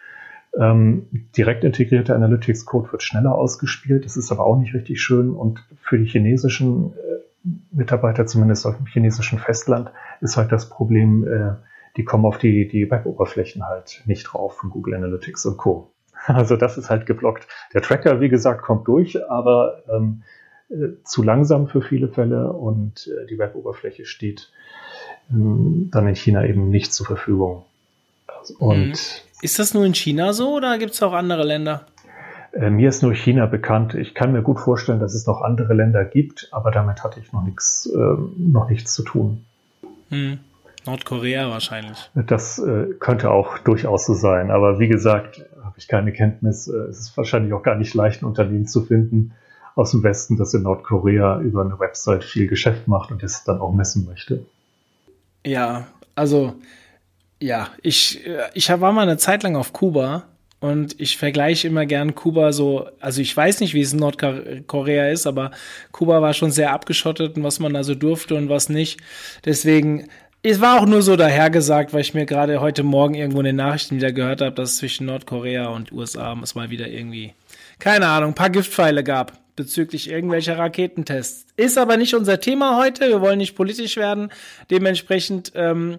Ähm, 0.59 1.29
direkt 1.37 1.65
integrierter 1.65 2.15
Analytics-Code 2.15 2.93
wird 2.93 3.03
schneller 3.03 3.35
ausgespielt. 3.35 4.05
Das 4.05 4.17
ist 4.17 4.33
aber 4.33 4.47
auch 4.47 4.57
nicht 4.57 4.73
richtig 4.73 5.03
schön. 5.03 5.31
Und 5.31 5.63
für 5.83 5.99
die 5.99 6.07
chinesischen 6.07 6.93
äh, 6.93 7.21
Mitarbeiter, 7.71 8.27
zumindest 8.27 8.67
auf 8.67 8.77
dem 8.77 8.87
chinesischen 8.87 9.39
Festland, 9.39 9.91
ist 10.21 10.37
halt 10.37 10.53
das 10.53 10.69
Problem, 10.69 11.27
äh, 11.27 11.55
die 11.97 12.05
kommen 12.05 12.27
auf 12.27 12.39
die, 12.39 12.69
die 12.69 12.91
Web-Oberflächen 12.91 13.67
halt 13.67 14.03
nicht 14.07 14.25
drauf 14.25 14.57
von 14.57 14.71
Google 14.71 14.95
Analytics 14.95 15.47
und 15.47 15.57
Co. 15.57 15.91
Also 16.27 16.57
das 16.57 16.77
ist 16.77 16.91
halt 16.91 17.07
geblockt. 17.07 17.49
Der 17.73 17.81
Tracker, 17.81 18.21
wie 18.21 18.29
gesagt, 18.29 18.63
kommt 18.63 18.87
durch, 18.87 19.27
aber 19.31 19.83
ähm, 19.89 20.23
äh, 20.69 21.03
zu 21.03 21.23
langsam 21.23 21.67
für 21.67 21.81
viele 21.81 22.09
Fälle 22.09 22.53
und 22.53 23.09
äh, 23.09 23.27
die 23.27 23.39
Web-Oberfläche 23.39 24.05
steht 24.05 24.53
ähm, 25.31 25.89
dann 25.91 26.07
in 26.07 26.15
China 26.15 26.45
eben 26.45 26.69
nicht 26.69 26.93
zur 26.93 27.07
Verfügung. 27.07 27.65
Und 28.59 28.89
mhm. 28.89 29.43
ist 29.43 29.59
das 29.59 29.73
nur 29.73 29.85
in 29.85 29.95
China 29.95 30.35
so 30.35 30.57
oder 30.57 30.77
gibt 30.79 30.93
es 30.93 31.03
auch 31.03 31.13
andere 31.15 31.45
Länder? 31.45 31.87
Äh, 32.53 32.71
mir 32.71 32.89
ist 32.89 33.03
nur 33.03 33.15
China 33.15 33.47
bekannt. 33.47 33.95
Ich 33.95 34.15
kann 34.15 34.33
mir 34.33 34.43
gut 34.43 34.59
vorstellen, 34.59 35.01
dass 35.01 35.15
es 35.15 35.27
noch 35.27 35.41
andere 35.41 35.75
Länder 35.75 36.05
gibt, 36.05 36.49
aber 36.53 36.71
damit 36.71 37.05
hatte 37.05 37.21
ich 37.21 37.33
noch 37.33 37.45
nichts, 37.45 37.87
äh, 37.87 37.99
noch 38.37 38.69
nichts 38.69 38.93
zu 38.93 39.03
tun. 39.03 39.45
Hm. 40.11 40.39
Nordkorea 40.87 41.51
wahrscheinlich. 41.51 42.11
Das 42.15 42.59
äh, 42.59 42.87
könnte 42.99 43.31
auch 43.31 43.59
durchaus 43.59 44.07
so 44.07 44.15
sein. 44.15 44.51
Aber 44.51 44.81
wie 44.81 44.89
gesagt, 44.89 45.45
habe 45.63 45.75
ich 45.77 45.89
keine 45.89 46.13
Kenntnis. 46.13 46.69
Äh, 46.69 46.77
es 46.89 47.01
ist 47.01 47.17
wahrscheinlich 47.17 47.53
auch 47.53 47.63
gar 47.63 47.77
nicht 47.77 47.95
leicht, 47.95 48.23
ein 48.23 48.27
Unternehmen 48.27 48.67
zu 48.67 48.83
finden 48.83 49.33
aus 49.77 49.93
dem 49.93 50.03
Westen, 50.03 50.37
das 50.37 50.53
in 50.55 50.63
Nordkorea 50.63 51.41
über 51.41 51.63
eine 51.63 51.79
Website 51.79 52.25
viel 52.25 52.49
Geschäft 52.49 52.89
macht 52.89 53.13
und 53.13 53.23
es 53.23 53.45
dann 53.45 53.61
auch 53.61 53.73
messen 53.73 54.05
möchte. 54.07 54.45
Ja, 55.47 55.87
also 56.15 56.55
ja, 57.39 57.69
ich, 57.83 58.27
ich 58.53 58.69
war 58.69 58.93
mal 58.93 59.03
eine 59.03 59.17
Zeit 59.17 59.43
lang 59.43 59.57
auf 59.57 59.73
Kuba 59.73 60.25
und 60.61 61.01
ich 61.01 61.17
vergleiche 61.17 61.69
immer 61.69 61.87
gern 61.87 62.15
Kuba 62.15 62.53
so, 62.53 62.87
also 63.01 63.23
ich 63.23 63.35
weiß 63.35 63.61
nicht, 63.61 63.73
wie 63.73 63.81
es 63.81 63.95
in 63.95 63.99
Nordkorea 63.99 65.09
ist, 65.09 65.27
aber 65.27 65.53
Kuba 65.91 66.21
war 66.21 66.35
schon 66.35 66.51
sehr 66.51 66.73
abgeschottet 66.73 67.37
und 67.37 67.43
was 67.43 67.61
man 67.61 67.73
da 67.73 67.83
so 67.83 67.95
durfte 67.95 68.35
und 68.35 68.51
was 68.51 68.69
nicht. 68.69 69.01
Deswegen, 69.47 70.09
es 70.43 70.61
war 70.61 70.81
auch 70.81 70.87
nur 70.87 71.01
so 71.01 71.17
dahergesagt, 71.17 71.95
weil 71.95 72.03
ich 72.03 72.13
mir 72.13 72.27
gerade 72.27 72.61
heute 72.61 72.83
Morgen 72.83 73.15
irgendwo 73.15 73.41
in 73.41 73.47
den 73.47 73.57
Nachrichten 73.57 73.97
wieder 73.97 74.13
gehört 74.13 74.43
habe, 74.43 74.55
dass 74.55 74.77
zwischen 74.77 75.07
Nordkorea 75.07 75.69
und 75.69 75.93
USA 75.93 76.39
es 76.43 76.55
mal 76.55 76.69
wieder 76.69 76.89
irgendwie, 76.89 77.33
keine 77.79 78.07
Ahnung, 78.09 78.33
ein 78.33 78.35
paar 78.35 78.51
Giftpfeile 78.51 79.03
gab. 79.03 79.39
bezüglich 79.57 80.09
irgendwelcher 80.09 80.57
Raketentests. 80.59 81.47
Ist 81.57 81.77
aber 81.77 81.99
nicht 81.99 82.15
unser 82.15 82.41
Thema 82.41 82.79
heute. 82.79 83.09
Wir 83.09 83.21
wollen 83.21 83.39
nicht 83.39 83.57
politisch 83.57 83.97
werden. 83.97 84.31
Dementsprechend 84.71 85.53
ähm, 85.55 85.99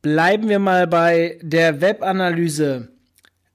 bleiben 0.00 0.48
wir 0.48 0.60
mal 0.60 0.86
bei 0.86 1.38
der 1.42 1.80
Webanalyse. 1.80 2.88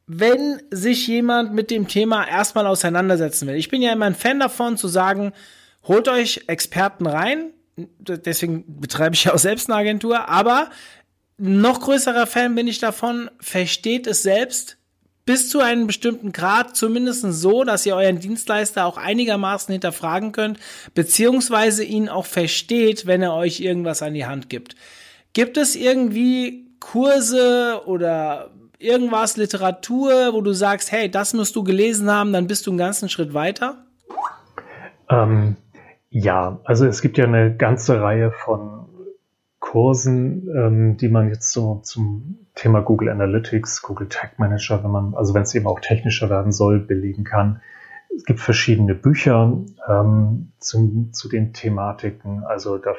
Wenn 0.07 0.61
sich 0.69 1.07
jemand 1.07 1.53
mit 1.53 1.71
dem 1.71 1.87
Thema 1.87 2.27
erstmal 2.27 2.67
auseinandersetzen 2.67 3.47
will. 3.47 3.55
Ich 3.55 3.69
bin 3.69 3.81
ja 3.81 3.91
immer 3.91 4.05
ein 4.05 4.15
Fan 4.15 4.39
davon 4.39 4.77
zu 4.77 4.87
sagen, 4.87 5.33
holt 5.83 6.07
euch 6.07 6.43
Experten 6.47 7.07
rein. 7.07 7.51
Deswegen 7.75 8.79
betreibe 8.79 9.15
ich 9.15 9.25
ja 9.25 9.33
auch 9.33 9.39
selbst 9.39 9.69
eine 9.69 9.79
Agentur. 9.79 10.29
Aber 10.29 10.69
noch 11.37 11.81
größerer 11.81 12.27
Fan 12.27 12.55
bin 12.55 12.67
ich 12.67 12.79
davon, 12.79 13.29
versteht 13.39 14.07
es 14.07 14.23
selbst, 14.23 14.77
bis 15.25 15.49
zu 15.49 15.59
einem 15.59 15.87
bestimmten 15.87 16.31
Grad 16.31 16.77
zumindest 16.77 17.21
so, 17.21 17.63
dass 17.63 17.85
ihr 17.85 17.95
euren 17.95 18.19
Dienstleister 18.19 18.85
auch 18.85 18.97
einigermaßen 18.97 19.71
hinterfragen 19.71 20.31
könnt, 20.31 20.59
beziehungsweise 20.93 21.83
ihn 21.83 22.09
auch 22.09 22.27
versteht, 22.27 23.07
wenn 23.07 23.23
er 23.23 23.33
euch 23.33 23.59
irgendwas 23.59 24.03
an 24.03 24.13
die 24.13 24.27
Hand 24.27 24.49
gibt. 24.49 24.75
Gibt 25.33 25.57
es 25.57 25.75
irgendwie 25.75 26.67
Kurse 26.79 27.81
oder 27.85 28.51
irgendwas, 28.79 29.37
Literatur, 29.37 30.33
wo 30.33 30.41
du 30.41 30.53
sagst, 30.53 30.91
hey, 30.91 31.09
das 31.09 31.33
musst 31.33 31.55
du 31.55 31.63
gelesen 31.63 32.09
haben, 32.09 32.33
dann 32.33 32.47
bist 32.47 32.67
du 32.67 32.71
einen 32.71 32.77
ganzen 32.77 33.09
Schritt 33.09 33.33
weiter? 33.33 33.85
Ähm, 35.09 35.55
ja, 36.09 36.59
also 36.63 36.85
es 36.85 37.01
gibt 37.01 37.17
ja 37.17 37.25
eine 37.25 37.55
ganze 37.55 38.01
Reihe 38.01 38.31
von 38.31 38.85
Kursen, 39.59 40.47
ähm, 40.55 40.97
die 40.97 41.09
man 41.09 41.27
jetzt 41.29 41.51
so 41.51 41.81
zum 41.83 42.47
Thema 42.55 42.81
Google 42.81 43.09
Analytics, 43.09 43.81
Google 43.81 44.07
Tag 44.07 44.39
Manager, 44.39 44.83
wenn 44.83 44.91
man, 44.91 45.15
also 45.15 45.33
wenn 45.33 45.41
es 45.41 45.53
eben 45.55 45.67
auch 45.67 45.79
technischer 45.79 46.29
werden 46.29 46.51
soll, 46.51 46.79
belegen 46.79 47.23
kann. 47.23 47.61
Es 48.15 48.23
gibt 48.23 48.39
verschiedene 48.39 48.95
Bücher 48.95 49.57
ähm, 49.89 50.53
zum, 50.59 51.11
zu 51.11 51.27
den 51.27 51.51
Thematiken. 51.51 52.43
Also 52.45 52.77
da, 52.77 52.93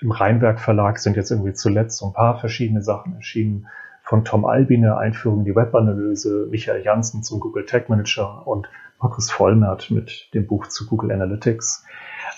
im 0.00 0.10
Rheinberg 0.10 0.58
Verlag 0.58 0.98
sind 0.98 1.16
jetzt 1.16 1.30
irgendwie 1.30 1.52
zuletzt 1.52 1.98
so 1.98 2.06
ein 2.06 2.12
paar 2.14 2.40
verschiedene 2.40 2.82
Sachen 2.82 3.14
erschienen. 3.14 3.68
Von 4.10 4.24
Tom 4.24 4.44
Albine, 4.44 4.96
Einführung 4.96 5.38
in 5.38 5.44
die 5.44 5.54
Webanalyse, 5.54 6.48
Michael 6.50 6.82
Janssen 6.82 7.22
zum 7.22 7.38
Google 7.38 7.64
Tag 7.64 7.88
Manager 7.88 8.44
und 8.44 8.68
Markus 8.98 9.30
Vollmert 9.30 9.92
mit 9.92 10.30
dem 10.34 10.48
Buch 10.48 10.66
zu 10.66 10.88
Google 10.88 11.12
Analytics. 11.12 11.84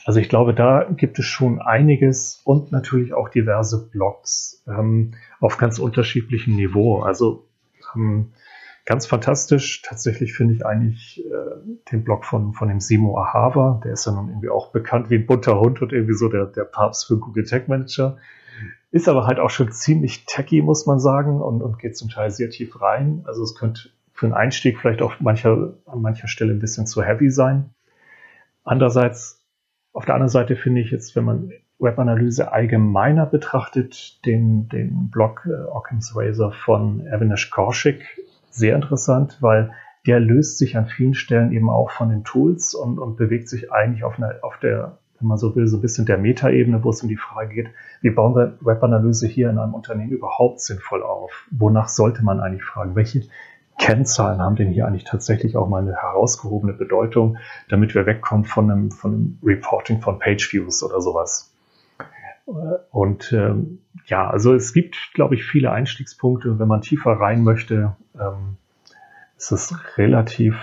Also 0.04 0.20
ich 0.20 0.28
glaube, 0.28 0.52
da 0.52 0.84
gibt 0.84 1.18
es 1.18 1.24
schon 1.24 1.62
einiges 1.62 2.42
und 2.44 2.72
natürlich 2.72 3.14
auch 3.14 3.30
diverse 3.30 3.88
Blogs 3.88 4.62
ähm, 4.68 5.14
auf 5.40 5.56
ganz 5.56 5.78
unterschiedlichem 5.78 6.56
Niveau. 6.56 7.00
Also 7.00 7.48
ähm, 7.96 8.32
ganz 8.84 9.06
fantastisch. 9.06 9.80
Tatsächlich 9.80 10.34
finde 10.34 10.52
ich 10.52 10.66
eigentlich 10.66 11.24
äh, 11.24 11.80
den 11.90 12.04
Blog 12.04 12.26
von, 12.26 12.52
von 12.52 12.68
dem 12.68 12.80
Simo 12.80 13.18
Ahava, 13.18 13.80
der 13.82 13.94
ist 13.94 14.04
ja 14.04 14.12
nun 14.12 14.28
irgendwie 14.28 14.50
auch 14.50 14.72
bekannt 14.72 15.08
wie 15.08 15.14
ein 15.14 15.24
bunter 15.24 15.58
Hund 15.58 15.80
und 15.80 15.90
irgendwie 15.90 16.16
so 16.16 16.28
der, 16.28 16.44
der 16.44 16.64
Papst 16.64 17.06
für 17.06 17.16
Google 17.16 17.44
Tech 17.44 17.66
Manager. 17.66 18.18
Ist 18.92 19.08
aber 19.08 19.26
halt 19.26 19.40
auch 19.40 19.50
schon 19.50 19.72
ziemlich 19.72 20.26
techy, 20.26 20.62
muss 20.62 20.86
man 20.86 21.00
sagen, 21.00 21.40
und, 21.40 21.62
und 21.62 21.78
geht 21.78 21.96
zum 21.96 22.10
Teil 22.10 22.30
sehr 22.30 22.50
tief 22.50 22.80
rein. 22.80 23.22
Also 23.26 23.42
es 23.42 23.54
könnte 23.54 23.88
für 24.12 24.26
einen 24.26 24.34
Einstieg 24.34 24.78
vielleicht 24.78 25.02
auch 25.02 25.18
mancher, 25.18 25.74
an 25.86 26.00
mancher 26.00 26.28
Stelle 26.28 26.52
ein 26.52 26.60
bisschen 26.60 26.86
zu 26.86 27.02
heavy 27.02 27.30
sein. 27.30 27.70
Andererseits 28.62 29.40
auf 29.92 30.04
der 30.04 30.14
anderen 30.14 30.30
Seite 30.30 30.56
finde 30.56 30.80
ich 30.82 30.90
jetzt, 30.90 31.16
wenn 31.16 31.24
man 31.24 31.52
Webanalyse 31.78 32.52
allgemeiner 32.52 33.26
betrachtet, 33.26 34.24
den, 34.24 34.68
den 34.68 35.10
Blog 35.10 35.46
äh, 35.46 35.64
Occam's 35.70 36.14
Razor 36.14 36.52
von 36.52 37.06
Avinash 37.10 37.50
Kaushik 37.50 38.04
sehr 38.50 38.76
interessant, 38.76 39.38
weil 39.40 39.72
der 40.06 40.20
löst 40.20 40.58
sich 40.58 40.76
an 40.76 40.86
vielen 40.86 41.14
Stellen 41.14 41.52
eben 41.52 41.70
auch 41.70 41.90
von 41.90 42.08
den 42.08 42.24
Tools 42.24 42.74
und, 42.74 42.98
und 42.98 43.16
bewegt 43.16 43.48
sich 43.48 43.72
eigentlich 43.72 44.04
auf, 44.04 44.18
einer, 44.18 44.34
auf 44.42 44.58
der, 44.58 44.98
wenn 45.22 45.28
man 45.28 45.38
so 45.38 45.54
will, 45.56 45.66
so 45.66 45.78
ein 45.78 45.80
bisschen 45.80 46.04
der 46.04 46.18
Metaebene, 46.18 46.82
wo 46.84 46.90
es 46.90 47.02
um 47.02 47.08
die 47.08 47.16
Frage 47.16 47.54
geht, 47.54 47.70
wie 48.00 48.10
bauen 48.10 48.34
wir 48.34 48.58
Webanalyse 48.60 49.26
hier 49.26 49.48
in 49.50 49.58
einem 49.58 49.74
Unternehmen 49.74 50.10
überhaupt 50.10 50.60
sinnvoll 50.60 51.02
auf? 51.02 51.46
Wonach 51.50 51.88
sollte 51.88 52.22
man 52.24 52.40
eigentlich 52.40 52.64
fragen? 52.64 52.94
Welche 52.94 53.22
Kennzahlen 53.78 54.40
haben 54.40 54.56
denn 54.56 54.68
hier 54.68 54.86
eigentlich 54.86 55.04
tatsächlich 55.04 55.56
auch 55.56 55.68
mal 55.68 55.82
eine 55.82 55.94
herausgehobene 55.96 56.72
Bedeutung, 56.72 57.38
damit 57.68 57.94
wir 57.94 58.06
wegkommen 58.06 58.44
von 58.44 58.70
einem, 58.70 58.90
von 58.90 59.12
einem 59.12 59.38
Reporting 59.42 60.00
von 60.00 60.18
Page-Views 60.18 60.82
oder 60.82 61.00
sowas. 61.00 61.54
Und 62.90 63.32
ähm, 63.32 63.78
ja, 64.06 64.28
also 64.28 64.54
es 64.54 64.72
gibt, 64.72 64.96
glaube 65.14 65.36
ich, 65.36 65.44
viele 65.44 65.70
Einstiegspunkte. 65.70 66.58
Wenn 66.58 66.68
man 66.68 66.82
tiefer 66.82 67.12
rein 67.12 67.42
möchte, 67.44 67.96
ähm, 68.18 68.56
ist 69.36 69.52
es 69.52 69.74
relativ, 69.96 70.56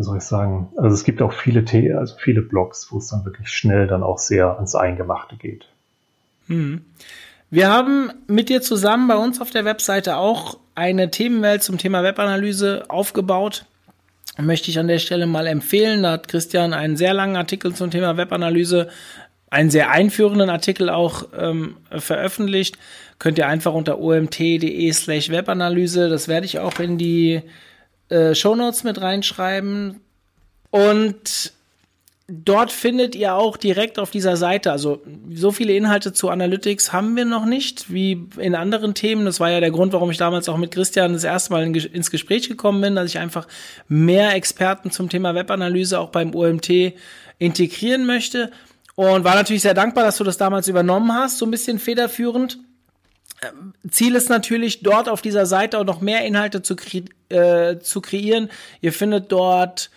wie 0.00 0.04
soll 0.04 0.16
ich 0.16 0.24
sagen, 0.24 0.72
also 0.78 0.94
es 0.94 1.04
gibt 1.04 1.20
auch 1.20 1.34
viele, 1.34 1.62
The 1.66 1.92
also 1.92 2.16
viele 2.16 2.40
Blogs, 2.40 2.90
wo 2.90 2.96
es 2.96 3.08
dann 3.08 3.22
wirklich 3.26 3.50
schnell 3.50 3.86
dann 3.86 4.02
auch 4.02 4.16
sehr 4.16 4.54
ans 4.54 4.74
Eingemachte 4.74 5.36
geht. 5.36 5.66
Hm. 6.46 6.86
Wir 7.50 7.68
haben 7.68 8.10
mit 8.26 8.48
dir 8.48 8.62
zusammen 8.62 9.08
bei 9.08 9.16
uns 9.16 9.42
auf 9.42 9.50
der 9.50 9.66
Webseite 9.66 10.16
auch 10.16 10.56
eine 10.74 11.10
Themenwelt 11.10 11.62
zum 11.62 11.76
Thema 11.76 12.02
Webanalyse 12.02 12.84
aufgebaut. 12.88 13.66
Möchte 14.38 14.70
ich 14.70 14.78
an 14.78 14.88
der 14.88 15.00
Stelle 15.00 15.26
mal 15.26 15.46
empfehlen. 15.46 16.02
Da 16.02 16.12
hat 16.12 16.28
Christian 16.28 16.72
einen 16.72 16.96
sehr 16.96 17.12
langen 17.12 17.36
Artikel 17.36 17.74
zum 17.74 17.90
Thema 17.90 18.16
Webanalyse, 18.16 18.88
einen 19.50 19.68
sehr 19.68 19.90
einführenden 19.90 20.48
Artikel 20.48 20.88
auch 20.88 21.24
ähm, 21.38 21.76
veröffentlicht. 21.90 22.78
Könnt 23.18 23.36
ihr 23.36 23.48
einfach 23.48 23.74
unter 23.74 24.00
omt.de 24.00 24.92
slash 24.94 25.28
Webanalyse, 25.28 26.08
das 26.08 26.26
werde 26.26 26.46
ich 26.46 26.58
auch 26.58 26.78
in 26.78 26.96
die 26.96 27.42
äh, 28.10 28.34
Show 28.34 28.54
Notes 28.54 28.84
mit 28.84 29.00
reinschreiben. 29.00 30.00
Und 30.70 31.52
dort 32.28 32.70
findet 32.70 33.16
ihr 33.16 33.34
auch 33.34 33.56
direkt 33.56 33.98
auf 33.98 34.10
dieser 34.10 34.36
Seite, 34.36 34.70
also 34.70 35.02
so 35.32 35.50
viele 35.50 35.72
Inhalte 35.72 36.12
zu 36.12 36.28
Analytics 36.28 36.92
haben 36.92 37.16
wir 37.16 37.24
noch 37.24 37.44
nicht, 37.44 37.92
wie 37.92 38.26
in 38.38 38.54
anderen 38.54 38.94
Themen. 38.94 39.24
Das 39.24 39.40
war 39.40 39.50
ja 39.50 39.60
der 39.60 39.70
Grund, 39.70 39.92
warum 39.92 40.10
ich 40.10 40.16
damals 40.16 40.48
auch 40.48 40.56
mit 40.56 40.70
Christian 40.70 41.12
das 41.12 41.24
erste 41.24 41.52
Mal 41.52 41.64
in, 41.64 41.74
ins 41.74 42.10
Gespräch 42.10 42.48
gekommen 42.48 42.80
bin, 42.80 42.94
dass 42.94 43.10
ich 43.10 43.18
einfach 43.18 43.48
mehr 43.88 44.34
Experten 44.34 44.90
zum 44.90 45.08
Thema 45.08 45.34
Webanalyse 45.34 45.98
auch 45.98 46.10
beim 46.10 46.34
OMT 46.34 46.94
integrieren 47.38 48.06
möchte. 48.06 48.50
Und 48.94 49.24
war 49.24 49.34
natürlich 49.34 49.62
sehr 49.62 49.74
dankbar, 49.74 50.04
dass 50.04 50.18
du 50.18 50.24
das 50.24 50.36
damals 50.36 50.68
übernommen 50.68 51.14
hast, 51.14 51.38
so 51.38 51.46
ein 51.46 51.50
bisschen 51.50 51.78
federführend. 51.78 52.58
Ziel 53.90 54.14
ist 54.14 54.28
natürlich, 54.28 54.82
dort 54.82 55.08
auf 55.08 55.22
dieser 55.22 55.46
Seite 55.46 55.78
auch 55.78 55.84
noch 55.84 56.00
mehr 56.00 56.24
Inhalte 56.24 56.62
zu, 56.62 56.76
kre 56.76 57.04
äh, 57.28 57.78
zu 57.78 58.00
kreieren. 58.00 58.50
Ihr 58.80 58.92
findet 58.92 59.32
dort 59.32 59.90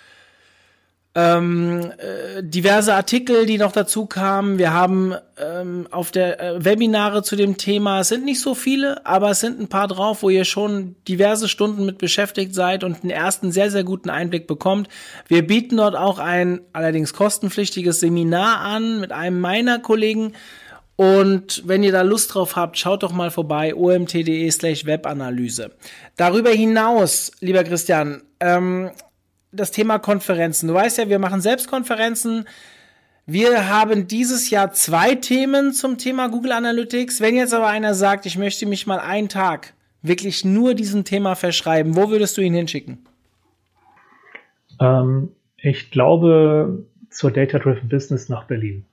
ähm, 1.15 1.91
äh, 1.97 2.41
diverse 2.41 2.95
Artikel, 2.95 3.45
die 3.45 3.59
noch 3.59 3.71
dazu 3.71 4.07
kamen. 4.07 4.57
Wir 4.57 4.73
haben 4.73 5.13
ähm, 5.37 5.87
auf 5.91 6.11
der 6.11 6.39
äh, 6.39 6.65
Webinare 6.65 7.21
zu 7.21 7.35
dem 7.35 7.57
Thema, 7.57 7.99
es 7.99 8.07
sind 8.07 8.25
nicht 8.25 8.41
so 8.41 8.55
viele, 8.55 9.05
aber 9.05 9.29
es 9.29 9.39
sind 9.39 9.59
ein 9.59 9.67
paar 9.67 9.87
drauf, 9.87 10.23
wo 10.23 10.29
ihr 10.29 10.45
schon 10.45 10.95
diverse 11.07 11.47
Stunden 11.47 11.85
mit 11.85 11.99
beschäftigt 11.99 12.55
seid 12.55 12.83
und 12.83 13.03
einen 13.03 13.11
ersten 13.11 13.51
sehr, 13.51 13.69
sehr 13.69 13.83
guten 13.83 14.09
Einblick 14.09 14.47
bekommt. 14.47 14.89
Wir 15.27 15.45
bieten 15.45 15.77
dort 15.77 15.95
auch 15.95 16.17
ein 16.17 16.61
allerdings 16.73 17.13
kostenpflichtiges 17.13 17.99
Seminar 17.99 18.61
an 18.61 18.99
mit 18.99 19.11
einem 19.11 19.39
meiner 19.39 19.77
Kollegen. 19.77 20.33
Und 20.95 21.63
wenn 21.65 21.83
ihr 21.83 21.91
da 21.91 22.01
Lust 22.03 22.33
drauf 22.33 22.55
habt, 22.55 22.77
schaut 22.77 23.03
doch 23.03 23.13
mal 23.13 23.31
vorbei, 23.31 23.73
omt.de 23.75 24.49
slash 24.51 24.85
Webanalyse. 24.85 25.71
Darüber 26.17 26.51
hinaus, 26.51 27.31
lieber 27.39 27.63
Christian, 27.63 28.21
ähm, 28.39 28.91
das 29.51 29.71
Thema 29.71 29.99
Konferenzen. 29.99 30.67
Du 30.67 30.73
weißt 30.73 30.99
ja, 30.99 31.09
wir 31.09 31.19
machen 31.19 31.41
selbst 31.41 31.67
Konferenzen. 31.67 32.45
Wir 33.25 33.69
haben 33.69 34.07
dieses 34.07 34.49
Jahr 34.49 34.73
zwei 34.73 35.15
Themen 35.15 35.73
zum 35.73 35.97
Thema 35.97 36.27
Google 36.27 36.51
Analytics. 36.51 37.21
Wenn 37.21 37.35
jetzt 37.35 37.53
aber 37.53 37.67
einer 37.67 37.93
sagt, 37.93 38.25
ich 38.25 38.37
möchte 38.37 38.65
mich 38.65 38.85
mal 38.85 38.99
einen 38.99 39.29
Tag 39.29 39.73
wirklich 40.01 40.43
nur 40.43 40.73
diesem 40.73 41.05
Thema 41.05 41.35
verschreiben, 41.35 41.95
wo 41.95 42.09
würdest 42.09 42.37
du 42.37 42.41
ihn 42.41 42.53
hinschicken? 42.53 43.05
Ähm, 44.79 45.29
ich 45.57 45.89
glaube 45.89 46.85
zur 47.09 47.31
Data 47.31 47.59
Driven 47.59 47.87
Business 47.87 48.27
nach 48.29 48.45
Berlin. 48.45 48.85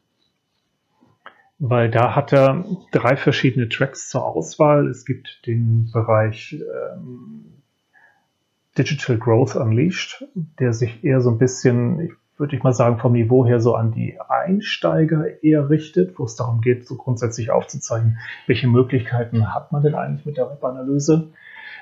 Weil 1.62 1.90
da 1.90 2.16
hat 2.16 2.32
er 2.32 2.64
drei 2.90 3.16
verschiedene 3.16 3.68
Tracks 3.68 4.08
zur 4.08 4.24
Auswahl. 4.24 4.88
Es 4.88 5.04
gibt 5.04 5.46
den 5.46 5.90
Bereich 5.92 6.56
ähm, 6.58 7.44
Digital 8.78 9.18
Growth 9.18 9.56
Unleashed, 9.56 10.24
der 10.58 10.72
sich 10.72 11.04
eher 11.04 11.20
so 11.20 11.30
ein 11.30 11.36
bisschen, 11.36 12.16
würde 12.38 12.56
ich 12.56 12.62
mal 12.62 12.72
sagen, 12.72 12.98
vom 12.98 13.12
Niveau 13.12 13.44
her 13.44 13.60
so 13.60 13.74
an 13.74 13.92
die 13.92 14.18
Einsteiger 14.26 15.42
eher 15.42 15.68
richtet, 15.68 16.18
wo 16.18 16.24
es 16.24 16.34
darum 16.34 16.62
geht, 16.62 16.88
so 16.88 16.96
grundsätzlich 16.96 17.50
aufzuzeigen, 17.50 18.16
welche 18.46 18.66
Möglichkeiten 18.66 19.52
hat 19.52 19.70
man 19.70 19.82
denn 19.82 19.94
eigentlich 19.94 20.24
mit 20.24 20.38
der 20.38 20.48
Webanalyse. 20.48 21.28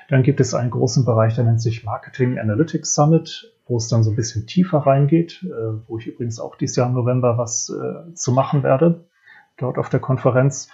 Dann 0.09 0.23
gibt 0.23 0.41
es 0.41 0.53
einen 0.53 0.71
großen 0.71 1.05
Bereich, 1.05 1.35
der 1.35 1.45
nennt 1.45 1.61
sich 1.61 1.85
Marketing 1.85 2.37
Analytics 2.37 2.95
Summit, 2.95 3.53
wo 3.65 3.77
es 3.77 3.87
dann 3.87 4.03
so 4.03 4.09
ein 4.09 4.17
bisschen 4.17 4.45
tiefer 4.45 4.79
reingeht, 4.79 5.41
äh, 5.43 5.87
wo 5.87 5.99
ich 5.99 6.07
übrigens 6.07 6.41
auch 6.41 6.57
dieses 6.57 6.75
Jahr 6.75 6.89
im 6.89 6.95
November 6.95 7.37
was 7.37 7.69
äh, 7.69 8.13
zu 8.13 8.33
machen 8.33 8.63
werde, 8.63 9.05
dort 9.61 9.77
auf 9.77 9.89
der 9.89 9.99
Konferenz. 9.99 10.69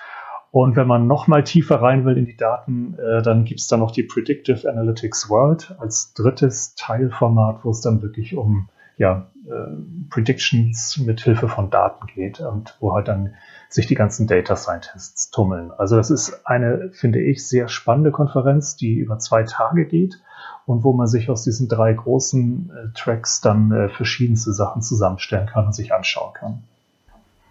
Und 0.52 0.78
wenn 0.78 0.88
man 0.88 1.08
noch 1.08 1.28
mal 1.28 1.44
tiefer 1.44 1.82
rein 1.82 2.06
will 2.06 2.18
in 2.18 2.26
die 2.26 2.38
Daten, 2.38 2.98
äh, 2.98 3.22
dann 3.22 3.44
gibt 3.44 3.60
es 3.60 3.68
da 3.68 3.76
noch 3.76 3.92
die 3.92 4.04
Predictive 4.04 4.70
Analytics 4.70 5.30
World 5.30 5.76
als 5.80 6.14
drittes 6.14 6.76
Teilformat, 6.76 7.66
wo 7.66 7.72
es 7.72 7.82
dann 7.82 8.02
wirklich 8.02 8.38
um 8.38 8.70
ja, 8.98 9.28
äh, 9.46 9.76
Predictions 10.10 10.98
mit 11.06 11.22
Hilfe 11.22 11.50
von 11.50 11.70
Daten 11.70 12.08
geht 12.08 12.40
und 12.40 12.78
wo 12.80 12.94
halt 12.94 13.08
dann 13.08 13.34
sich 13.68 13.88
die 13.88 13.96
ganzen 13.96 14.28
Data 14.28 14.56
Scientists 14.56 15.32
tummeln. 15.32 15.72
Also 15.72 15.98
das 15.98 16.10
ist 16.10 16.46
eine, 16.46 16.90
finde 16.94 17.20
ich, 17.20 17.46
sehr 17.46 17.68
spannende 17.68 18.12
Konferenz, 18.12 18.78
die 18.78 18.96
über 18.96 19.20
zwei 19.20 19.44
Tage 19.44 19.86
geht 19.86 20.22
und 20.66 20.84
wo 20.84 20.94
man 20.94 21.08
sich 21.08 21.30
aus 21.30 21.44
diesen 21.44 21.68
drei 21.68 21.94
großen 21.94 22.72
äh, 22.72 22.98
Tracks 22.98 23.42
dann 23.42 23.72
äh, 23.72 23.90
verschiedenste 23.90 24.54
Sachen 24.54 24.82
zusammenstellen 24.82 25.48
kann 25.48 25.66
und 25.66 25.74
sich 25.76 25.94
anschauen 25.94 26.34
kann. 26.34 26.64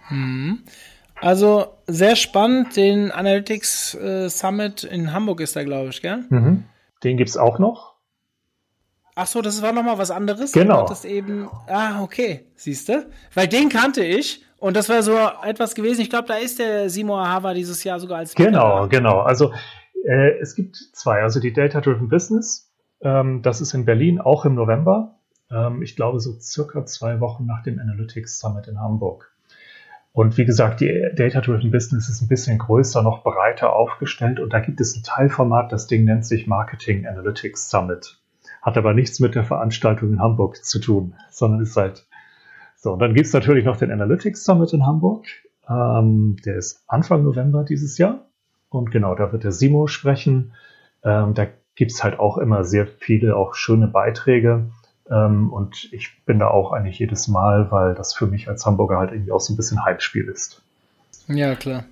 Hm. 0.09 0.59
Also 1.21 1.67
sehr 1.87 2.17
spannend, 2.17 2.77
den 2.77 3.11
Analytics 3.11 3.95
äh, 3.95 4.29
Summit 4.29 4.85
in 4.85 5.13
Hamburg 5.13 5.41
ist 5.41 5.57
da, 5.57 5.65
glaube 5.65 5.91
ich, 5.91 6.03
gell? 6.03 6.25
Mhm. 6.29 6.65
Den 7.03 7.17
gibt 7.17 7.31
es 7.31 7.37
auch 7.37 7.59
noch. 7.59 7.95
Ach 9.15 9.27
so, 9.27 9.43
das 9.43 9.63
war 9.63 9.73
nochmal 9.73 9.99
was 9.99 10.11
anderes? 10.11 10.53
Genau. 10.53 10.87
Das 10.87 11.05
eben, 11.05 11.49
ah, 11.69 12.03
okay, 12.03 12.47
siehst 12.57 12.89
du? 12.89 13.07
Weil 13.33 13.47
den 13.47 13.69
kannte 13.69 14.05
ich 14.05 14.45
und 14.59 14.77
das 14.77 14.89
war 14.89 15.03
so 15.03 15.17
etwas 15.45 15.75
gewesen. 15.75 16.01
Ich 16.01 16.11
glaube, 16.11 16.27
da 16.27 16.35
ist 16.35 16.59
der 16.59 16.91
Simon 16.91 17.29
Hava 17.29 17.55
dieses 17.55 17.85
Jahr 17.85 18.01
sogar 18.01 18.19
als 18.19 18.35
Genau, 18.35 18.89
genau. 18.89 19.21
Also 19.21 19.53
äh, 20.05 20.39
es 20.41 20.55
gibt 20.55 20.77
zwei. 20.93 21.23
Also 21.23 21.39
die 21.39 21.53
Data 21.53 21.81
Driven 21.81 22.09
Business, 22.09 22.73
ähm, 23.03 23.43
das 23.43 23.61
ist 23.61 23.75
in 23.75 23.85
Berlin 23.85 24.21
auch 24.21 24.45
im 24.45 24.55
November. 24.55 25.19
Ähm, 25.51 25.83
ich 25.83 25.95
glaube, 25.97 26.19
so 26.19 26.33
circa 26.41 26.85
zwei 26.87 27.21
Wochen 27.21 27.47
nach 27.47 27.63
dem 27.63 27.79
Analytics 27.79 28.41
Summit 28.41 28.67
in 28.67 28.81
Hamburg. 28.81 29.34
Und 30.15 30.39
wie 30.39 30.47
gesagt, 30.47 30.81
die 30.81 31.11
Data 31.15 31.43
Driven 31.43 31.71
Business 31.71 32.09
ist 32.09 32.23
ein 32.23 32.29
bisschen 32.29 32.57
größer, 32.57 33.03
noch 33.03 33.23
breiter 33.23 33.75
aufgestellt. 33.75 34.41
Und 34.41 34.55
da 34.55 34.61
gibt 34.61 34.81
es 34.81 34.97
ein 34.97 35.03
Teilformat, 35.03 35.71
das 35.73 35.87
Ding 35.87 36.05
nennt 36.05 36.25
sich 36.25 36.47
Marketing 36.47 37.07
Analytics 37.07 37.69
Summit 37.69 38.19
hat 38.65 38.79
aber 38.79 38.95
nichts 38.95 39.21
mit 39.21 39.35
der 39.35 39.45
Veranstaltung 39.45 40.15
in 40.15 40.21
Hamburg 40.21 40.65
zu 40.65 40.81
tun, 40.81 41.15
sondern 41.31 41.61
ist 41.61 41.77
halt 41.77 42.07
so. 42.77 42.93
Und 42.93 42.99
dann 42.99 43.15
gibt 43.15 43.27
es 43.27 43.33
natürlich 43.33 43.65
noch 43.65 43.77
den 43.77 43.93
Analytics 43.93 44.43
Summit 44.43 44.73
in 44.73 44.87
Hamburg. 44.87 45.27
Ähm, 45.69 46.37
der 46.45 46.57
ist 46.57 46.83
Anfang 46.89 47.25
November 47.25 47.65
dieses 47.65 47.99
Jahr. 47.99 48.27
Und 48.71 48.91
genau, 48.91 49.15
da 49.15 49.33
wird 49.33 49.45
der 49.45 49.53
Simo 49.53 49.87
sprechen. 49.87 50.55
Ähm, 51.05 51.35
da 51.35 51.47
gibt 51.75 51.93
es 51.93 52.03
halt 52.03 52.19
auch 52.19 52.39
immer 52.39 52.65
sehr 52.65 52.87
viele, 52.87 53.37
auch 53.37 53.55
schöne 53.55 53.87
Beiträge. 53.87 54.71
Ähm, 55.11 55.53
und 55.53 55.93
ich 55.93 56.11
bin 56.25 56.39
da 56.39 56.49
auch 56.49 56.73
eigentlich 56.73 56.99
jedes 56.99 57.29
Mal, 57.29 57.71
weil 57.71 57.95
das 57.95 58.15
für 58.15 58.27
mich 58.27 58.49
als 58.49 58.65
Hamburger 58.65 58.99
halt 58.99 59.13
irgendwie 59.13 59.33
auch 59.33 59.41
so 59.41 59.53
ein 59.53 59.57
bisschen 59.57 59.85
Hype-Spiel 59.85 60.29
ist. 60.29 60.63
Ja, 61.29 61.55
klar. 61.55 61.85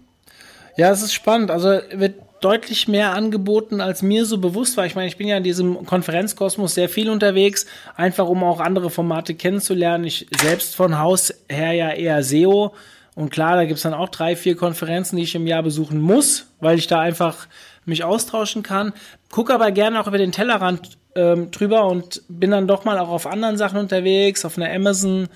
Ja, 0.76 0.90
es 0.90 1.02
ist 1.02 1.12
spannend. 1.12 1.50
Also 1.50 1.68
wird 1.92 2.14
deutlich 2.40 2.88
mehr 2.88 3.12
angeboten, 3.12 3.80
als 3.80 4.02
mir 4.02 4.24
so 4.24 4.38
bewusst 4.38 4.76
war. 4.76 4.84
Ich 4.84 4.94
meine, 4.94 5.08
ich 5.08 5.16
bin 5.16 5.28
ja 5.28 5.36
in 5.36 5.44
diesem 5.44 5.86
Konferenzkosmos 5.86 6.74
sehr 6.74 6.88
viel 6.88 7.08
unterwegs, 7.08 7.66
einfach 7.94 8.26
um 8.26 8.42
auch 8.42 8.60
andere 8.60 8.90
Formate 8.90 9.34
kennenzulernen. 9.34 10.04
Ich 10.04 10.26
selbst 10.40 10.74
von 10.74 10.98
Haus 10.98 11.32
her 11.48 11.72
ja 11.72 11.90
eher 11.90 12.22
SEO. 12.22 12.74
Und 13.14 13.30
klar, 13.30 13.56
da 13.56 13.64
gibt's 13.64 13.82
dann 13.82 13.94
auch 13.94 14.08
drei, 14.08 14.36
vier 14.36 14.56
Konferenzen, 14.56 15.16
die 15.16 15.22
ich 15.22 15.34
im 15.34 15.46
Jahr 15.46 15.62
besuchen 15.62 16.00
muss, 16.00 16.46
weil 16.60 16.78
ich 16.78 16.86
da 16.86 17.00
einfach 17.00 17.46
mich 17.84 18.04
austauschen 18.04 18.62
kann. 18.62 18.92
Guck 19.30 19.50
aber 19.50 19.70
gerne 19.70 20.00
auch 20.00 20.06
über 20.06 20.18
den 20.18 20.32
Tellerrand 20.32 20.98
ähm, 21.14 21.50
drüber 21.50 21.86
und 21.86 22.22
bin 22.28 22.50
dann 22.50 22.66
doch 22.66 22.84
mal 22.84 22.98
auch 22.98 23.08
auf 23.08 23.26
anderen 23.26 23.56
Sachen 23.56 23.78
unterwegs, 23.78 24.44
auf 24.44 24.56
einer 24.56 24.72
Amazon 24.72 25.28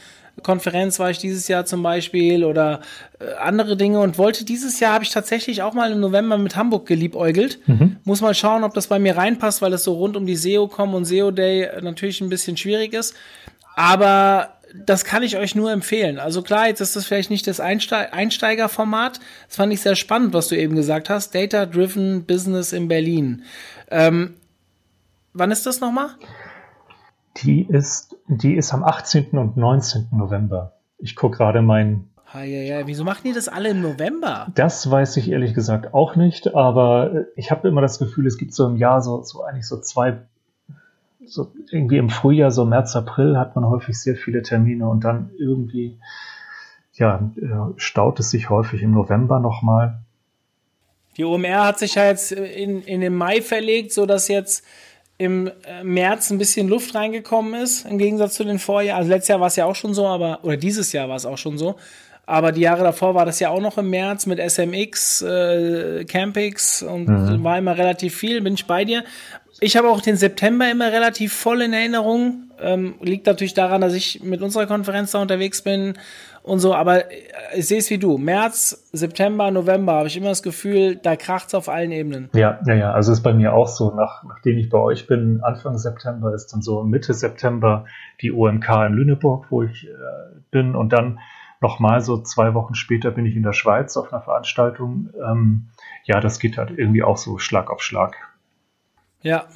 Konferenz 0.42 0.98
war 0.98 1.10
ich 1.10 1.18
dieses 1.18 1.48
Jahr 1.48 1.64
zum 1.64 1.82
Beispiel 1.82 2.44
oder 2.44 2.80
äh, 3.18 3.32
andere 3.40 3.76
Dinge 3.76 4.00
und 4.00 4.18
wollte 4.18 4.44
dieses 4.44 4.80
Jahr 4.80 4.92
habe 4.92 5.04
ich 5.04 5.10
tatsächlich 5.10 5.62
auch 5.62 5.72
mal 5.72 5.90
im 5.90 6.00
November 6.00 6.36
mit 6.36 6.56
Hamburg 6.56 6.86
geliebäugelt. 6.86 7.58
Mhm. 7.66 7.96
Muss 8.04 8.20
mal 8.20 8.34
schauen, 8.34 8.62
ob 8.62 8.74
das 8.74 8.86
bei 8.86 8.98
mir 8.98 9.16
reinpasst, 9.16 9.62
weil 9.62 9.72
es 9.72 9.84
so 9.84 9.94
rund 9.94 10.16
um 10.16 10.26
die 10.26 10.36
SEO-Com 10.36 10.94
und 10.94 11.04
SEO-Day 11.06 11.80
natürlich 11.80 12.20
ein 12.20 12.28
bisschen 12.28 12.56
schwierig 12.56 12.92
ist. 12.92 13.14
Aber 13.74 14.50
das 14.84 15.04
kann 15.04 15.22
ich 15.22 15.38
euch 15.38 15.54
nur 15.54 15.72
empfehlen. 15.72 16.18
Also 16.18 16.42
klar, 16.42 16.68
jetzt 16.68 16.80
ist 16.80 16.96
das 16.96 17.06
vielleicht 17.06 17.30
nicht 17.30 17.46
das 17.46 17.60
Einste 17.60 18.12
Einsteigerformat. 18.12 19.20
Das 19.48 19.56
fand 19.56 19.72
ich 19.72 19.80
sehr 19.80 19.96
spannend, 19.96 20.34
was 20.34 20.48
du 20.48 20.56
eben 20.56 20.76
gesagt 20.76 21.08
hast. 21.08 21.34
Data-Driven 21.34 22.24
Business 22.24 22.72
in 22.72 22.88
Berlin. 22.88 23.42
Ähm, 23.90 24.34
wann 25.36 25.50
ist 25.50 25.66
das 25.66 25.80
nochmal? 25.80 26.10
Die 27.38 27.62
ist, 27.62 28.16
die 28.28 28.54
ist 28.56 28.72
am 28.72 28.82
18. 28.82 29.30
und 29.38 29.56
19. 29.56 30.08
November. 30.12 30.72
Ich 30.98 31.16
gucke 31.16 31.36
gerade 31.36 31.62
mein. 31.62 32.08
Ja, 32.34 32.42
ja, 32.42 32.86
wieso 32.86 33.04
machen 33.04 33.22
die 33.24 33.32
das 33.32 33.48
alle 33.48 33.70
im 33.70 33.80
November? 33.80 34.48
Das 34.54 34.90
weiß 34.90 35.16
ich 35.18 35.30
ehrlich 35.30 35.54
gesagt 35.54 35.94
auch 35.94 36.16
nicht, 36.16 36.54
aber 36.54 37.26
ich 37.34 37.50
habe 37.50 37.68
immer 37.68 37.80
das 37.80 37.98
Gefühl, 37.98 38.26
es 38.26 38.36
gibt 38.36 38.52
so 38.52 38.66
im 38.66 38.76
Jahr 38.76 39.00
so, 39.00 39.22
so 39.22 39.42
eigentlich 39.42 39.66
so 39.66 39.80
zwei, 39.80 40.18
so 41.24 41.52
irgendwie 41.70 41.98
im 41.98 42.10
Frühjahr, 42.10 42.50
so 42.50 42.64
März, 42.64 42.96
April 42.96 43.38
hat 43.38 43.54
man 43.54 43.64
häufig 43.66 43.98
sehr 43.98 44.16
viele 44.16 44.42
Termine 44.42 44.88
und 44.88 45.04
dann 45.04 45.30
irgendwie, 45.38 45.98
ja, 46.94 47.30
staut 47.76 48.20
es 48.20 48.30
sich 48.30 48.50
häufig 48.50 48.82
im 48.82 48.90
November 48.90 49.38
nochmal. 49.38 50.00
Die 51.16 51.24
OMR 51.24 51.64
hat 51.64 51.78
sich 51.78 51.94
ja 51.94 52.04
jetzt 52.06 52.32
in, 52.32 52.82
in 52.82 53.00
den 53.00 53.14
Mai 53.14 53.40
verlegt, 53.40 53.92
sodass 53.92 54.28
jetzt 54.28 54.64
im 55.18 55.50
äh, 55.64 55.82
März 55.82 56.30
ein 56.30 56.38
bisschen 56.38 56.68
Luft 56.68 56.94
reingekommen 56.94 57.60
ist, 57.60 57.86
im 57.86 57.98
Gegensatz 57.98 58.34
zu 58.34 58.44
den 58.44 58.58
Vorjahren. 58.58 58.98
Also 58.98 59.10
letztes 59.10 59.28
Jahr 59.28 59.40
war 59.40 59.48
es 59.48 59.56
ja 59.56 59.64
auch 59.64 59.74
schon 59.74 59.94
so, 59.94 60.06
aber, 60.06 60.40
oder 60.42 60.56
dieses 60.56 60.92
Jahr 60.92 61.08
war 61.08 61.16
es 61.16 61.26
auch 61.26 61.38
schon 61.38 61.58
so. 61.58 61.76
Aber 62.26 62.50
die 62.50 62.62
Jahre 62.62 62.82
davor 62.82 63.14
war 63.14 63.24
das 63.24 63.38
ja 63.38 63.50
auch 63.50 63.60
noch 63.60 63.78
im 63.78 63.88
März 63.88 64.26
mit 64.26 64.40
SMX, 64.40 65.22
äh, 65.22 66.04
Campix 66.04 66.82
und 66.82 67.08
mhm. 67.08 67.44
war 67.44 67.56
immer 67.56 67.78
relativ 67.78 68.16
viel, 68.16 68.40
bin 68.40 68.54
ich 68.54 68.66
bei 68.66 68.84
dir. 68.84 69.04
Ich 69.60 69.76
habe 69.76 69.88
auch 69.88 70.00
den 70.00 70.16
September 70.16 70.70
immer 70.70 70.92
relativ 70.92 71.32
voll 71.32 71.62
in 71.62 71.72
Erinnerung. 71.72 72.50
Ähm, 72.60 72.96
liegt 73.00 73.26
natürlich 73.26 73.54
daran, 73.54 73.80
dass 73.80 73.94
ich 73.94 74.22
mit 74.22 74.42
unserer 74.42 74.66
Konferenz 74.66 75.12
da 75.12 75.22
unterwegs 75.22 75.62
bin 75.62 75.94
und 76.46 76.60
so, 76.60 76.74
aber 76.76 77.10
ich 77.56 77.66
sehe 77.66 77.78
es 77.78 77.90
wie 77.90 77.98
du. 77.98 78.18
März, 78.18 78.88
September, 78.92 79.50
November 79.50 79.94
habe 79.94 80.06
ich 80.06 80.16
immer 80.16 80.28
das 80.28 80.44
Gefühl, 80.44 80.94
da 80.94 81.16
kracht 81.16 81.48
es 81.48 81.54
auf 81.54 81.68
allen 81.68 81.90
Ebenen. 81.90 82.30
Ja, 82.34 82.60
ja, 82.66 82.74
ja. 82.74 82.92
Also 82.92 83.12
ist 83.12 83.22
bei 83.24 83.34
mir 83.34 83.52
auch 83.52 83.66
so. 83.66 83.92
Nach, 83.92 84.22
nachdem 84.22 84.56
ich 84.56 84.70
bei 84.70 84.78
euch 84.78 85.08
bin, 85.08 85.40
Anfang 85.42 85.76
September 85.76 86.32
ist 86.32 86.52
dann 86.52 86.62
so 86.62 86.84
Mitte 86.84 87.14
September 87.14 87.86
die 88.20 88.30
OMK 88.30 88.68
in 88.86 88.92
Lüneburg, 88.92 89.46
wo 89.50 89.64
ich 89.64 89.88
äh, 89.88 89.90
bin. 90.52 90.76
Und 90.76 90.92
dann 90.92 91.18
nochmal 91.60 92.00
so 92.00 92.22
zwei 92.22 92.54
Wochen 92.54 92.76
später 92.76 93.10
bin 93.10 93.26
ich 93.26 93.34
in 93.34 93.42
der 93.42 93.52
Schweiz 93.52 93.96
auf 93.96 94.12
einer 94.12 94.22
Veranstaltung. 94.22 95.10
Ähm, 95.28 95.70
ja, 96.04 96.20
das 96.20 96.38
geht 96.38 96.58
halt 96.58 96.70
irgendwie 96.70 97.02
auch 97.02 97.16
so 97.16 97.38
Schlag 97.38 97.72
auf 97.72 97.82
Schlag. 97.82 98.16
Ja. 99.20 99.46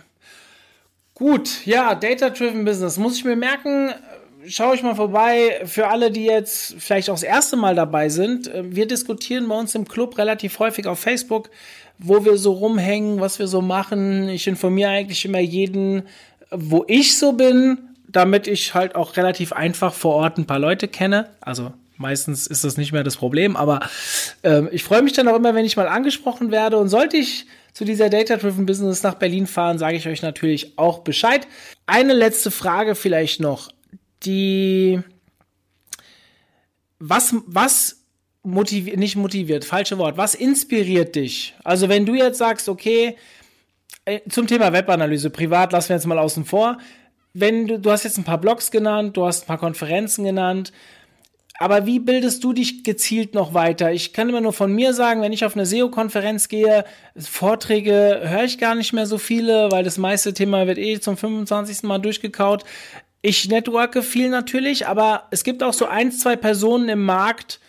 Gut, 1.14 1.64
ja, 1.66 1.94
Data-Driven 1.94 2.64
Business. 2.64 2.98
Muss 2.98 3.16
ich 3.16 3.24
mir 3.24 3.36
merken, 3.36 3.92
schau 4.46 4.72
ich 4.74 4.82
mal 4.82 4.94
vorbei. 4.94 5.62
Für 5.64 5.88
alle, 5.88 6.10
die 6.10 6.24
jetzt 6.24 6.76
vielleicht 6.78 7.10
auch 7.10 7.14
das 7.14 7.22
erste 7.22 7.56
Mal 7.56 7.74
dabei 7.74 8.08
sind, 8.08 8.48
äh, 8.48 8.74
wir 8.74 8.86
diskutieren 8.86 9.48
bei 9.48 9.58
uns 9.58 9.74
im 9.74 9.86
Club 9.86 10.18
relativ 10.18 10.58
häufig 10.58 10.86
auf 10.86 10.98
Facebook, 10.98 11.50
wo 11.98 12.24
wir 12.24 12.36
so 12.36 12.52
rumhängen, 12.52 13.20
was 13.20 13.38
wir 13.38 13.46
so 13.46 13.60
machen. 13.60 14.28
Ich 14.28 14.46
informiere 14.46 14.90
eigentlich 14.90 15.24
immer 15.24 15.40
jeden, 15.40 16.02
wo 16.50 16.84
ich 16.88 17.18
so 17.18 17.32
bin, 17.32 17.78
damit 18.08 18.46
ich 18.46 18.74
halt 18.74 18.94
auch 18.94 19.16
relativ 19.16 19.52
einfach 19.52 19.92
vor 19.92 20.14
Ort 20.14 20.38
ein 20.38 20.46
paar 20.46 20.58
Leute 20.58 20.88
kenne. 20.88 21.30
Also 21.40 21.72
meistens 21.96 22.46
ist 22.46 22.64
das 22.64 22.76
nicht 22.76 22.92
mehr 22.92 23.04
das 23.04 23.16
Problem, 23.16 23.56
aber 23.56 23.80
äh, 24.42 24.62
ich 24.70 24.82
freue 24.82 25.02
mich 25.02 25.12
dann 25.12 25.28
auch 25.28 25.36
immer, 25.36 25.54
wenn 25.54 25.66
ich 25.66 25.76
mal 25.76 25.88
angesprochen 25.88 26.50
werde. 26.50 26.78
Und 26.78 26.88
sollte 26.88 27.16
ich 27.18 27.46
zu 27.72 27.84
dieser 27.84 28.08
Data-Driven 28.08 28.66
Business 28.66 29.02
nach 29.02 29.14
Berlin 29.14 29.46
fahren, 29.46 29.78
sage 29.78 29.96
ich 29.96 30.08
euch 30.08 30.22
natürlich 30.22 30.72
auch 30.76 31.00
Bescheid. 31.00 31.46
Eine 31.86 32.14
letzte 32.14 32.50
Frage 32.50 32.94
vielleicht 32.94 33.40
noch 33.40 33.70
die 34.24 35.00
was 36.98 37.34
was 37.46 38.04
motiviert 38.42 38.98
nicht 38.98 39.16
motiviert, 39.16 39.64
falsche 39.64 39.98
Wort. 39.98 40.16
Was 40.16 40.34
inspiriert 40.34 41.14
dich? 41.14 41.54
Also 41.64 41.88
wenn 41.88 42.06
du 42.06 42.14
jetzt 42.14 42.38
sagst, 42.38 42.68
okay, 42.68 43.16
äh, 44.04 44.20
zum 44.28 44.46
Thema 44.46 44.72
Webanalyse 44.72 45.30
privat 45.30 45.72
lassen 45.72 45.90
wir 45.90 45.96
jetzt 45.96 46.06
mal 46.06 46.18
außen 46.18 46.44
vor. 46.44 46.78
Wenn 47.32 47.66
du 47.66 47.78
du 47.78 47.90
hast 47.90 48.04
jetzt 48.04 48.18
ein 48.18 48.24
paar 48.24 48.40
Blogs 48.40 48.70
genannt, 48.70 49.16
du 49.16 49.24
hast 49.26 49.44
ein 49.44 49.46
paar 49.46 49.58
Konferenzen 49.58 50.24
genannt, 50.24 50.72
aber 51.62 51.84
wie 51.84 51.98
bildest 51.98 52.42
du 52.42 52.54
dich 52.54 52.84
gezielt 52.84 53.34
noch 53.34 53.52
weiter? 53.52 53.92
Ich 53.92 54.14
kann 54.14 54.30
immer 54.30 54.40
nur 54.40 54.54
von 54.54 54.72
mir 54.72 54.94
sagen, 54.94 55.20
wenn 55.20 55.34
ich 55.34 55.44
auf 55.44 55.54
eine 55.54 55.66
SEO-Konferenz 55.66 56.48
gehe, 56.48 56.86
Vorträge 57.14 58.22
höre 58.24 58.44
ich 58.44 58.56
gar 58.56 58.74
nicht 58.74 58.94
mehr 58.94 59.04
so 59.04 59.18
viele, 59.18 59.70
weil 59.70 59.84
das 59.84 59.98
meiste 59.98 60.32
Thema 60.32 60.66
wird 60.66 60.78
eh 60.78 61.00
zum 61.00 61.18
25. 61.18 61.82
Mal 61.82 61.98
durchgekaut 61.98 62.64
ich 63.22 63.48
networke 63.48 64.02
viel 64.02 64.30
natürlich, 64.30 64.86
aber 64.86 65.28
es 65.30 65.44
gibt 65.44 65.62
auch 65.62 65.74
so 65.74 65.86
ein, 65.86 66.10
zwei 66.12 66.36
Personen 66.36 66.88
im 66.88 67.04
Markt, 67.04 67.60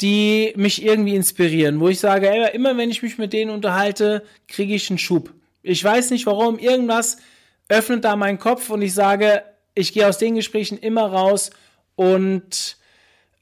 die 0.00 0.52
mich 0.56 0.84
irgendwie 0.84 1.14
inspirieren, 1.14 1.80
wo 1.80 1.88
ich 1.88 2.00
sage, 2.00 2.28
ey, 2.28 2.54
immer 2.54 2.76
wenn 2.76 2.90
ich 2.90 3.02
mich 3.02 3.18
mit 3.18 3.32
denen 3.32 3.50
unterhalte, 3.50 4.24
kriege 4.48 4.74
ich 4.74 4.90
einen 4.90 4.98
Schub. 4.98 5.32
Ich 5.62 5.82
weiß 5.82 6.10
nicht 6.10 6.26
warum, 6.26 6.58
irgendwas 6.58 7.18
öffnet 7.68 8.04
da 8.04 8.16
meinen 8.16 8.38
Kopf 8.38 8.70
und 8.70 8.82
ich 8.82 8.92
sage, 8.92 9.42
ich 9.74 9.92
gehe 9.92 10.06
aus 10.06 10.18
den 10.18 10.34
Gesprächen 10.34 10.78
immer 10.78 11.06
raus 11.06 11.50
und 11.96 12.76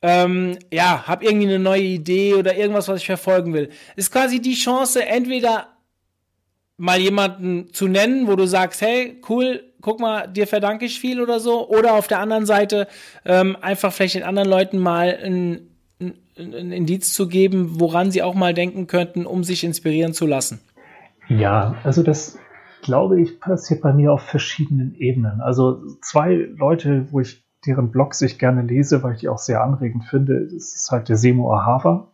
ähm, 0.02 0.58
ja, 0.72 1.06
habe 1.06 1.24
irgendwie 1.24 1.46
eine 1.46 1.58
neue 1.58 1.82
Idee 1.82 2.34
oder 2.34 2.56
irgendwas, 2.56 2.88
was 2.88 3.00
ich 3.00 3.06
verfolgen 3.06 3.54
will. 3.54 3.70
Ist 3.96 4.12
quasi 4.12 4.40
die 4.40 4.54
Chance, 4.54 5.04
entweder 5.04 5.68
mal 6.76 6.98
jemanden 6.98 7.72
zu 7.72 7.86
nennen, 7.86 8.26
wo 8.26 8.34
du 8.34 8.46
sagst, 8.46 8.80
hey, 8.80 9.20
cool, 9.28 9.71
guck 9.82 10.00
mal, 10.00 10.26
dir 10.26 10.46
verdanke 10.46 10.86
ich 10.86 10.98
viel 10.98 11.20
oder 11.20 11.40
so. 11.40 11.68
Oder 11.68 11.94
auf 11.94 12.08
der 12.08 12.20
anderen 12.20 12.46
Seite 12.46 12.86
ähm, 13.24 13.56
einfach 13.60 13.92
vielleicht 13.92 14.14
den 14.14 14.22
anderen 14.22 14.48
Leuten 14.48 14.78
mal 14.78 15.18
ein, 15.22 15.68
ein, 16.00 16.14
ein 16.36 16.72
Indiz 16.72 17.12
zu 17.12 17.28
geben, 17.28 17.80
woran 17.80 18.10
sie 18.10 18.22
auch 18.22 18.34
mal 18.34 18.54
denken 18.54 18.86
könnten, 18.86 19.26
um 19.26 19.44
sich 19.44 19.64
inspirieren 19.64 20.14
zu 20.14 20.26
lassen. 20.26 20.60
Ja, 21.28 21.76
also 21.84 22.02
das 22.02 22.38
glaube 22.82 23.20
ich 23.20 23.40
passiert 23.40 23.82
bei 23.82 23.92
mir 23.92 24.12
auf 24.12 24.22
verschiedenen 24.22 24.94
Ebenen. 24.94 25.40
Also 25.40 25.82
zwei 26.00 26.34
Leute, 26.56 27.06
wo 27.10 27.20
ich 27.20 27.44
deren 27.66 27.90
Blogs 27.90 28.20
ich 28.22 28.38
gerne 28.38 28.62
lese, 28.62 29.02
weil 29.02 29.14
ich 29.14 29.20
die 29.20 29.28
auch 29.28 29.38
sehr 29.38 29.62
anregend 29.62 30.04
finde, 30.04 30.44
das 30.44 30.74
ist 30.74 30.88
halt 30.90 31.08
der 31.08 31.16
Semo 31.16 31.54
Ahava 31.54 32.12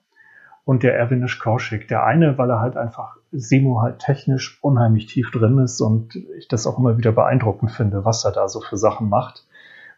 und 0.65 0.83
der 0.83 0.97
Erwinish 0.97 1.39
Kaushik. 1.39 1.89
Der 1.89 2.05
eine, 2.05 2.37
weil 2.37 2.51
er 2.51 2.61
halt 2.61 2.77
einfach 2.77 3.17
Simo 3.33 3.83
halt 3.83 3.99
technisch 3.99 4.59
unheimlich 4.63 5.07
tief 5.07 5.31
drin 5.31 5.59
ist 5.59 5.81
und 5.81 6.17
ich 6.39 6.49
das 6.49 6.67
auch 6.67 6.79
immer 6.79 6.97
wieder 6.99 7.13
beeindruckend 7.13 7.71
finde, 7.71 8.05
was 8.05 8.25
er 8.25 8.33
da 8.33 8.49
so 8.49 8.61
für 8.61 8.77
Sachen 8.77 9.09
macht. 9.09 9.47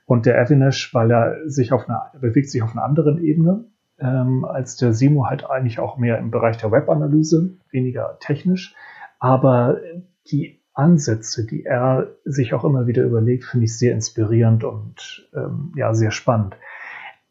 Und 0.06 0.26
der 0.26 0.40
Avinash, 0.40 0.92
weil 0.92 1.10
er 1.10 1.48
sich 1.48 1.72
auf 1.72 1.88
einer, 1.88 2.10
er 2.12 2.18
bewegt 2.18 2.50
sich 2.50 2.62
auf 2.62 2.72
einer 2.72 2.84
anderen 2.84 3.22
Ebene, 3.22 3.64
ähm, 3.98 4.44
als 4.44 4.76
der 4.76 4.92
Simo 4.92 5.26
halt 5.26 5.48
eigentlich 5.48 5.78
auch 5.78 5.96
mehr 5.98 6.18
im 6.18 6.30
Bereich 6.30 6.56
der 6.56 6.72
Webanalyse, 6.72 7.56
weniger 7.70 8.18
technisch. 8.18 8.74
Aber 9.18 9.78
die 10.26 10.60
Ansätze, 10.72 11.46
die 11.46 11.64
er 11.64 12.08
sich 12.24 12.54
auch 12.54 12.64
immer 12.64 12.86
wieder 12.86 13.04
überlegt, 13.04 13.44
finde 13.44 13.66
ich 13.66 13.78
sehr 13.78 13.92
inspirierend 13.92 14.64
und 14.64 15.28
ähm, 15.34 15.72
ja, 15.76 15.94
sehr 15.94 16.10
spannend. 16.10 16.56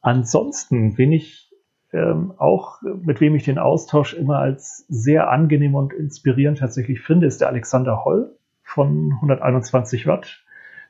Ansonsten 0.02 0.96
bin 0.96 1.12
ich 1.12 1.49
ähm, 1.92 2.34
auch 2.38 2.82
mit 2.82 3.20
wem 3.22 3.36
ich 3.36 3.44
den 3.44 3.58
Austausch 3.58 4.14
immer 4.14 4.38
als 4.38 4.86
sehr 4.90 5.30
angenehm 5.30 5.76
und 5.76 5.94
inspirierend 5.94 6.60
tatsächlich 6.60 7.02
finde, 7.02 7.26
ist 7.28 7.42
der 7.42 7.48
Alexander 7.48 8.06
Holl 8.06 8.36
von 8.64 9.14
121 9.16 10.06
Watt. 10.06 10.44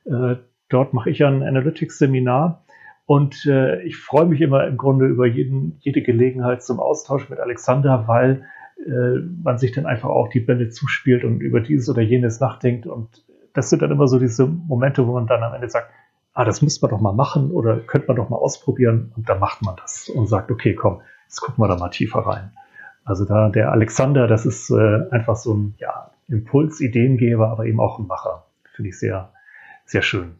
Äh, 0.06 0.36
dort 0.68 0.94
mache 0.94 1.10
ich 1.10 1.24
ein 1.24 1.44
Analytics-Seminar 1.44 2.64
und 3.06 3.46
äh, 3.48 3.82
ich 3.82 3.98
freue 3.98 4.28
mich 4.28 4.40
immer 4.40 4.68
im 4.68 4.78
Grunde 4.78 5.08
über 5.08 5.26
jeden, 5.26 5.78
jede 5.80 6.02
Gelegenheit 6.02 6.62
zum 6.62 6.80
Austausch 6.80 7.30
mit 7.30 7.40
Alexander, 7.40 8.08
weil 8.08 8.46
äh, 8.86 9.20
man 9.44 9.58
sich 9.58 9.72
dann 9.72 9.86
einfach 9.86 10.10
auch 10.10 10.30
die 10.30 10.40
Bälle 10.40 10.70
zuspielt 10.70 11.24
und 11.24 11.40
über 11.40 11.60
dieses 11.60 11.90
oder 11.90 12.02
jenes 12.02 12.40
nachdenkt. 12.40 12.86
Und 12.86 13.26
das 13.54 13.70
sind 13.70 13.82
dann 13.82 13.90
immer 13.92 14.08
so 14.08 14.20
diese 14.20 14.46
Momente, 14.46 15.08
wo 15.08 15.14
man 15.14 15.26
dann 15.26 15.42
am 15.42 15.54
Ende 15.56 15.70
sagt, 15.70 15.92
ah, 16.40 16.46
das 16.46 16.62
müsste 16.62 16.82
man 16.84 16.92
doch 16.92 17.02
mal 17.02 17.12
machen 17.12 17.52
oder 17.52 17.82
könnte 17.82 18.08
man 18.08 18.16
doch 18.16 18.30
mal 18.30 18.38
ausprobieren. 18.38 19.12
Und 19.18 19.28
dann 19.28 19.40
macht 19.40 19.62
man 19.62 19.76
das 19.76 20.08
und 20.08 20.28
sagt, 20.28 20.50
okay, 20.52 20.74
komm, 20.74 21.02
jetzt 21.26 21.42
gucken 21.42 21.62
wir 21.62 21.68
da 21.68 21.76
mal 21.76 21.90
tiefer 21.90 22.20
rein. 22.20 22.54
Also 23.04 23.26
da 23.26 23.50
der 23.50 23.74
Alexander, 23.74 24.26
das 24.26 24.46
ist 24.46 24.70
äh, 24.70 25.02
einfach 25.12 25.36
so 25.36 25.54
ein 25.54 25.76
ja, 25.80 26.12
Impuls, 26.30 26.80
Ideengeber, 26.80 27.50
aber 27.50 27.66
eben 27.66 27.82
auch 27.82 28.00
ein 28.00 28.08
Macher. 28.08 28.46
Finde 28.74 28.90
ich 28.90 29.00
sehr, 29.00 29.34
sehr 29.86 30.02
schön. 30.02 30.36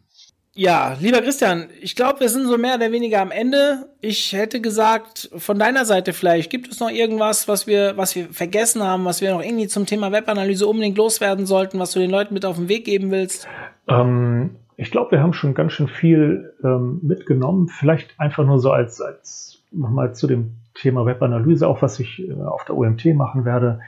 Ja, 0.54 0.96
lieber 0.98 1.20
Christian, 1.20 1.68
ich 1.82 1.94
glaube, 1.94 2.20
wir 2.20 2.30
sind 2.30 2.46
so 2.46 2.56
mehr 2.56 2.76
oder 2.76 2.92
weniger 2.92 3.20
am 3.20 3.30
Ende. 3.30 3.90
Ich 4.00 4.32
hätte 4.32 4.62
gesagt, 4.62 5.28
von 5.36 5.58
deiner 5.58 5.84
Seite 5.84 6.14
vielleicht, 6.14 6.48
gibt 6.48 6.72
es 6.72 6.80
noch 6.80 6.90
irgendwas, 6.90 7.46
was 7.46 7.66
wir, 7.66 7.98
was 7.98 8.16
wir 8.16 8.32
vergessen 8.32 8.82
haben, 8.82 9.04
was 9.04 9.20
wir 9.20 9.32
noch 9.32 9.42
irgendwie 9.42 9.68
zum 9.68 9.84
Thema 9.84 10.12
Webanalyse 10.12 10.66
unbedingt 10.66 10.96
loswerden 10.96 11.44
sollten, 11.44 11.78
was 11.78 11.92
du 11.92 12.00
den 12.00 12.10
Leuten 12.10 12.32
mit 12.32 12.46
auf 12.46 12.56
den 12.56 12.68
Weg 12.68 12.86
geben 12.86 13.10
willst? 13.10 13.46
Ähm, 13.86 14.56
ich 14.80 14.90
glaube, 14.90 15.10
wir 15.10 15.20
haben 15.20 15.34
schon 15.34 15.52
ganz 15.52 15.72
schön 15.72 15.88
viel 15.88 16.54
ähm, 16.64 17.00
mitgenommen. 17.02 17.68
Vielleicht 17.68 18.18
einfach 18.18 18.46
nur 18.46 18.58
so 18.58 18.72
als, 18.72 19.02
als 19.02 19.62
nochmal 19.70 20.14
zu 20.14 20.26
dem 20.26 20.54
Thema 20.72 21.04
Webanalyse, 21.04 21.68
auch 21.68 21.82
was 21.82 22.00
ich 22.00 22.26
äh, 22.26 22.32
auf 22.32 22.64
der 22.64 22.76
OMT 22.78 23.04
machen 23.14 23.44
werde. 23.44 23.80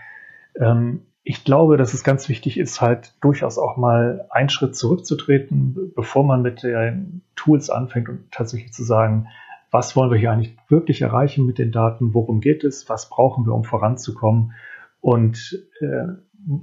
Ähm, 0.55 1.07
ich 1.25 1.45
glaube, 1.45 1.79
dass 1.79 1.95
es 1.95 2.05
ganz 2.05 2.29
wichtig 2.29 2.59
ist, 2.59 2.83
halt 2.83 3.15
durchaus 3.23 3.57
auch 3.57 3.79
mal 3.79 4.27
einen 4.29 4.51
Schritt 4.51 4.77
zurückzutreten, 4.77 5.93
bevor 5.97 6.25
man 6.25 6.43
mit 6.43 6.63
den 6.63 7.23
Tools 7.37 7.71
anfängt 7.71 8.11
und 8.11 8.31
tatsächlich 8.31 8.75
zu 8.75 8.83
sagen, 8.83 9.29
was 9.71 9.97
wollen 9.97 10.11
wir 10.11 10.19
hier 10.19 10.31
eigentlich 10.31 10.55
wirklich 10.69 11.01
erreichen 11.01 11.47
mit 11.47 11.57
den 11.57 11.73
Daten, 11.73 12.13
worum 12.13 12.43
geht 12.43 12.65
es, 12.65 12.91
was 12.91 13.09
brauchen 13.09 13.47
wir, 13.47 13.55
um 13.55 13.65
voranzukommen. 13.65 14.53
Und 15.01 15.59
äh, 15.81 16.09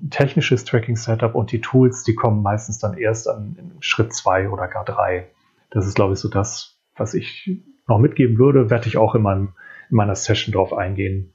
technisches 0.09 0.65
Tracking-Setup 0.65 1.35
und 1.35 1.51
die 1.51 1.61
Tools, 1.61 2.03
die 2.03 2.15
kommen 2.15 2.41
meistens 2.41 2.79
dann 2.79 2.97
erst 2.97 3.27
an 3.27 3.77
Schritt 3.79 4.13
zwei 4.13 4.49
oder 4.49 4.67
gar 4.67 4.85
drei. 4.85 5.29
Das 5.69 5.85
ist, 5.85 5.95
glaube 5.95 6.13
ich, 6.13 6.19
so 6.19 6.29
das, 6.29 6.77
was 6.95 7.13
ich 7.13 7.51
noch 7.87 7.99
mitgeben 7.99 8.37
würde, 8.37 8.69
werde 8.69 8.87
ich 8.87 8.97
auch 8.97 9.15
in, 9.15 9.21
meinem, 9.21 9.53
in 9.89 9.97
meiner 9.97 10.15
Session 10.15 10.53
drauf 10.53 10.73
eingehen. 10.73 11.33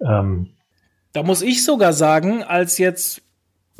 Ähm, 0.00 0.50
da 1.12 1.22
muss 1.22 1.42
ich 1.42 1.64
sogar 1.64 1.92
sagen, 1.92 2.42
als 2.42 2.78
jetzt, 2.78 3.22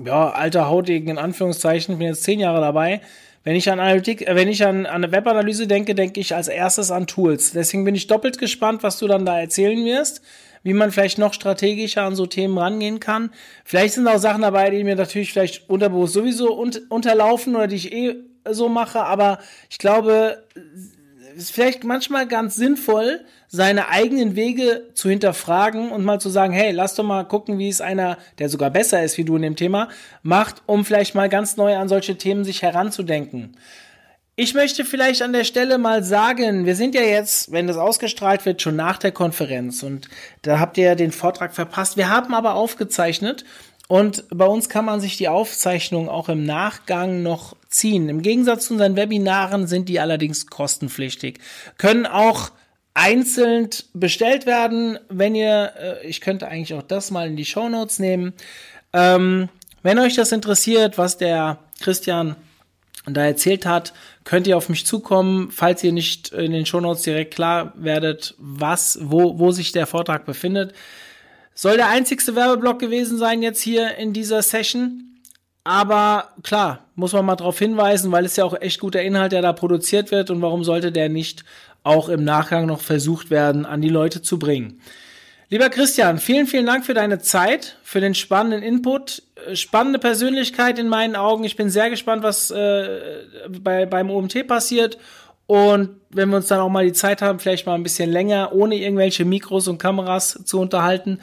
ja, 0.03 0.31
alter 0.31 0.69
Hautigen 0.69 1.09
in 1.09 1.19
Anführungszeichen, 1.19 1.99
bin 1.99 2.09
jetzt 2.09 2.25
zehn 2.25 2.41
Jahre 2.41 2.61
dabei, 2.61 3.01
wenn 3.45 3.57
ich 3.57 3.71
an 3.71 3.79
Analytik, 3.79 4.27
äh, 4.27 4.35
wenn 4.35 4.49
ich 4.49 4.65
an, 4.65 4.87
an 4.87 5.05
eine 5.05 5.13
Webanalyse 5.13 5.67
denke, 5.67 5.95
denke 5.95 6.21
ich 6.21 6.35
als 6.35 6.49
erstes 6.49 6.91
an 6.91 7.07
Tools. 7.07 7.53
Deswegen 7.53 7.85
bin 7.85 7.95
ich 7.95 8.07
doppelt 8.07 8.39
gespannt, 8.39 8.83
was 8.83 8.99
du 8.99 9.07
dann 9.07 9.25
da 9.25 9.39
erzählen 9.39 9.85
wirst 9.85 10.23
wie 10.67 10.75
man 10.75 10.91
vielleicht 10.91 11.19
noch 11.19 11.33
strategischer 11.33 12.03
an 12.03 12.17
so 12.17 12.27
Themen 12.27 12.59
rangehen 12.59 12.99
kann. 12.99 13.31
Vielleicht 13.65 13.95
sind 13.95 14.09
auch 14.09 14.19
Sachen 14.19 14.43
dabei, 14.43 14.69
die 14.71 14.83
mir 14.83 14.97
natürlich 14.97 15.33
vielleicht 15.33 15.71
unterbewusst 15.71 16.15
sowieso 16.15 16.59
un 16.59 16.73
unterlaufen 16.89 17.55
oder 17.55 17.69
die 17.69 17.77
ich 17.77 17.93
eh 17.93 18.17
so 18.51 18.69
mache, 18.69 19.05
aber 19.05 19.39
ich 19.71 19.79
glaube, 19.79 20.43
es 21.37 21.45
ist 21.45 21.51
vielleicht 21.53 21.85
manchmal 21.85 22.27
ganz 22.27 22.57
sinnvoll, 22.57 23.21
seine 23.47 23.91
eigenen 23.91 24.35
Wege 24.35 24.89
zu 24.95 25.09
hinterfragen 25.09 25.93
und 25.93 26.05
mal 26.05 26.21
zu 26.21 26.31
sagen, 26.31 26.53
hey, 26.53 26.73
lass 26.73 26.97
doch 26.97 27.05
mal 27.05 27.23
gucken, 27.23 27.59
wie 27.59 27.69
es 27.69 27.81
einer, 27.81 28.19
der 28.41 28.49
sogar 28.49 28.71
besser 28.71 29.05
ist 29.05 29.19
wie 29.19 29.25
du 29.25 29.37
in 29.37 29.43
dem 29.43 29.55
Thema, 29.55 29.89
macht, 30.25 30.65
um 30.67 30.85
vielleicht 30.85 31.15
mal 31.15 31.29
ganz 31.29 31.57
neu 31.57 31.77
an 31.77 31.89
solche 31.89 32.19
Themen 32.19 32.43
sich 32.43 32.63
heranzudenken. 32.63 33.57
Ich 34.39 34.53
möchte 34.53 34.85
vielleicht 34.85 35.23
an 35.23 35.33
der 35.33 35.45
Stelle 35.45 35.79
mal 35.79 36.03
sagen, 36.05 36.67
wir 36.67 36.77
sind 36.77 36.95
ja 36.95 37.01
jetzt, 37.01 37.53
wenn 37.53 37.67
das 37.67 37.79
ausgestrahlt 37.79 38.45
wird, 38.45 38.61
schon 38.61 38.77
nach 38.77 38.99
der 38.99 39.11
Konferenz 39.11 39.83
und 39.83 40.11
da 40.43 40.59
habt 40.59 40.77
ihr 40.77 40.85
ja 40.85 40.95
den 40.95 41.11
Vortrag 41.11 41.55
verpasst. 41.55 41.97
Wir 41.97 42.11
haben 42.11 42.35
aber 42.35 42.55
aufgezeichnet 42.55 43.47
und 43.89 44.27
bei 44.29 44.45
uns 44.45 44.69
kann 44.69 44.85
man 44.85 45.01
sich 45.01 45.17
die 45.17 45.29
Aufzeichnung 45.29 46.11
auch 46.11 46.29
im 46.29 46.45
Nachgang 46.45 47.23
noch 47.23 47.57
ziehen. 47.71 48.11
Im 48.11 48.21
Gegensatz 48.21 48.67
zu 48.67 48.75
unseren 48.75 48.95
Webinaren 48.95 49.67
sind 49.67 49.89
die 49.89 50.01
allerdings 50.01 50.49
kostenpflichtig. 50.49 51.39
Können 51.79 52.05
auch 52.05 52.51
einzeln 52.93 53.71
bestellt 53.95 54.45
werden, 54.45 54.99
wenn 55.09 55.35
ihr, 55.35 55.73
äh, 55.81 56.07
ich 56.07 56.21
könnte 56.21 56.49
eigentlich 56.49 56.75
auch 56.75 56.83
das 56.83 57.11
mal 57.11 57.27
in 57.27 57.37
die 57.37 57.47
Show 57.47 57.71
Notes 57.71 58.01
nehmen. 58.01 58.35
Ähm, 58.93 59.49
wenn 59.83 59.99
euch 59.99 60.15
das 60.15 60.31
interessiert, 60.33 60.99
was 60.99 61.17
der 61.17 61.59
Christian 61.81 62.37
da 63.07 63.25
erzählt 63.25 63.65
hat, 63.67 63.93
könnt 64.27 64.49
ihr 64.49 64.57
auf 64.57 64.69
mich 64.69 64.85
zukommen, 64.85 65.51
falls 65.53 65.83
ihr 65.85 65.93
nicht 65.93 66.33
in 66.33 66.51
den 66.51 66.67
Shownotes 66.67 67.03
direkt 67.03 67.35
klar 67.35 67.73
werdet, 67.77 68.35
was, 68.39 68.99
wo, 69.01 69.39
wo 69.39 69.53
sich 69.53 69.71
der 69.71 69.87
Vortrag 69.87 70.27
befindet. 70.27 70.75
Soll 71.55 71.77
der 71.77 71.89
einzigste 71.89 72.35
Werbeblock 72.35 72.81
gewesen 72.81 73.19
sein 73.19 73.41
jetzt 73.41 73.63
hier 73.63 73.97
in 73.97 74.13
dieser 74.13 74.43
Session. 74.43 75.05
Aber 75.63 76.33
klar, 76.43 76.87
muss 76.97 77.13
man 77.13 77.25
mal 77.25 77.37
darauf 77.37 77.59
hinweisen, 77.59 78.11
weil 78.11 78.25
es 78.25 78.35
ja 78.35 78.45
auch 78.45 78.61
echt 78.61 78.81
guter 78.81 79.01
Inhalt, 79.01 79.31
der 79.31 79.43
da 79.43 79.53
produziert 79.53 80.11
wird 80.11 80.29
und 80.31 80.43
warum 80.43 80.65
sollte 80.65 80.91
der 80.91 81.09
nicht 81.09 81.45
auch 81.85 82.09
im 82.09 82.25
Nachgang 82.25 82.67
noch 82.67 82.81
versucht 82.81 83.31
werden, 83.31 83.65
an 83.65 83.81
die 83.81 83.89
Leute 83.89 84.23
zu 84.23 84.41
bringen. 84.41 84.81
Lieber 85.49 85.71
Christian, 85.71 86.19
vielen, 86.19 86.49
vielen 86.49 86.67
Dank 86.67 86.85
für 86.85 86.95
deine 86.95 87.21
Zeit, 87.21 87.79
für 87.85 88.01
den 88.01 88.15
spannenden 88.15 88.63
Input. 88.63 89.23
Äh, 89.47 89.55
spannende 89.55 90.01
Persönlichkeit 90.01 90.77
in 90.79 90.89
meinen 90.89 91.15
Augen. 91.15 91.45
Ich 91.45 91.55
bin 91.55 91.71
sehr 91.71 91.89
gespannt, 91.89 92.25
was 92.25 92.51
äh, 92.51 93.23
bei, 93.61 93.87
beim 93.87 94.11
OMT 94.11 94.49
passiert. 94.49 94.99
Und 95.47 96.01
wenn 96.11 96.31
wir 96.31 96.39
uns 96.39 96.49
dann 96.49 96.59
auch 96.59 96.69
mal 96.69 96.85
die 96.85 96.93
Zeit 96.93 97.23
haben, 97.23 97.39
vielleicht 97.39 97.65
mal 97.65 97.75
ein 97.75 97.85
bisschen 97.85 98.11
länger, 98.11 98.53
ohne 98.53 98.75
irgendwelche 98.75 99.25
Mikros 99.25 99.69
und 99.69 99.79
Kameras 99.79 100.43
zu 100.45 100.61
unterhalten. 100.61 101.21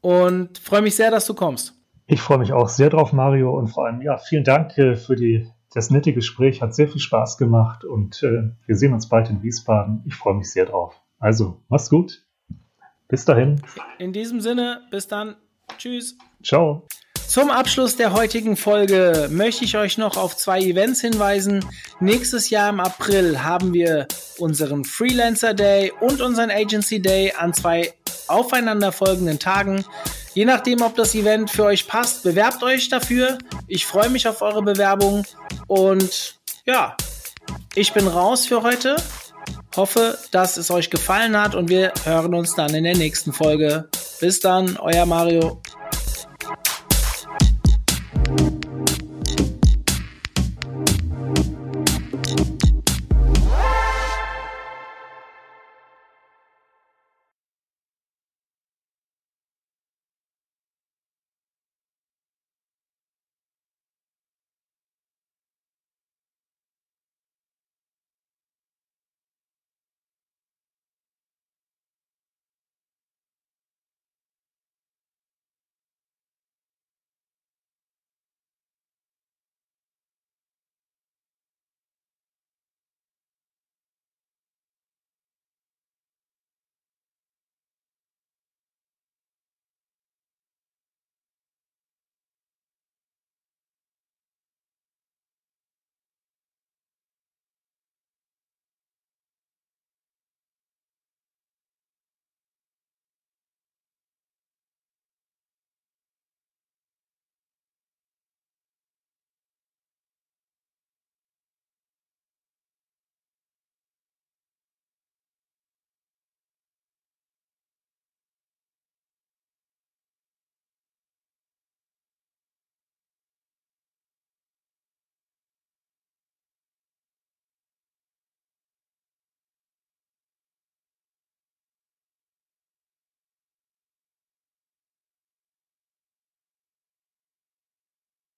Und 0.00 0.58
freue 0.58 0.82
mich 0.82 0.96
sehr, 0.96 1.12
dass 1.12 1.26
du 1.26 1.34
kommst. 1.34 1.74
Ich 2.08 2.20
freue 2.20 2.38
mich 2.38 2.52
auch 2.52 2.68
sehr 2.68 2.90
drauf, 2.90 3.12
Mario. 3.12 3.56
Und 3.56 3.68
vor 3.68 3.86
allem, 3.86 4.02
ja, 4.02 4.18
vielen 4.18 4.42
Dank 4.42 4.76
äh, 4.78 4.96
für 4.96 5.14
die, 5.14 5.46
das 5.72 5.90
nette 5.90 6.12
Gespräch. 6.12 6.60
Hat 6.60 6.74
sehr 6.74 6.88
viel 6.88 7.00
Spaß 7.00 7.38
gemacht. 7.38 7.84
Und 7.84 8.20
äh, 8.24 8.50
wir 8.66 8.74
sehen 8.74 8.92
uns 8.94 9.08
bald 9.08 9.30
in 9.30 9.44
Wiesbaden. 9.44 10.02
Ich 10.06 10.16
freue 10.16 10.34
mich 10.34 10.50
sehr 10.50 10.66
drauf. 10.66 11.00
Also, 11.20 11.62
mach's 11.68 11.88
gut. 11.88 12.24
Bis 13.10 13.24
dahin. 13.24 13.60
In 13.98 14.12
diesem 14.12 14.40
Sinne, 14.40 14.82
bis 14.90 15.08
dann. 15.08 15.36
Tschüss. 15.78 16.16
Ciao. 16.42 16.86
Zum 17.26 17.50
Abschluss 17.50 17.96
der 17.96 18.12
heutigen 18.12 18.56
Folge 18.56 19.28
möchte 19.30 19.64
ich 19.64 19.76
euch 19.76 19.98
noch 19.98 20.16
auf 20.16 20.36
zwei 20.36 20.60
Events 20.60 21.00
hinweisen. 21.00 21.64
Nächstes 22.00 22.50
Jahr 22.50 22.70
im 22.70 22.80
April 22.80 23.44
haben 23.44 23.72
wir 23.72 24.08
unseren 24.38 24.84
Freelancer 24.84 25.54
Day 25.54 25.92
und 26.00 26.20
unseren 26.20 26.50
Agency 26.50 27.00
Day 27.00 27.32
an 27.38 27.54
zwei 27.54 27.92
aufeinanderfolgenden 28.26 29.38
Tagen. 29.38 29.84
Je 30.34 30.44
nachdem, 30.44 30.82
ob 30.82 30.96
das 30.96 31.14
Event 31.14 31.50
für 31.50 31.64
euch 31.64 31.86
passt, 31.86 32.24
bewerbt 32.24 32.62
euch 32.62 32.88
dafür. 32.88 33.38
Ich 33.68 33.86
freue 33.86 34.08
mich 34.08 34.26
auf 34.26 34.42
eure 34.42 34.62
Bewerbung 34.62 35.24
und 35.68 36.34
ja, 36.66 36.96
ich 37.74 37.92
bin 37.92 38.06
raus 38.06 38.46
für 38.46 38.62
heute. 38.62 38.96
Hoffe, 39.76 40.18
dass 40.32 40.56
es 40.56 40.70
euch 40.70 40.90
gefallen 40.90 41.40
hat 41.40 41.54
und 41.54 41.68
wir 41.68 41.92
hören 42.04 42.34
uns 42.34 42.54
dann 42.54 42.74
in 42.74 42.84
der 42.84 42.96
nächsten 42.96 43.32
Folge. 43.32 43.88
Bis 44.20 44.40
dann, 44.40 44.76
euer 44.78 45.06
Mario. 45.06 45.62